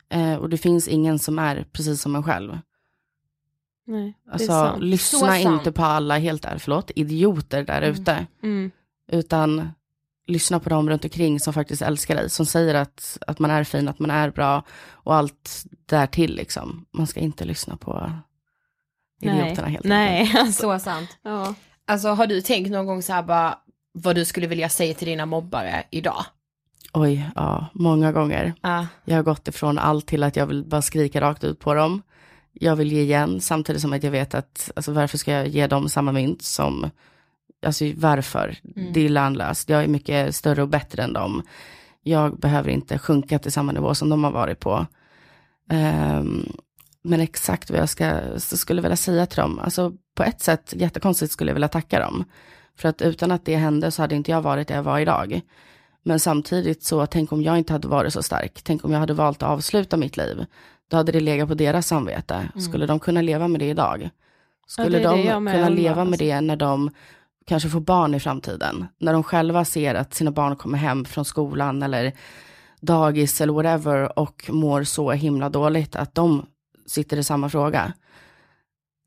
eh, 0.08 0.34
och 0.34 0.48
det 0.48 0.58
finns 0.58 0.88
ingen 0.88 1.18
som 1.18 1.38
är 1.38 1.66
precis 1.72 2.00
som 2.00 2.16
en 2.16 2.22
själv. 2.22 2.58
Nej, 3.86 4.18
det 4.24 4.30
är 4.30 4.32
Alltså 4.32 4.76
lyssna 4.80 5.38
inte 5.38 5.72
på 5.72 5.82
alla 5.82 6.18
helt 6.18 6.42
där, 6.42 6.58
förlåt, 6.58 6.90
idioter 6.94 7.64
där 7.64 7.82
ute. 7.82 8.26
Mm. 8.42 8.70
Utan 9.12 9.68
lyssna 10.26 10.60
på 10.60 10.68
dem 10.68 10.90
runt 10.90 11.04
omkring 11.04 11.40
som 11.40 11.52
faktiskt 11.52 11.82
älskar 11.82 12.14
dig, 12.14 12.30
som 12.30 12.46
säger 12.46 12.74
att, 12.74 13.18
att 13.26 13.38
man 13.38 13.50
är 13.50 13.64
fin, 13.64 13.88
att 13.88 13.98
man 13.98 14.10
är 14.10 14.30
bra 14.30 14.62
och 14.90 15.14
allt 15.14 15.64
därtill 15.86 16.36
liksom. 16.36 16.86
Man 16.92 17.06
ska 17.06 17.20
inte 17.20 17.44
lyssna 17.44 17.76
på 17.76 18.12
idioterna 19.20 19.68
helt 19.68 19.84
Nej, 19.84 20.20
enkelt. 20.20 20.38
alltså, 20.40 20.62
Så 20.62 20.78
sant. 20.78 21.18
ja. 21.22 21.54
Alltså 21.84 22.08
har 22.08 22.26
du 22.26 22.40
tänkt 22.40 22.70
någon 22.70 22.86
gång 22.86 23.02
så 23.02 23.12
här 23.12 23.22
bara 23.22 23.58
vad 23.92 24.14
du 24.14 24.24
skulle 24.24 24.46
vilja 24.46 24.68
säga 24.68 24.94
till 24.94 25.08
dina 25.08 25.26
mobbare 25.26 25.84
idag? 25.90 26.24
Oj, 26.98 27.30
ja, 27.34 27.66
många 27.72 28.12
gånger. 28.12 28.54
Ja. 28.60 28.86
Jag 29.04 29.16
har 29.16 29.22
gått 29.22 29.48
ifrån 29.48 29.78
allt 29.78 30.06
till 30.06 30.22
att 30.22 30.36
jag 30.36 30.46
vill 30.46 30.64
bara 30.64 30.82
skrika 30.82 31.20
rakt 31.20 31.44
ut 31.44 31.58
på 31.58 31.74
dem. 31.74 32.02
Jag 32.52 32.76
vill 32.76 32.92
ge 32.92 33.00
igen, 33.00 33.40
samtidigt 33.40 33.82
som 33.82 33.92
att 33.92 34.02
jag 34.02 34.10
vet 34.10 34.34
att, 34.34 34.70
alltså 34.76 34.92
varför 34.92 35.18
ska 35.18 35.32
jag 35.32 35.48
ge 35.48 35.66
dem 35.66 35.88
samma 35.88 36.12
mynt 36.12 36.42
som, 36.42 36.90
alltså 37.66 37.84
varför? 37.96 38.56
Det 38.92 39.04
är 39.04 39.08
lönlöst. 39.08 39.68
Jag 39.68 39.84
är 39.84 39.88
mycket 39.88 40.34
större 40.34 40.62
och 40.62 40.68
bättre 40.68 41.02
än 41.02 41.12
dem. 41.12 41.42
Jag 42.02 42.38
behöver 42.38 42.70
inte 42.70 42.98
sjunka 42.98 43.38
till 43.38 43.52
samma 43.52 43.72
nivå 43.72 43.94
som 43.94 44.08
de 44.08 44.24
har 44.24 44.32
varit 44.32 44.60
på. 44.60 44.86
Ehm, 45.70 46.52
men 47.02 47.20
exakt 47.20 47.70
vad 47.70 47.80
jag 47.80 47.88
ska, 47.88 48.20
skulle 48.38 48.82
vilja 48.82 48.96
säga 48.96 49.26
till 49.26 49.40
dem, 49.40 49.58
alltså 49.58 49.92
på 50.14 50.22
ett 50.22 50.40
sätt 50.40 50.72
jättekonstigt 50.76 51.32
skulle 51.32 51.50
jag 51.50 51.54
vilja 51.54 51.68
tacka 51.68 52.00
dem. 52.00 52.24
För 52.76 52.88
att 52.88 53.02
utan 53.02 53.30
att 53.30 53.44
det 53.44 53.56
hände 53.56 53.90
så 53.90 54.02
hade 54.02 54.14
inte 54.14 54.30
jag 54.30 54.42
varit 54.42 54.68
där 54.68 54.74
jag 54.74 54.82
var 54.82 54.98
idag. 54.98 55.40
Men 56.06 56.20
samtidigt 56.20 56.82
så, 56.82 57.06
tänk 57.06 57.32
om 57.32 57.42
jag 57.42 57.58
inte 57.58 57.72
hade 57.72 57.88
varit 57.88 58.12
så 58.12 58.22
stark. 58.22 58.60
Tänk 58.62 58.84
om 58.84 58.92
jag 58.92 58.98
hade 58.98 59.12
valt 59.12 59.42
att 59.42 59.48
avsluta 59.48 59.96
mitt 59.96 60.16
liv. 60.16 60.46
Då 60.88 60.96
hade 60.96 61.12
det 61.12 61.20
legat 61.20 61.48
på 61.48 61.54
deras 61.54 61.86
samvete. 61.86 62.48
Skulle 62.58 62.86
de 62.86 63.00
kunna 63.00 63.22
leva 63.22 63.48
med 63.48 63.60
det 63.60 63.68
idag? 63.68 64.10
Skulle 64.66 64.98
är 64.98 65.02
det 65.02 65.08
de 65.08 65.44
med 65.44 65.54
kunna 65.54 65.68
leva 65.68 65.94
med 65.94 66.12
alltså. 66.12 66.24
det 66.24 66.40
när 66.40 66.56
de 66.56 66.90
kanske 67.46 67.68
får 67.68 67.80
barn 67.80 68.14
i 68.14 68.20
framtiden? 68.20 68.86
När 68.98 69.12
de 69.12 69.22
själva 69.22 69.64
ser 69.64 69.94
att 69.94 70.14
sina 70.14 70.30
barn 70.30 70.56
kommer 70.56 70.78
hem 70.78 71.04
från 71.04 71.24
skolan 71.24 71.82
eller 71.82 72.12
dagis 72.80 73.40
eller 73.40 73.52
whatever 73.52 74.18
och 74.18 74.44
mår 74.48 74.84
så 74.84 75.12
himla 75.12 75.48
dåligt 75.48 75.96
att 75.96 76.14
de 76.14 76.46
sitter 76.86 77.16
i 77.16 77.24
samma 77.24 77.48
fråga. 77.48 77.92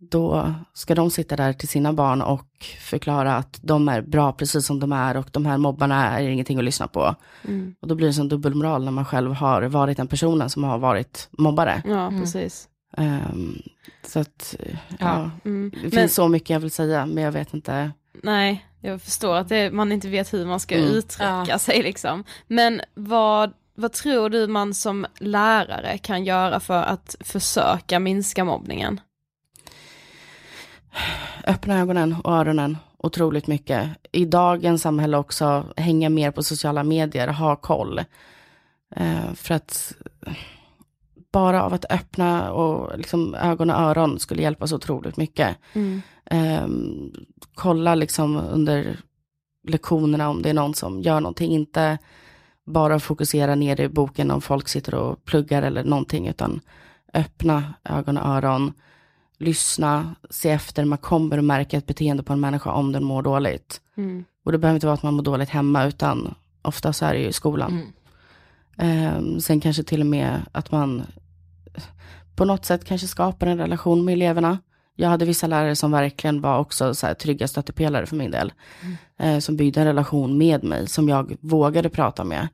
Då 0.01 0.53
ska 0.73 0.95
de 0.95 1.11
sitta 1.11 1.35
där 1.35 1.53
till 1.53 1.67
sina 1.67 1.93
barn 1.93 2.21
och 2.21 2.47
förklara 2.81 3.35
att 3.35 3.59
de 3.61 3.89
är 3.89 4.01
bra 4.01 4.31
precis 4.33 4.65
som 4.65 4.79
de 4.79 4.91
är 4.91 5.17
och 5.17 5.27
de 5.31 5.45
här 5.45 5.57
mobbarna 5.57 6.19
är 6.19 6.27
ingenting 6.27 6.57
att 6.57 6.63
lyssna 6.63 6.87
på. 6.87 7.15
Mm. 7.47 7.75
Och 7.81 7.87
då 7.87 7.95
blir 7.95 8.07
det 8.13 8.21
en 8.21 8.29
dubbelmoral 8.29 8.83
när 8.85 8.91
man 8.91 9.05
själv 9.05 9.31
har 9.33 9.61
varit 9.61 9.97
den 9.97 10.07
personen 10.07 10.49
som 10.49 10.63
har 10.63 10.77
varit 10.77 11.27
mobbare. 11.31 11.81
ja, 11.85 12.09
precis. 12.09 12.67
Ehm, 12.97 13.61
så 14.07 14.19
att, 14.19 14.55
ja, 14.99 15.31
Mm. 15.45 15.69
det 15.75 15.81
Men- 15.81 15.91
finns 15.91 16.15
så 16.15 16.27
mycket 16.27 16.49
jag 16.49 16.59
vill 16.59 16.71
säga, 16.71 17.05
men 17.05 17.23
jag 17.23 17.31
vet 17.31 17.53
inte. 17.53 17.91
Nej, 18.23 18.65
jag 18.81 19.01
förstår 19.01 19.35
att 19.35 19.49
det, 19.49 19.71
man 19.73 19.91
inte 19.91 20.09
vet 20.09 20.33
hur 20.33 20.45
man 20.45 20.59
ska 20.59 20.75
Mm. 20.75 20.89
uttrycka 20.89 21.45
Ja. 21.47 21.59
sig 21.59 21.83
liksom. 21.83 22.23
Men 22.47 22.81
vad, 22.93 23.51
vad 23.75 23.93
tror 23.93 24.29
du 24.29 24.47
man 24.47 24.73
som 24.73 25.05
lärare 25.19 25.97
kan 25.97 26.23
göra 26.23 26.59
för 26.59 26.83
att 26.83 27.15
försöka 27.19 27.99
minska 27.99 28.43
mobbningen? 28.43 28.99
Öppna 31.47 31.79
ögonen 31.79 32.15
och 32.23 32.33
öronen 32.33 32.77
otroligt 32.97 33.47
mycket. 33.47 33.89
I 34.11 34.25
dagens 34.25 34.81
samhälle 34.81 35.17
också, 35.17 35.65
hänga 35.77 36.09
mer 36.09 36.31
på 36.31 36.43
sociala 36.43 36.83
medier, 36.83 37.27
ha 37.27 37.55
koll. 37.55 37.99
Eh, 38.95 39.33
för 39.35 39.55
att 39.55 39.93
bara 41.31 41.63
av 41.63 41.73
att 41.73 41.91
öppna 41.91 42.51
och 42.51 42.97
liksom 42.97 43.35
ögon 43.35 43.69
och 43.69 43.79
öron 43.79 44.19
skulle 44.19 44.41
hjälpa 44.41 44.67
så 44.67 44.75
otroligt 44.75 45.17
mycket. 45.17 45.57
Eh, 46.25 46.67
kolla 47.53 47.95
liksom 47.95 48.37
under 48.37 48.97
lektionerna 49.67 50.29
om 50.29 50.41
det 50.41 50.49
är 50.49 50.53
någon 50.53 50.73
som 50.73 51.01
gör 51.01 51.19
någonting, 51.19 51.51
inte 51.51 51.97
bara 52.65 52.99
fokusera 52.99 53.55
ner 53.55 53.81
i 53.81 53.89
boken 53.89 54.31
om 54.31 54.41
folk 54.41 54.67
sitter 54.67 54.95
och 54.95 55.25
pluggar 55.25 55.61
eller 55.61 55.83
någonting, 55.83 56.27
utan 56.27 56.59
öppna 57.13 57.73
ögon 57.83 58.17
och 58.17 58.27
öron, 58.27 58.73
lyssna, 59.39 60.15
se 60.29 60.49
efter, 60.49 60.85
man 60.85 60.97
kommer 60.97 61.37
att 61.37 61.43
märka 61.43 61.77
ett 61.77 61.85
beteende 61.85 62.23
på 62.23 62.33
en 62.33 62.39
människa 62.39 62.71
om 62.71 62.91
den 62.91 63.03
mår 63.03 63.21
dåligt. 63.21 63.81
Mm. 63.97 64.25
Och 64.45 64.51
det 64.51 64.57
behöver 64.57 64.75
inte 64.75 64.87
vara 64.87 64.93
att 64.93 65.03
man 65.03 65.13
mår 65.13 65.23
dåligt 65.23 65.49
hemma, 65.49 65.85
utan 65.85 66.35
ofta 66.61 66.93
så 66.93 67.05
är 67.05 67.13
det 67.13 67.19
ju 67.19 67.27
i 67.27 67.33
skolan. 67.33 67.81
Ehm, 68.77 69.39
sen 69.39 69.59
kanske 69.59 69.83
till 69.83 70.01
och 70.01 70.07
med 70.07 70.41
att 70.51 70.71
man 70.71 71.03
på 72.35 72.45
något 72.45 72.65
sätt 72.65 72.85
kanske 72.85 73.07
skapar 73.07 73.47
en 73.47 73.57
relation 73.57 74.05
med 74.05 74.13
eleverna. 74.13 74.57
Jag 74.95 75.09
hade 75.09 75.25
vissa 75.25 75.47
lärare 75.47 75.75
som 75.75 75.91
verkligen 75.91 76.41
var 76.41 76.59
också 76.59 76.95
så 76.95 77.07
här 77.07 77.13
trygga 77.13 77.47
stöttepelare 77.47 78.05
för 78.05 78.15
min 78.15 78.31
del. 78.31 78.53
Eh, 79.17 79.39
som 79.39 79.55
byggde 79.55 79.79
en 79.79 79.87
relation 79.87 80.37
med 80.37 80.63
mig, 80.63 80.87
som 80.87 81.09
jag 81.09 81.35
vågade 81.39 81.89
prata 81.89 82.23
med. 82.23 82.47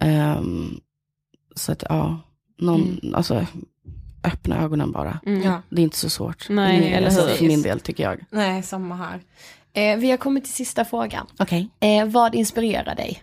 Ehm, 0.00 0.80
så 1.54 1.72
att 1.72 1.84
ja, 1.88 2.18
någon, 2.58 2.98
alltså 3.14 3.46
öppna 4.26 4.62
ögonen 4.62 4.92
bara. 4.92 5.20
Ja. 5.44 5.62
Det 5.68 5.80
är 5.80 5.84
inte 5.84 5.96
så 5.96 6.10
svårt. 6.10 6.48
Nej, 6.48 6.92
är- 6.92 6.96
eller 6.96 7.06
alltså, 7.06 7.26
hur? 7.26 7.34
För 7.36 7.44
min 7.44 7.62
del 7.62 7.80
tycker 7.80 8.04
jag. 8.04 8.24
Nej, 8.30 8.62
samma 8.62 8.94
här. 8.96 9.20
Eh, 9.72 9.98
vi 9.98 10.10
har 10.10 10.16
kommit 10.16 10.44
till 10.44 10.52
sista 10.52 10.84
frågan. 10.84 11.26
Okej. 11.38 11.68
Eh, 11.80 12.06
vad 12.06 12.34
inspirerar 12.34 12.94
dig? 12.94 13.22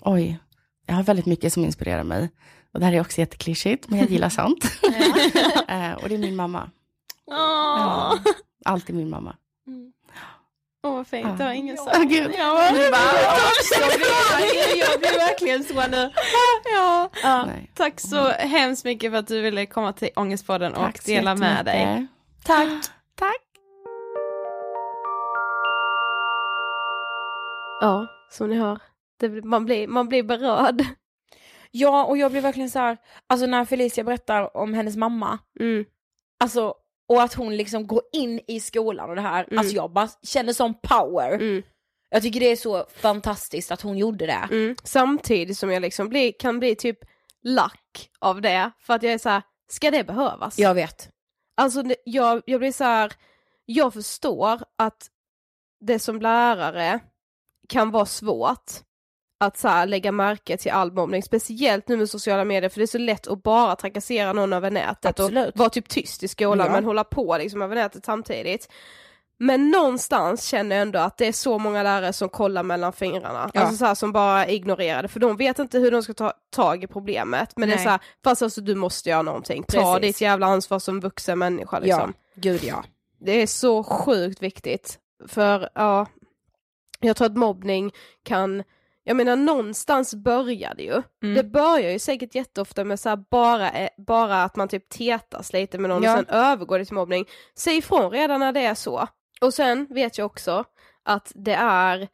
Oj, 0.00 0.38
jag 0.86 0.94
har 0.94 1.02
väldigt 1.02 1.26
mycket 1.26 1.52
som 1.52 1.64
inspirerar 1.64 2.04
mig. 2.04 2.30
Och 2.74 2.80
det 2.80 2.86
här 2.86 2.92
är 2.92 3.00
också 3.00 3.18
jätteklyschigt, 3.20 3.88
men 3.88 3.98
jag 3.98 4.10
gillar 4.10 4.28
sånt. 4.28 4.64
Eh, 5.68 5.92
och 5.92 6.08
det 6.08 6.14
är 6.14 6.18
min 6.18 6.36
mamma. 6.36 6.70
Ja, 7.26 8.18
alltid 8.64 8.96
min 8.96 9.10
mamma. 9.10 9.36
Åh, 10.84 10.94
vad 10.94 11.06
fint, 11.06 11.38
det 11.38 11.44
var 11.44 11.52
ingen 11.52 11.76
Åh, 11.78 11.84
sagt. 11.84 11.98
gud. 12.08 12.34
Ja, 12.38 12.64
Jag 12.64 12.74
blir, 12.74 12.90
jag 14.78 15.00
blir 15.00 15.18
verkligen 15.18 15.64
så 15.64 15.86
nu. 15.88 16.10
ja. 16.74 17.10
ja. 17.22 17.44
Nej. 17.46 17.70
Tack 17.74 18.00
så 18.00 18.28
hemskt 18.28 18.84
mycket 18.84 19.12
för 19.12 19.18
att 19.18 19.26
du 19.26 19.40
ville 19.40 19.66
komma 19.66 19.92
till 19.92 20.10
Ångestpodden 20.16 20.74
och 20.74 21.00
dela 21.04 21.34
med 21.34 21.64
dig. 21.64 22.06
Tack. 22.44 22.68
Tack. 23.16 23.40
Ja, 27.80 28.06
som 28.30 28.50
ni 28.50 28.56
hör. 28.56 28.78
Det, 29.20 29.44
man, 29.44 29.64
blir, 29.64 29.88
man 29.88 30.08
blir 30.08 30.22
berörd. 30.22 30.84
Ja, 31.70 32.04
och 32.04 32.16
jag 32.18 32.30
blir 32.30 32.40
verkligen 32.40 32.70
så 32.70 32.78
här, 32.78 32.96
alltså 33.26 33.46
när 33.46 33.64
Felicia 33.64 34.04
berättar 34.04 34.56
om 34.56 34.74
hennes 34.74 34.96
mamma, 34.96 35.38
Mm. 35.60 35.84
alltså, 36.40 36.74
och 37.08 37.22
att 37.22 37.34
hon 37.34 37.56
liksom 37.56 37.86
går 37.86 38.02
in 38.12 38.40
i 38.46 38.60
skolan 38.60 39.10
och 39.10 39.16
det 39.16 39.22
här, 39.22 39.44
Mm. 39.44 39.58
alltså 39.58 39.74
jag 39.74 39.92
bara 39.92 40.08
känner 40.22 40.52
sån 40.52 40.74
power. 40.82 41.32
Mm. 41.32 41.62
Jag 42.10 42.22
tycker 42.22 42.40
det 42.40 42.46
är 42.52 42.56
så 42.56 42.86
fantastiskt 42.96 43.70
att 43.70 43.80
hon 43.80 43.98
gjorde 43.98 44.26
det. 44.26 44.48
Mm. 44.50 44.76
Samtidigt 44.84 45.58
som 45.58 45.70
jag 45.72 45.82
liksom 45.82 46.08
blir, 46.08 46.32
kan 46.38 46.58
bli 46.58 46.74
typ 46.74 46.98
lack 47.42 48.10
av 48.18 48.40
det. 48.40 48.70
För 48.80 48.94
att 48.94 49.02
jag 49.02 49.12
är 49.12 49.18
så 49.18 49.28
här, 49.28 49.42
ska 49.68 49.90
det 49.90 50.04
behövas? 50.04 50.58
Jag 50.58 50.74
vet. 50.74 51.08
Alltså 51.56 51.82
jag, 52.04 52.42
jag 52.46 52.60
blir 52.60 52.72
så 52.72 52.84
här, 52.84 53.12
jag 53.64 53.94
förstår 53.94 54.60
att 54.78 55.10
det 55.80 55.98
som 55.98 56.20
lärare 56.20 57.00
kan 57.68 57.90
vara 57.90 58.06
svårt 58.06 58.70
att 59.40 59.58
så 59.58 59.68
här, 59.68 59.86
lägga 59.86 60.12
märke 60.12 60.56
till 60.56 60.72
all 60.72 60.92
mobbning, 60.92 61.22
speciellt 61.22 61.88
nu 61.88 61.96
med 61.96 62.10
sociala 62.10 62.44
medier 62.44 62.68
för 62.70 62.78
det 62.80 62.84
är 62.84 62.86
så 62.86 62.98
lätt 62.98 63.26
att 63.26 63.42
bara 63.42 63.76
trakassera 63.76 64.32
någon 64.32 64.52
över 64.52 64.70
nätet 64.70 65.20
Absolut. 65.20 65.54
och 65.54 65.58
vara 65.58 65.70
typ 65.70 65.88
tyst 65.88 66.22
i 66.22 66.28
skolan 66.28 66.66
Ja. 66.66 66.72
men 66.72 66.84
hålla 66.84 67.04
på 67.04 67.38
liksom 67.38 67.62
över 67.62 67.74
nätet 67.74 68.04
samtidigt. 68.04 68.68
Men 69.38 69.70
någonstans 69.70 70.44
känner 70.44 70.76
jag 70.76 70.82
ändå 70.82 70.98
att 70.98 71.16
det 71.18 71.26
är 71.26 71.32
så 71.32 71.58
många 71.58 71.82
lärare 71.82 72.12
som 72.12 72.28
kollar 72.28 72.62
mellan 72.62 72.92
fingrarna, 72.92 73.50
Ja. 73.54 73.60
alltså 73.60 73.76
så 73.76 73.84
här, 73.84 73.94
som 73.94 74.12
bara 74.12 74.48
ignorerar 74.48 75.02
det 75.02 75.08
för 75.08 75.20
de 75.20 75.36
vet 75.36 75.58
inte 75.58 75.78
hur 75.78 75.90
de 75.90 76.02
ska 76.02 76.14
ta 76.14 76.32
tag 76.50 76.84
i 76.84 76.86
problemet 76.86 77.52
men 77.56 77.68
det 77.68 77.74
är 77.74 77.76
Nej. 77.76 77.84
så 77.84 77.90
här, 77.90 78.00
fast 78.24 78.42
alltså 78.42 78.60
du 78.60 78.74
måste 78.74 79.10
göra 79.10 79.22
någonting, 79.22 79.62
ta 79.62 79.94
Precis. 79.94 80.00
ditt 80.16 80.20
jävla 80.20 80.46
ansvar 80.46 80.78
som 80.78 81.00
vuxen 81.00 81.38
människa 81.38 81.78
liksom. 81.78 82.12
Ja, 82.34 82.40
gud 82.40 82.64
ja. 82.64 82.84
Det 83.20 83.42
är 83.42 83.46
så 83.46 83.84
sjukt 83.84 84.42
viktigt. 84.42 84.98
För 85.28 85.68
ja, 85.74 86.06
jag 87.00 87.16
tror 87.16 87.26
att 87.26 87.36
mobbning 87.36 87.92
kan, 88.22 88.62
jag 89.04 89.16
menar 89.16 89.36
någonstans 89.36 90.14
börjar 90.14 90.74
det 90.74 90.82
ju. 90.82 91.02
Mm. 91.22 91.34
Det 91.34 91.44
börjar 91.44 91.90
ju 91.90 91.98
säkert 91.98 92.34
jätteofta 92.34 92.84
med 92.84 93.00
så 93.00 93.16
bara, 93.30 93.70
eh, 93.70 93.88
bara 93.96 94.42
att 94.42 94.56
man 94.56 94.68
typ 94.68 94.88
tetas 94.88 95.52
lite 95.52 95.78
med 95.78 95.90
någon 95.90 96.02
Ja. 96.02 96.12
och 96.12 96.16
sen 96.26 96.28
övergår 96.28 96.78
det 96.78 96.84
till 96.84 96.94
mobbning. 96.94 97.26
Säg 97.58 97.76
ifrån 97.76 98.10
redan 98.10 98.40
när 98.40 98.52
det 98.52 98.60
är 98.60 98.74
så. 98.74 99.06
Och 99.40 99.54
sen 99.54 99.86
vet 99.90 100.18
jag 100.18 100.26
också 100.26 100.64
att 101.02 101.32
det 101.34 101.54
är 101.54 102.08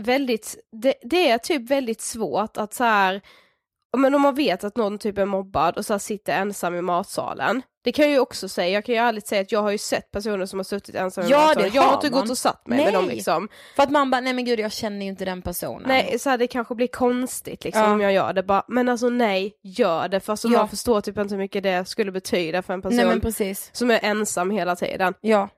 väldigt, 0.00 0.56
det, 0.82 0.94
det 1.02 1.30
är 1.30 1.38
typ 1.38 1.70
väldigt 1.70 2.00
svårt 2.00 2.56
att 2.56 2.74
så 2.74 2.84
här 2.84 3.20
men 3.98 4.14
om 4.14 4.22
man 4.22 4.34
vet 4.34 4.64
att 4.64 4.76
någon 4.76 4.98
typ 4.98 5.18
är 5.18 5.24
mobbad 5.24 5.76
och 5.76 5.86
så 5.86 5.98
sitter 5.98 6.32
ensam 6.32 6.74
i 6.74 6.82
matsalen. 6.82 7.62
Det 7.84 7.92
kan 7.92 8.04
jag 8.04 8.12
ju 8.12 8.18
också 8.18 8.48
säga, 8.48 8.68
jag 8.68 8.84
kan 8.84 8.94
ju 8.94 9.00
ärligt 9.00 9.26
säga 9.26 9.40
att 9.42 9.52
jag 9.52 9.62
har 9.62 9.70
ju 9.70 9.78
sett 9.78 10.10
personer 10.10 10.46
som 10.46 10.58
har 10.58 10.64
suttit 10.64 10.94
ensamma 10.94 11.26
i 11.28 11.30
Ja, 11.30 11.38
matsalen. 11.38 11.70
det 11.70 11.76
Jag 11.76 11.82
har 11.82 11.94
inte 11.94 12.10
man. 12.10 12.20
gått 12.20 12.30
och 12.30 12.38
satt 12.38 12.66
mig 12.66 12.84
med 12.84 12.92
dem 12.94 13.04
Nej. 13.04 13.14
liksom. 13.14 13.48
För 13.76 13.82
att 13.82 13.90
man 13.90 14.10
bara, 14.10 14.20
nej 14.20 14.32
men 14.32 14.44
gud 14.44 14.60
jag 14.60 14.72
känner 14.72 14.98
ju 15.06 15.08
inte 15.10 15.24
den 15.24 15.42
personen. 15.42 15.82
Nej, 15.88 16.18
så 16.18 16.30
här, 16.30 16.38
det 16.38 16.46
kanske 16.46 16.74
blir 16.74 16.86
konstigt 16.86 17.64
liksom 17.64 17.82
Ja. 17.82 17.92
om 17.92 18.00
jag 18.00 18.12
gör 18.12 18.32
det 18.32 18.42
bara, 18.42 18.64
men 18.68 18.88
alltså 18.88 19.08
nej, 19.08 19.52
gör 19.62 20.08
det 20.08 20.20
för 20.20 20.32
alltså, 20.32 20.48
Ja. 20.48 20.58
man 20.58 20.68
förstår 20.68 21.00
typ 21.00 21.18
inte 21.18 21.34
hur 21.34 21.42
mycket 21.42 21.62
det 21.62 21.88
skulle 21.88 22.12
betyda 22.12 22.62
för 22.62 22.74
en 22.74 22.82
person 22.82 23.20
nej 23.38 23.54
som 23.72 23.90
är 23.90 24.00
ensam 24.02 24.50
hela 24.50 24.76
tiden. 24.76 25.14
Ja. 25.20 25.48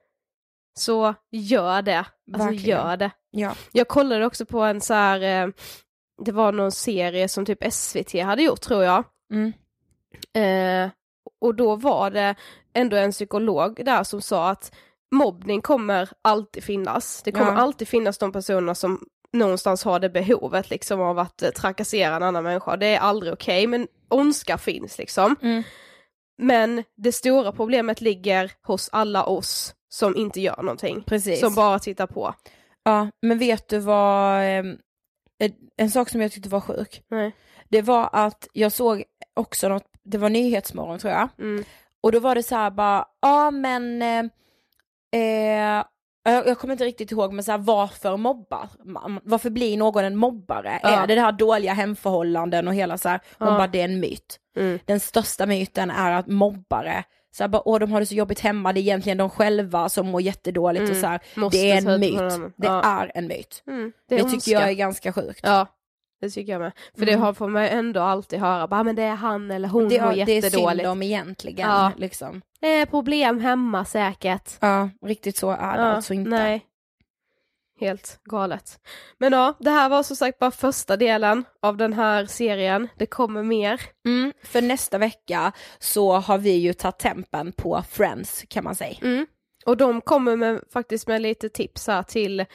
så 0.79 1.13
gör 1.31 1.81
det. 1.81 1.97
Alltså 2.33 2.47
Verkligen. 2.47 2.77
gör 2.79 2.97
det. 2.97 3.11
Ja. 3.31 3.55
Jag 3.71 3.87
kollade 3.87 4.25
också 4.25 4.45
på 4.45 4.59
en 4.59 4.81
så 4.81 4.93
här, 4.93 5.21
eh, 5.43 5.49
det 6.25 6.31
var 6.31 6.51
någon 6.51 6.71
serie 6.71 7.27
som 7.27 7.45
typ 7.45 7.73
SVT 7.73 8.13
hade 8.23 8.43
gjort 8.43 8.61
tror 8.61 8.83
jag. 8.83 9.03
Mm. 9.33 9.53
Eh, 10.33 10.91
och 11.41 11.55
då 11.55 11.75
var 11.75 12.11
det 12.11 12.35
ändå 12.73 12.97
en 12.97 13.11
psykolog 13.11 13.85
där 13.85 14.03
som 14.03 14.21
sa 14.21 14.49
att 14.49 14.75
mobbning 15.15 15.61
kommer 15.61 16.09
alltid 16.21 16.63
finnas. 16.63 17.21
Det 17.23 17.31
kommer 17.31 17.51
Ja. 17.51 17.57
alltid 17.57 17.87
finnas 17.87 18.17
de 18.17 18.31
personer 18.31 18.73
som 18.73 18.99
någonstans 19.33 19.83
har 19.83 19.99
det 19.99 20.09
behovet 20.09 20.69
liksom 20.69 21.01
av 21.01 21.19
att 21.19 21.41
eh, 21.41 21.49
trakassera 21.49 22.15
en 22.15 22.23
annan 22.23 22.43
människa. 22.43 22.77
Det 22.77 22.85
är 22.95 22.99
aldrig 22.99 23.33
okej, 23.33 23.67
men 23.67 23.87
ondska 24.09 24.57
finns 24.57 24.97
liksom. 24.97 25.35
Mm. 25.41 25.63
Men 26.37 26.83
det 26.97 27.11
stora 27.11 27.51
problemet 27.51 28.01
ligger 28.01 28.51
hos 28.67 28.89
alla 28.91 29.23
oss 29.25 29.75
som 29.89 30.15
inte 30.15 30.41
gör 30.41 30.57
någonting. 30.61 31.03
Precis. 31.03 31.39
Som 31.39 31.55
bara 31.55 31.79
tittar 31.79 32.07
på. 32.07 32.33
Ja, 32.83 33.07
men 33.21 33.37
vet 33.39 33.69
du 33.69 33.79
vad, 33.79 34.41
ehm, 34.43 34.77
en- 35.39 35.53
en 35.77 35.91
sak 35.91 36.09
som 36.09 36.21
jag 36.21 36.31
tyckte 36.31 36.49
var 36.49 36.61
sjuk, 36.61 37.03
Nej. 37.11 37.31
det 37.69 37.81
var 37.81 38.09
att 38.13 38.47
jag 38.53 38.71
såg 38.71 39.03
också 39.33 39.67
något, 39.69 39.85
det 40.03 40.17
var 40.17 40.29
Nyhetsmorgon 40.29 40.99
tror 40.99 41.13
jag, 41.13 41.29
Mm. 41.39 41.63
och 42.03 42.11
då 42.11 42.19
var 42.19 42.35
det 42.35 42.43
så 42.43 42.55
här 42.55 42.71
bara, 42.71 43.05
ja 43.21 43.51
men, 43.51 44.01
eh, 44.01 44.23
eh, 45.21 45.83
jag, 46.27 46.47
jag 46.47 46.57
kommer 46.59 46.71
inte 46.71 46.85
riktigt 46.85 47.11
ihåg, 47.11 47.33
men 47.33 47.43
så 47.43 47.51
här, 47.51 47.57
varför 47.57 48.17
mobbar 48.17 48.69
man? 48.85 49.19
Varför 49.23 49.49
blir 49.49 49.77
någon 49.77 50.03
en 50.05 50.15
mobbare? 50.15 50.79
Ja. 50.83 50.89
Är 51.03 51.07
det 51.07 51.15
det 51.15 51.21
här 51.21 51.31
dåliga 51.31 51.73
hemförhållanden 51.73 52.67
och 52.67 52.73
hela 52.73 52.97
så 52.97 53.09
här, 53.09 53.19
hon 53.39 53.47
Ja. 53.47 53.57
bara 53.57 53.67
det 53.67 53.79
är 53.81 53.85
en 53.85 53.99
myt. 53.99 54.39
Mm. 54.57 54.79
Den 54.85 54.99
största 54.99 55.45
myten 55.45 55.91
är 55.91 56.11
att 56.11 56.27
mobbare, 56.27 57.03
så 57.35 57.43
här, 57.43 57.47
bara, 57.47 57.61
åh 57.67 57.79
de 57.79 57.91
har 57.91 57.99
det 57.99 58.05
så 58.05 58.15
jobbigt 58.15 58.39
hemma, 58.39 58.73
det 58.73 58.79
är 58.79 58.81
egentligen 58.81 59.17
de 59.17 59.29
själva 59.29 59.89
som 59.89 60.07
mår 60.07 60.21
jättedåligt 60.21 60.81
och 60.83 60.89
Mm. 60.89 61.01
så 61.01 61.07
här, 61.07 61.19
Måste 61.35 61.57
det 61.57 61.71
är 61.71 61.77
en 61.93 61.99
myt. 61.99 62.53
Det 62.57 62.67
Ja. 62.67 62.81
är 62.83 63.11
en 63.15 63.27
myt. 63.27 63.63
Mm. 63.67 63.91
Det, 64.09 64.15
är 64.15 64.19
tycker 64.19 64.33
ondska. 64.33 64.51
jag 64.51 64.69
är 64.69 64.73
ganska 64.73 65.13
sjukt. 65.13 65.39
Ja, 65.43 65.67
det 66.21 66.29
tycker 66.29 66.51
jag 66.51 66.61
med. 66.61 66.71
För 66.97 67.05
det 67.05 67.11
Mm. 67.11 67.21
har 67.23 67.33
får 67.33 67.47
man 67.49 67.63
ändå 67.63 68.01
alltid 68.01 68.39
höra, 68.39 68.67
bara 68.67 68.83
men 68.83 68.95
det 68.95 69.03
är 69.03 69.15
han 69.15 69.51
eller 69.51 69.69
hon 69.69 69.89
det, 69.89 70.01
mår 70.01 70.13
det 70.13 70.21
är 70.21 70.25
synd 70.25 70.43
jättedåligt. 70.43 70.87
om 70.87 71.03
egentligen. 71.03 71.69
Ja. 71.69 71.91
Liksom. 71.97 72.41
Det 72.59 72.67
är 72.67 72.85
problem 72.85 73.39
hemma 73.39 73.85
säkert. 73.85 74.51
Ja, 74.59 74.89
riktigt 75.05 75.37
så 75.37 75.51
är 75.51 75.57
det 75.77 75.83
Ja, 75.83 75.89
alltså 75.89 76.13
inte. 76.13 76.29
Nej. 76.29 76.65
Helt 77.79 78.19
galet. 78.23 78.79
Men 79.17 79.33
ja, 79.33 79.53
det 79.59 79.69
här 79.69 79.89
var 79.89 80.03
som 80.03 80.15
sagt 80.15 80.39
bara 80.39 80.51
första 80.51 80.97
delen 80.97 81.43
av 81.61 81.77
den 81.77 81.93
här 81.93 82.25
serien. 82.25 82.87
Det 82.97 83.05
kommer 83.05 83.43
mer. 83.43 83.81
Mm, 84.07 84.33
för 84.43 84.61
nästa 84.61 84.97
vecka 84.97 85.51
så 85.79 86.13
har 86.13 86.37
vi 86.37 86.51
ju 86.51 86.73
tagit 86.73 86.99
tempen 86.99 87.51
på 87.51 87.83
Friends 87.89 88.45
kan 88.47 88.63
man 88.63 88.75
säga. 88.75 88.97
Mm. 89.01 89.25
Och 89.65 89.77
de 89.77 90.01
kommer 90.01 90.35
med, 90.35 90.61
faktiskt 90.73 91.07
med 91.07 91.21
lite 91.21 91.49
tips 91.49 91.87
här 91.87 92.03
till 92.03 92.45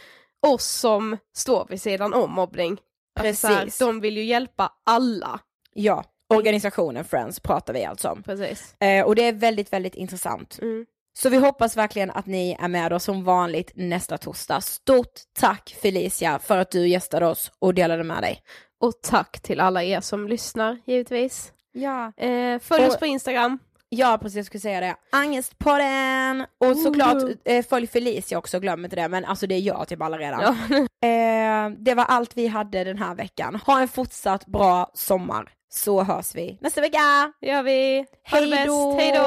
oss 0.47 0.67
som 0.67 1.17
står 1.37 1.67
vid 1.69 1.83
sidan 1.83 2.15
om 2.15 2.33
mobbning. 2.33 2.81
Alltså 3.21 3.47
så 3.47 3.47
här, 3.47 3.65
Precis. 3.65 3.79
de 3.79 4.01
vill 4.01 4.17
ju 4.17 4.25
hjälpa 4.25 4.73
alla. 4.87 5.41
Ja, 5.75 6.05
organisationen 6.29 7.05
Friends 7.05 7.41
pratar 7.41 7.73
vi 7.75 7.85
alltså 7.85 8.09
om. 8.09 8.23
Precis. 8.23 8.81
Eh, 8.81 9.07
och 9.07 9.15
det 9.15 9.23
är 9.23 9.33
väldigt, 9.33 9.73
väldigt 9.73 9.95
intressant. 9.95 10.59
Mm. 10.63 10.87
Så 11.13 11.29
vi 11.29 11.37
hoppas 11.37 11.77
verkligen 11.77 12.11
att 12.11 12.27
ni 12.27 12.57
är 12.61 12.69
med 12.69 12.93
oss 12.93 13.05
som 13.05 13.25
vanligt 13.25 13.73
nästa 13.75 14.19
torsdag. 14.19 14.61
Stort 14.61 15.13
tack 15.39 15.77
Felicia 15.83 16.39
för 16.39 16.59
att 16.59 16.71
du 16.71 16.89
gästade 16.89 17.27
oss 17.27 17.53
och 17.59 17.75
delade 17.75 18.05
med 18.05 18.23
dig. 18.23 18.39
Och 18.81 18.93
tack 19.03 19.41
till 19.41 19.61
alla 19.61 19.83
er 19.83 20.01
som 20.01 20.29
lyssnar 20.29 20.79
givetvis. 20.87 21.53
Ja. 21.73 22.13
Eh, 22.17 22.59
följ 22.59 22.85
oss 22.87 22.95
Och- 22.95 23.01
på 23.01 23.07
Instagram. 23.07 23.59
Ja, 23.93 24.19
precis, 24.23 24.37
jag 24.37 24.47
skulle 24.47 24.61
säga 24.61 24.81
det. 24.81 24.95
Angestpodden! 25.13 26.47
Och 26.61 26.77
såklart, 26.77 27.23
eh, 27.45 27.65
följ 27.65 27.87
Felicia 27.87 28.39
också, 28.39 28.61
glöm 28.61 28.85
inte 28.85 28.97
det, 28.97 29.09
men 29.09 29.25
alltså 29.25 29.47
det 29.47 29.55
är 29.55 29.61
jag 29.61 29.89
typ 29.89 30.03
alla 30.03 30.19
redan. 30.19 30.41
Ja. 30.71 30.77
Eh, 31.09 31.71
det 31.71 31.95
var 31.95 32.05
allt 32.05 32.37
vi 32.37 32.47
hade 32.47 32.85
den 32.85 32.99
här 32.99 33.15
veckan. 33.15 33.61
Ha 33.67 33.81
en 33.81 33.89
fortsatt 33.89 34.47
bra 34.47 34.91
sommar, 34.95 35.49
så 35.69 36.03
hörs 36.03 36.35
vi 36.35 36.59
nästa 36.61 36.81
vecka! 36.81 37.33
gör 37.41 37.63
vi. 37.63 38.07
Det 38.31 38.67
då. 38.67 38.95
bäst. 38.97 39.01
Hej 39.01 39.13
då! 39.13 39.27